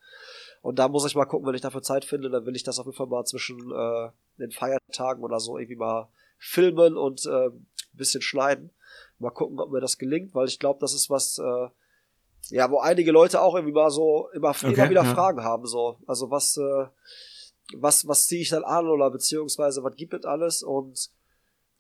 [0.63, 2.79] Und da muss ich mal gucken, wenn ich dafür Zeit finde, dann will ich das
[2.79, 6.07] auf jeden Fall mal zwischen äh, den Feiertagen oder so irgendwie mal
[6.39, 8.71] filmen und äh, ein bisschen schneiden.
[9.19, 11.67] Mal gucken, ob mir das gelingt, weil ich glaube, das ist was, äh,
[12.49, 15.13] ja, wo einige Leute auch irgendwie mal so immer, okay, immer wieder ja.
[15.13, 15.97] Fragen haben, so.
[16.07, 16.85] Also was, äh,
[17.75, 21.09] was, was ziehe ich dann an oder beziehungsweise was gibt es alles und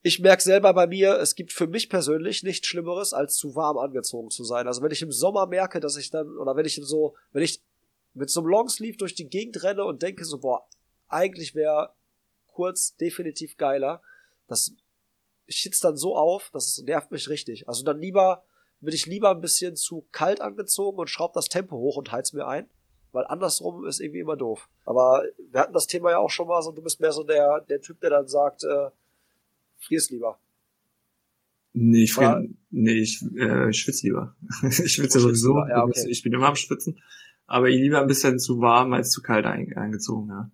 [0.05, 3.77] ich merke selber bei mir, es gibt für mich persönlich nichts Schlimmeres, als zu warm
[3.77, 4.67] angezogen zu sein.
[4.67, 7.61] Also wenn ich im Sommer merke, dass ich dann, oder wenn ich so, wenn ich
[8.13, 10.67] mit so einem Longsleeve durch die Gegend renne und denke so, boah,
[11.07, 11.93] eigentlich wäre
[12.47, 14.01] kurz definitiv geiler,
[14.47, 14.73] das
[15.47, 17.67] schützt dann so auf, das nervt mich richtig.
[17.69, 18.43] Also dann lieber,
[18.81, 22.33] bin ich lieber ein bisschen zu kalt angezogen und schraub das Tempo hoch und heiz
[22.33, 22.69] mir ein.
[23.13, 24.67] Weil andersrum ist irgendwie immer doof.
[24.83, 27.61] Aber wir hatten das Thema ja auch schon mal so, du bist mehr so der,
[27.61, 28.89] der Typ, der dann sagt, äh,
[29.77, 30.37] frierst lieber.
[31.73, 34.35] Nee, ich, frier, nee, ich, äh, ich schwitze lieber.
[34.63, 35.57] ich schwitze sowieso.
[35.67, 36.05] Ja, okay.
[36.09, 37.01] Ich bin immer am Schwitzen.
[37.45, 40.51] Aber ich lieber ein bisschen zu warm als zu kalt eingezogen, ja.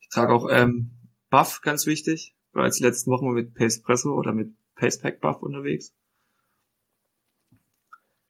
[0.00, 0.90] Ich trage auch ähm,
[1.30, 5.94] Buff, ganz wichtig war jetzt die letzten Wochen mit Pacepresso oder mit Pacepack Buff unterwegs.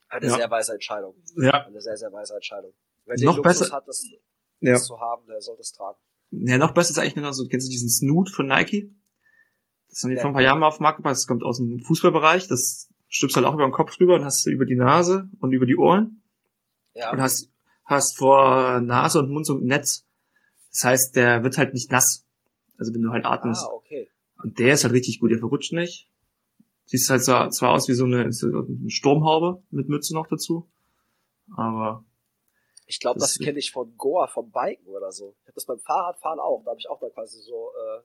[0.08, 0.36] Eine ja.
[0.36, 1.14] sehr weise Entscheidung.
[1.36, 1.66] Ja.
[1.66, 2.72] Eine sehr, sehr weise Entscheidung.
[3.08, 4.04] Wer noch besser hat, das,
[4.60, 4.72] ja.
[4.72, 5.98] das zu haben, der sollte es tragen.
[6.30, 8.94] Ja, noch besser ist eigentlich nur so, kennst du diesen Snoot von Nike?
[9.88, 10.22] Das haben die ja.
[10.22, 11.14] vor ein paar Jahren mal auf den Markt gebracht.
[11.14, 12.48] Das kommt aus dem Fußballbereich.
[12.48, 15.66] Das stülpst halt auch über den Kopf drüber und hast über die Nase und über
[15.66, 16.22] die Ohren.
[16.94, 17.10] Ja.
[17.10, 17.50] Und hast,
[17.84, 20.06] hast vor Nase und Mund so ein Netz.
[20.70, 22.26] Das heißt, der wird halt nicht nass.
[22.76, 23.64] Also wenn du halt atmest.
[23.64, 24.08] Ah, okay.
[24.42, 26.08] Und der ist halt richtig gut, der verrutscht nicht.
[26.84, 30.68] Sieht halt zwar, zwar aus wie so eine, so eine Sturmhaube mit Mütze noch dazu.
[31.56, 32.04] Aber.
[32.90, 35.36] Ich glaube, das, das kenne ich von Goa, vom Biken oder so.
[35.42, 36.62] Ich habe das beim Fahrradfahren auch.
[36.64, 38.00] Da habe ich auch dann quasi so, äh,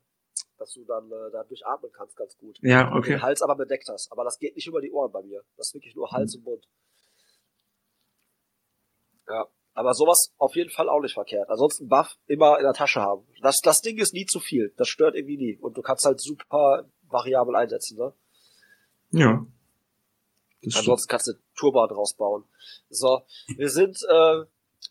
[0.58, 2.60] dass du dann äh, da durchatmen kannst, ganz gut.
[2.62, 3.12] Ja, okay.
[3.12, 4.12] Den Hals aber bedeckt hast.
[4.12, 5.42] Aber das geht nicht über die Ohren bei mir.
[5.56, 6.40] Das ist wirklich nur Hals mhm.
[6.40, 6.68] und Mund.
[9.30, 9.48] Ja.
[9.74, 11.50] Aber sowas auf jeden Fall auch nicht verkehrt.
[11.50, 13.26] Ansonsten Buff immer in der Tasche haben.
[13.42, 14.74] Das, das Ding ist nie zu viel.
[14.76, 15.58] Das stört irgendwie nie.
[15.58, 18.14] Und du kannst halt super variabel einsetzen, ne?
[19.12, 19.46] Ja.
[20.66, 22.44] Ansonsten kannst du Turban draus bauen.
[22.90, 23.22] So,
[23.56, 24.44] wir sind äh,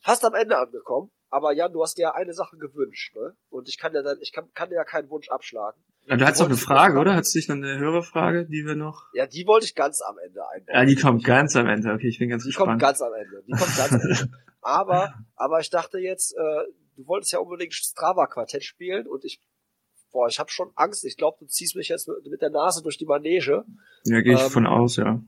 [0.03, 1.11] fast am Ende angekommen.
[1.31, 3.35] aber Jan, du hast dir ja eine Sache gewünscht, ne?
[3.49, 5.83] Und ich kann ja dann, ich kann, kann dir ja keinen Wunsch abschlagen.
[6.07, 7.15] Ja, du hast doch eine Frage, oder?
[7.15, 9.07] Hast du nicht noch eine höhere Frage, die wir noch?
[9.15, 10.75] Ja, die wollte ich ganz am Ende einbauen.
[10.77, 11.93] Ja, die kommt ganz am Ende.
[11.93, 12.69] Okay, ich bin ganz Die gespannt.
[12.71, 13.43] kommt ganz am Ende.
[13.47, 14.31] Die kommt ganz am Ende.
[14.65, 16.63] Aber, aber ich dachte jetzt, äh,
[16.97, 19.41] du wolltest ja unbedingt Strava-Quartett spielen und ich,
[20.13, 21.05] boah, ich habe schon Angst.
[21.05, 23.65] Ich glaube, du ziehst mich jetzt mit, mit der Nase durch die Manege.
[24.05, 25.21] ja, gehe ich ähm, von aus, ja.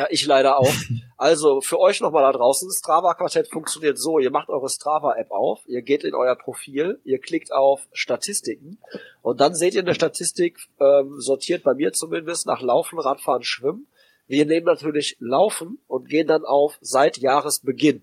[0.00, 0.72] Ja, ich leider auch.
[1.18, 5.30] Also für euch nochmal da draußen, Strava Quartett funktioniert so, ihr macht eure Strava App
[5.30, 8.78] auf, ihr geht in euer Profil, ihr klickt auf Statistiken
[9.20, 13.86] und dann seht ihr eine Statistik, ähm, sortiert bei mir zumindest nach Laufen, Radfahren, Schwimmen.
[14.28, 18.02] Wir nehmen natürlich Laufen und gehen dann auf seit Jahresbeginn.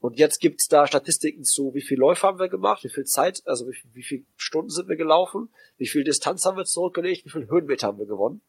[0.00, 3.42] Und jetzt gibt's da Statistiken zu, wie viel Läufe haben wir gemacht, wie viel Zeit,
[3.46, 7.30] also wie, wie viel Stunden sind wir gelaufen, wie viel Distanz haben wir zurückgelegt, wie
[7.30, 8.42] viel Höhenmeter haben wir gewonnen.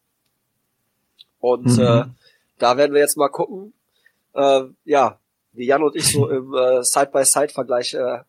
[1.39, 1.79] Und Mhm.
[1.79, 2.05] äh,
[2.57, 3.73] da werden wir jetzt mal gucken,
[4.33, 5.19] äh, ja,
[5.53, 8.19] wie Jan und ich so im äh, Side-by-Side-Vergleich, äh,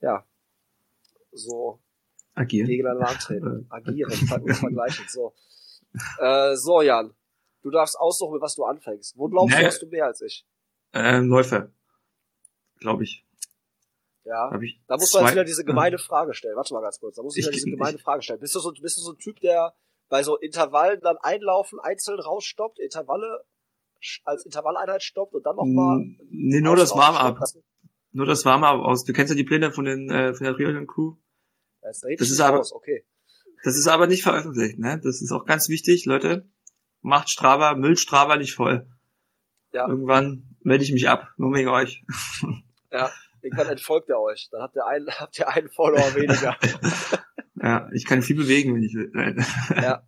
[0.00, 0.24] ja,
[1.32, 1.80] so
[2.34, 2.66] Agieren.
[2.68, 5.04] gegeneinander antreten, agieren, ver und vergleichen.
[5.08, 5.32] So.
[6.18, 7.14] Äh, so, Jan,
[7.62, 9.16] du darfst aussuchen, mit was du anfängst.
[9.16, 9.62] Wo glaubst Nee.
[9.62, 10.44] du, hast du mehr als ich?
[10.92, 11.70] Ähm, Läufer.
[12.78, 13.24] Glaube ich.
[14.24, 14.50] Ja.
[14.50, 16.56] Hab ich Da muss man jetzt wieder diese gemeine Frage stellen.
[16.56, 17.16] Warte mal ganz kurz.
[17.16, 18.40] Da muss ich Ich- wieder diese ich- gemeine Frage stellen.
[18.40, 19.74] Bist du so, bist du so ein Typ, der
[20.08, 23.44] bei so Intervallen dann einlaufen, einzeln rausstoppt, Intervalle
[24.24, 26.04] als Intervalleinheit stoppt und dann nochmal.
[26.30, 27.38] Nee, nur das Warm-up.
[28.12, 29.04] Nur das Warm-up aus.
[29.04, 31.16] Du kennst ja die Pläne von den äh, von der Triathlon Crew.
[31.80, 33.04] Das, Das ist aber- okay.
[33.64, 35.00] Das ist aber nicht veröffentlicht, ne?
[35.02, 36.46] Das ist auch ganz wichtig, Leute.
[37.00, 38.86] Macht Strava, müllt Strava nicht voll.
[39.72, 39.88] Ja.
[39.88, 42.04] Irgendwann melde ich mich ab, nur wegen euch.
[42.92, 43.10] Ja.
[43.40, 44.48] Irgendwann entfolgt er euch.
[44.52, 46.56] Dann habt ihr einen, habt ihr einen Follower weniger.
[47.64, 49.10] Ja, ich kann viel bewegen, wenn ich will.
[49.14, 49.42] Nein.
[49.70, 50.06] ja.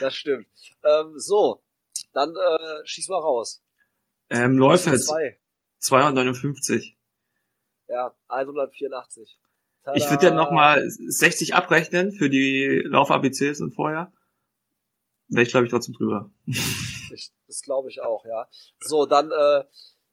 [0.00, 0.48] Das stimmt.
[0.82, 1.62] Ähm, so.
[2.12, 3.62] Dann äh, schieß mal raus.
[4.30, 5.38] Ähm, Läufer jetzt Zwei.
[5.78, 6.98] 259.
[7.86, 9.38] Ja, 184.
[9.84, 9.96] Tada.
[9.96, 14.12] Ich würde ja nochmal 60 abrechnen für die Lauf-ABCs und vorher.
[15.28, 16.30] Wäre ich, glaube ich, trotzdem drüber.
[17.14, 18.48] Ich, das glaube ich auch, ja.
[18.80, 19.64] So, dann äh,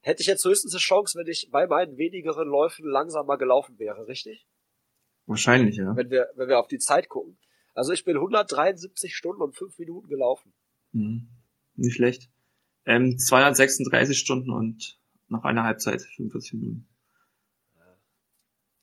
[0.02, 4.06] hätte ich jetzt höchstens eine Chance, wenn ich bei meinen wenigeren Läufen langsamer gelaufen wäre,
[4.06, 4.49] richtig?
[5.30, 5.96] Wahrscheinlich, ja.
[5.96, 7.38] Wenn wir, wenn wir auf die Zeit gucken.
[7.76, 10.52] Also ich bin 173 Stunden und 5 Minuten gelaufen.
[10.92, 11.30] Mhm.
[11.76, 12.32] Nicht schlecht.
[12.86, 16.90] Ähm, 236 Stunden und nach einer Halbzeit 45 Minuten.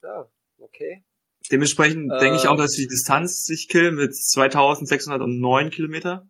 [0.05, 1.03] Ja, okay.
[1.51, 6.29] Dementsprechend Äh, denke ich auch, dass die Distanz sich killen mit 2609 Kilometer.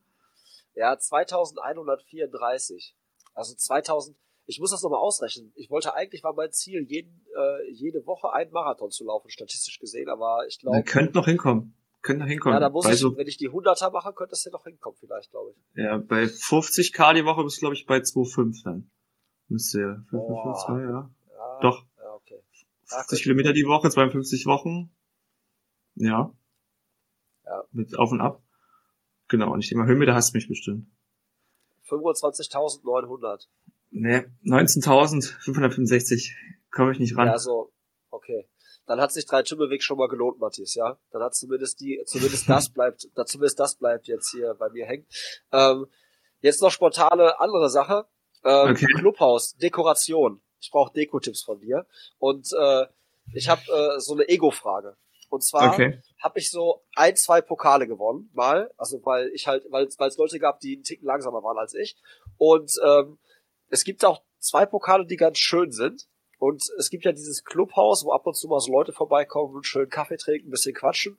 [0.74, 2.96] Ja, 2134.
[3.34, 4.16] Also 2000.
[4.46, 5.52] Ich muss das nochmal ausrechnen.
[5.56, 9.78] Ich wollte eigentlich war mein Ziel, jeden, äh, jede Woche einen Marathon zu laufen, statistisch
[9.80, 11.74] gesehen, aber ich glaube, könnt noch hinkommen.
[12.02, 12.54] Könnt noch hinkommen.
[12.54, 14.96] ja, da muss ich, so, wenn ich die 100er mache, könnte es ja noch hinkommen,
[15.00, 15.82] vielleicht, glaube ich.
[15.82, 18.90] ja, bei 50 K die Woche bist du, glaube ich, bei 2,5 dann.
[19.48, 19.94] Müsste ja.
[20.10, 20.64] 5, Boah.
[20.66, 21.10] 2, ja.
[21.30, 21.84] Ja, Doch.
[21.98, 22.40] Ja, okay.
[22.84, 24.94] 50 Kilometer die Woche, 52 Wochen.
[25.96, 26.32] Ja.
[27.44, 27.64] Ja.
[27.72, 28.42] Mit Auf und Ab.
[29.28, 30.86] Genau, und ich denke mal, Höhenmeter hast du mich bestimmt.
[31.88, 33.48] 25.900.
[33.90, 36.32] Nee, 19.565
[36.70, 37.28] komme ich nicht ran.
[37.28, 37.72] Ja, so,
[38.10, 38.48] okay.
[38.86, 40.98] Dann hat sich drei Tümmeweg schon mal gelohnt, Matthias, ja?
[41.10, 44.86] Dann hat zumindest die, zumindest das bleibt, da zumindest das bleibt jetzt hier bei mir
[44.86, 45.06] hängen.
[45.52, 45.86] Ähm,
[46.40, 48.06] jetzt noch spontane andere Sache.
[48.44, 48.86] Ähm, Okay.
[48.98, 50.40] Clubhaus, Dekoration.
[50.60, 51.86] Ich brauche Deko-Tipps von dir.
[52.18, 52.86] Und äh,
[53.34, 54.96] ich habe äh, so eine Ego-Frage.
[55.28, 56.00] Und zwar okay.
[56.22, 58.70] habe ich so ein, zwei Pokale gewonnen, mal.
[58.76, 61.74] Also weil ich halt, weil weil es Leute gab, die einen Ticken langsamer waren als
[61.74, 61.96] ich.
[62.38, 63.18] Und ähm,
[63.68, 66.06] es gibt auch zwei Pokale, die ganz schön sind.
[66.38, 69.66] Und es gibt ja dieses Clubhaus, wo ab und zu mal so Leute vorbeikommen und
[69.66, 71.18] schön Kaffee trinken, ein bisschen quatschen.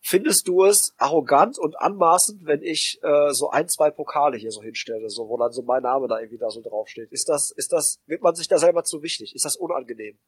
[0.00, 4.62] Findest du es arrogant und anmaßend, wenn ich äh, so ein, zwei Pokale hier so
[4.62, 7.10] hinstelle, so wo dann so mein Name da irgendwie da so draufsteht?
[7.12, 9.34] Ist das, ist das, wird man sich da selber zu wichtig?
[9.34, 10.18] Ist das unangenehm?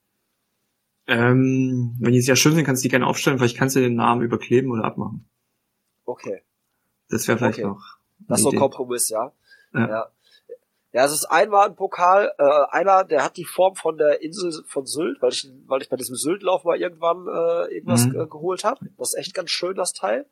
[1.06, 3.94] Ähm, wenn die sehr schön sind, kannst du die gerne aufstellen, vielleicht kannst du den
[3.94, 5.28] Namen überkleben oder abmachen.
[6.04, 6.42] Okay.
[7.08, 7.68] Das wäre vielleicht Okay.
[7.68, 7.82] noch.
[8.28, 8.58] Das ist so ein.
[8.58, 9.32] Kompromiss, ja.
[9.72, 9.88] Ja.
[9.88, 10.10] Ja.
[10.92, 14.52] Ja, es ist einmal ein Pokal, äh, einer, der hat die Form von der Insel
[14.66, 18.20] von Sylt, weil ich, weil ich bei diesem Syltlauf mal irgendwann äh, irgendwas Mhm.
[18.22, 18.80] äh, geholt habe.
[18.98, 20.26] Das ist echt ganz schön, das Teil.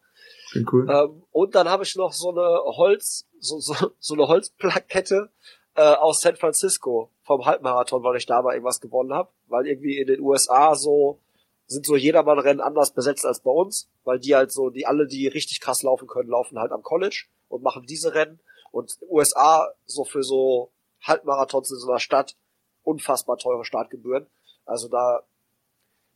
[0.51, 0.89] Klingt cool.
[0.91, 5.31] Ähm, und dann habe ich noch so eine Holz, so, so, so eine Holzplakette
[5.77, 9.31] äh, aus San Francisco vom Halbmarathon, weil ich da mal irgendwas gewonnen habe.
[9.47, 11.21] Weil irgendwie in den USA so
[11.67, 15.29] sind so Jedermann-Rennen anders besetzt als bei uns, weil die halt so, die alle, die
[15.29, 18.41] richtig krass laufen können, laufen halt am College und machen diese Rennen.
[18.71, 20.71] Und USA so für so
[21.03, 22.37] Halbmarathons in so einer Stadt
[22.83, 24.27] unfassbar teure Startgebühren.
[24.65, 25.23] Also da,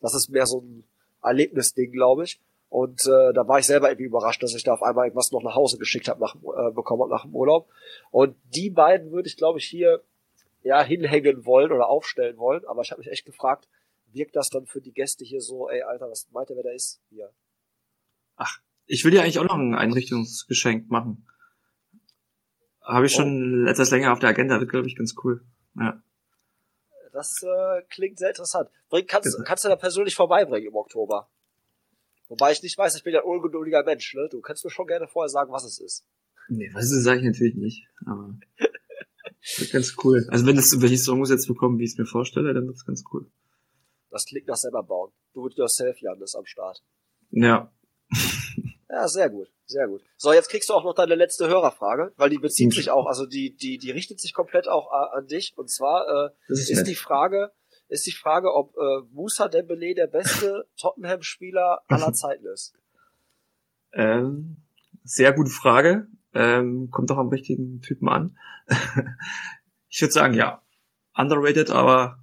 [0.01, 0.85] das ist mehr so ein
[1.23, 2.41] Erlebnisding, glaube ich.
[2.69, 5.43] Und äh, da war ich selber irgendwie überrascht, dass ich da auf einmal irgendwas noch
[5.43, 7.69] nach Hause geschickt habe, nach, äh, bekommen hab nach dem Urlaub.
[8.11, 10.03] Und die beiden würde ich, glaube ich, hier
[10.63, 12.65] ja, hinhängen wollen oder aufstellen wollen.
[12.65, 13.69] Aber ich habe mich echt gefragt,
[14.13, 16.71] wirkt das dann für die Gäste hier so, ey, Alter, was meint ihr, wer da
[16.71, 17.01] ist?
[17.11, 17.31] Hier.
[18.37, 21.27] Ach, ich will dir eigentlich auch noch ein Einrichtungsgeschenk machen.
[22.85, 23.71] Habe ich schon oh.
[23.71, 25.45] etwas länger auf der Agenda, wird, glaube ich, ganz cool.
[25.79, 26.03] Ja.
[27.13, 28.71] Das äh, klingt sehr interessant.
[28.89, 31.29] Bring, kannst, kannst du da persönlich vorbeibringen im Oktober?
[32.29, 34.29] Wobei ich nicht weiß, ich bin ja ein ungeduldiger Mensch, ne?
[34.31, 36.07] Du kannst mir schon gerne vorher sagen, was es ist.
[36.49, 37.87] Nee, was ist, sage ich natürlich nicht.
[38.07, 38.35] Aber
[39.59, 40.27] wird ganz cool.
[40.31, 42.67] Also wenn, das, wenn ich es so umgesetzt bekomme, wie ich es mir vorstelle, dann
[42.67, 43.27] wird es ganz cool.
[44.11, 45.13] Das klingt nach selber bauen.
[45.35, 46.83] Do it yourself, Jan, ist am Start.
[47.31, 47.71] Ja.
[48.89, 50.03] ja, sehr gut, sehr gut.
[50.17, 52.77] So, jetzt kriegst du auch noch deine letzte Hörerfrage, weil die bezieht hm.
[52.77, 55.55] sich auch, also die, die, die richtet sich komplett auch äh, an dich.
[55.57, 57.51] Und zwar äh, ist, ist die Frage,
[57.89, 62.75] ist die Frage, ob äh, Musa Dembele der beste Tottenham-Spieler aller Zeiten ist.
[63.93, 64.57] Ähm,
[65.05, 66.07] sehr gute Frage.
[66.35, 68.39] Ähm, kommt doch am richtigen Typen an.
[69.89, 70.63] ich würde sagen, ja.
[71.15, 72.19] Underrated, aber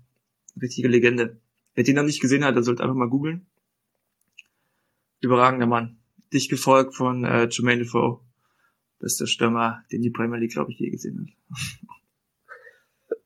[0.60, 1.38] richtige Legende.
[1.76, 3.46] Wer den noch nicht gesehen hat, der sollte einfach mal googeln.
[5.22, 5.99] Überragender Mann.
[6.34, 8.22] Dich gefolgt von äh, Jermaine Defoe.
[8.99, 11.35] Das ist der Stürmer, den die Premier League, glaube ich, je gesehen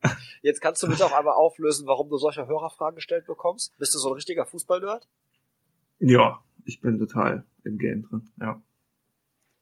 [0.04, 0.16] hat.
[0.42, 3.76] Jetzt kannst du bitte auch einmal auflösen, warum du solche Hörerfragen gestellt bekommst.
[3.78, 5.08] Bist du so ein richtiger Fußballnerd?
[5.98, 8.62] Ja, ich bin total im Game drin, ja.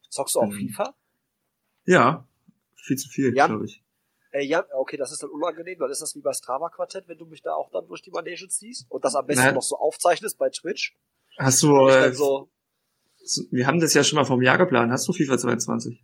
[0.09, 0.93] Zockst du auch ähm, FIFA?
[1.85, 2.27] Ja,
[2.75, 3.83] viel zu viel, glaube ich.
[4.31, 7.17] Äh, ja, okay, das ist dann unangenehm, dann ist das wie bei Strava Quartett, wenn
[7.17, 9.55] du mich da auch dann durch die Manege ziehst und das am besten Nein.
[9.55, 10.95] noch so aufzeichnest bei Twitch.
[11.37, 12.49] Hast du, äh, so,
[13.51, 14.91] wir haben das ja schon mal vom Jahr geplant.
[14.91, 16.01] Hast du FIFA 22?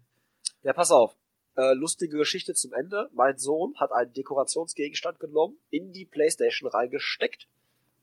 [0.64, 1.16] Ja, pass auf.
[1.56, 3.10] Äh, lustige Geschichte zum Ende.
[3.14, 7.48] Mein Sohn hat einen Dekorationsgegenstand genommen, in die Playstation reingesteckt,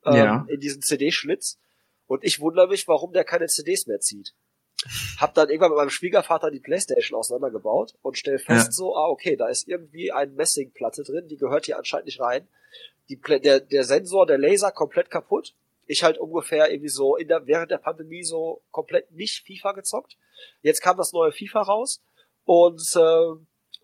[0.05, 0.47] ähm, ja.
[0.49, 1.59] in diesen CD-Schlitz.
[2.07, 4.35] Und ich wundere mich, warum der keine CDs mehr zieht.
[5.19, 8.73] Hab dann irgendwann mit meinem Schwiegervater die Playstation auseinandergebaut und stell fest ja.
[8.73, 12.47] so, ah, okay, da ist irgendwie eine Messingplatte drin, die gehört hier anscheinend nicht rein.
[13.09, 15.55] Die, der, der Sensor, der Laser komplett kaputt.
[15.87, 20.17] Ich halt ungefähr irgendwie so in der, während der Pandemie so komplett nicht FIFA gezockt.
[20.63, 22.03] Jetzt kam das neue FIFA raus
[22.45, 23.37] und äh,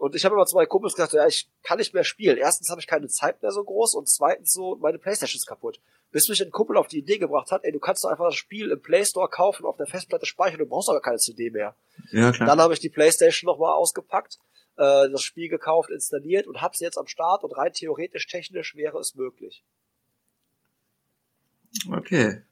[0.02, 2.36] und ich habe immer zu meinen Kumpels gesagt, ja, ich kann nicht mehr spielen.
[2.36, 5.80] Erstens habe ich keine Zeit mehr so groß und zweitens so, meine Playstation ist kaputt.
[6.10, 8.34] Bis mich ein Kumpel auf die Idee gebracht hat, ey, du kannst doch einfach das
[8.34, 11.76] Spiel im Play Store kaufen, auf der Festplatte speichern, du brauchst aber keine CD mehr.
[12.10, 12.48] Ja, klar.
[12.48, 14.38] Dann habe ich die Playstation nochmal ausgepackt,
[14.76, 18.98] äh, das Spiel gekauft, installiert und hab's jetzt am Start und rein theoretisch technisch wäre
[18.98, 19.62] es möglich.
[21.90, 22.42] Okay.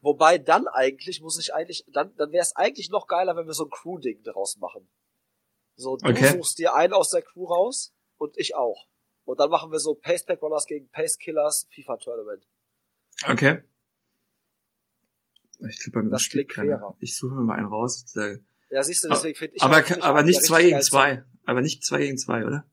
[0.00, 3.54] Wobei dann eigentlich muss ich eigentlich, dann, dann wäre es eigentlich noch geiler, wenn wir
[3.54, 4.86] so ein Crew-Ding daraus machen.
[5.76, 6.28] So, du okay.
[6.28, 8.86] suchst dir einen aus der Crew raus und ich auch.
[9.24, 12.46] Und dann machen wir so Pacepack Runners gegen Pace Killers FIFA Tournament.
[13.26, 13.62] Okay.
[15.68, 16.96] Ich glaube, bei mir das klingt fairer.
[17.00, 18.04] Ich suche mir mal einen raus.
[18.70, 19.62] Ja, siehst du, deswegen finde ich.
[19.62, 21.24] Aber, halt, aber nicht zwei gegen zwei.
[21.46, 22.66] Aber nicht zwei gegen zwei, oder?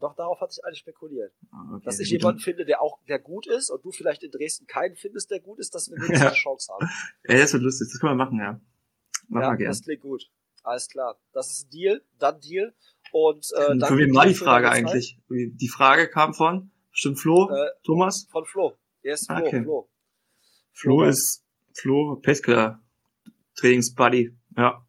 [0.00, 1.32] Doch, darauf hatte ich eigentlich spekuliert.
[1.52, 4.30] Ah, okay, dass ich jemanden finde, der auch, der gut ist und du vielleicht in
[4.30, 6.28] Dresden keinen findest, der gut ist, dass wir wenigstens ja.
[6.28, 6.88] eine Chance haben.
[7.28, 7.88] Ja, das wird lustig.
[7.92, 8.60] Das können wir machen, ja.
[9.28, 9.70] Machen ja, wir gerne.
[9.70, 10.30] Das klingt gut.
[10.62, 11.20] Alles klar.
[11.32, 12.74] Das ist ein Deal, dann Deal.
[13.12, 15.18] Und äh, dann Für wen war die Frage eigentlich?
[15.28, 18.26] Die Frage kam von, stimmt Flo, äh, Thomas?
[18.30, 18.72] Von Flo.
[19.02, 19.62] Er ist Flo, okay.
[19.62, 19.88] Flo.
[20.72, 20.98] Flo.
[20.98, 21.44] Flo ist
[21.74, 22.82] Flo Pesca,
[23.56, 24.36] Trainingsbuddy.
[24.56, 24.86] Ja.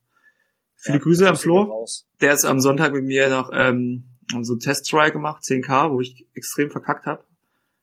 [0.76, 1.86] Viele ja, Grüße an Flo.
[2.22, 4.11] Der ist am Sonntag mit mir noch ähm,
[4.44, 7.24] so Test-Try gemacht, 10k, wo ich extrem verkackt habe.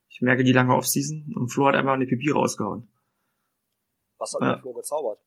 [0.09, 2.89] Ich merke die lange Off-Season und Flo hat einmal eine Pipi rausgehauen.
[4.19, 4.53] Was hat ja.
[4.55, 5.21] der Flo gezaubert?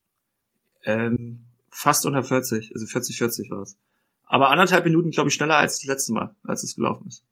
[0.83, 3.77] Ähm, fast unter 40, also 40, 40 war es.
[4.25, 7.23] Aber anderthalb Minuten, glaube ich, schneller als das letzte Mal, als es gelaufen ist.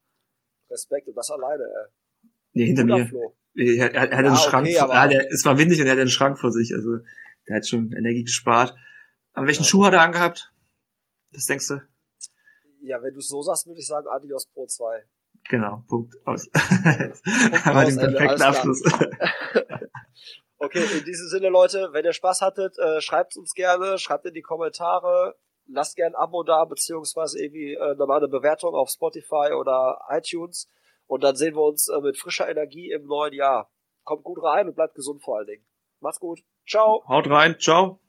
[0.69, 2.29] Respekt, und das alleine, ey.
[2.53, 3.07] Nee, hinter Guter mir.
[3.07, 3.35] Flo.
[3.55, 5.99] Er, er, er hat einen ja, Schrank, okay, vor, es war windig und er hat
[5.99, 6.99] einen Schrank vor sich, also
[7.47, 8.75] der hat schon Energie gespart.
[9.33, 9.69] Aber welchen ja.
[9.69, 10.53] Schuh hat er angehabt?
[11.31, 11.81] Was denkst du?
[12.81, 15.03] Ja, wenn du es so sagst, würde ich sagen Adios Pro 2.
[15.49, 16.49] Genau, Punkt aus.
[16.51, 18.83] Punkt Aber den perfekten Abschluss.
[20.61, 24.33] Okay, in diesem Sinne, Leute, wenn ihr Spaß hattet, äh, schreibt uns gerne, schreibt in
[24.33, 25.37] die Kommentare,
[25.67, 30.67] lasst gerne ein Abo da, beziehungsweise irgendwie äh, normale Bewertung auf Spotify oder iTunes.
[31.07, 33.71] Und dann sehen wir uns äh, mit frischer Energie im neuen Jahr.
[34.03, 35.65] Kommt gut rein und bleibt gesund vor allen Dingen.
[36.01, 36.41] Macht's gut.
[36.67, 37.05] Ciao.
[37.07, 37.57] Haut rein.
[37.57, 38.01] Ciao.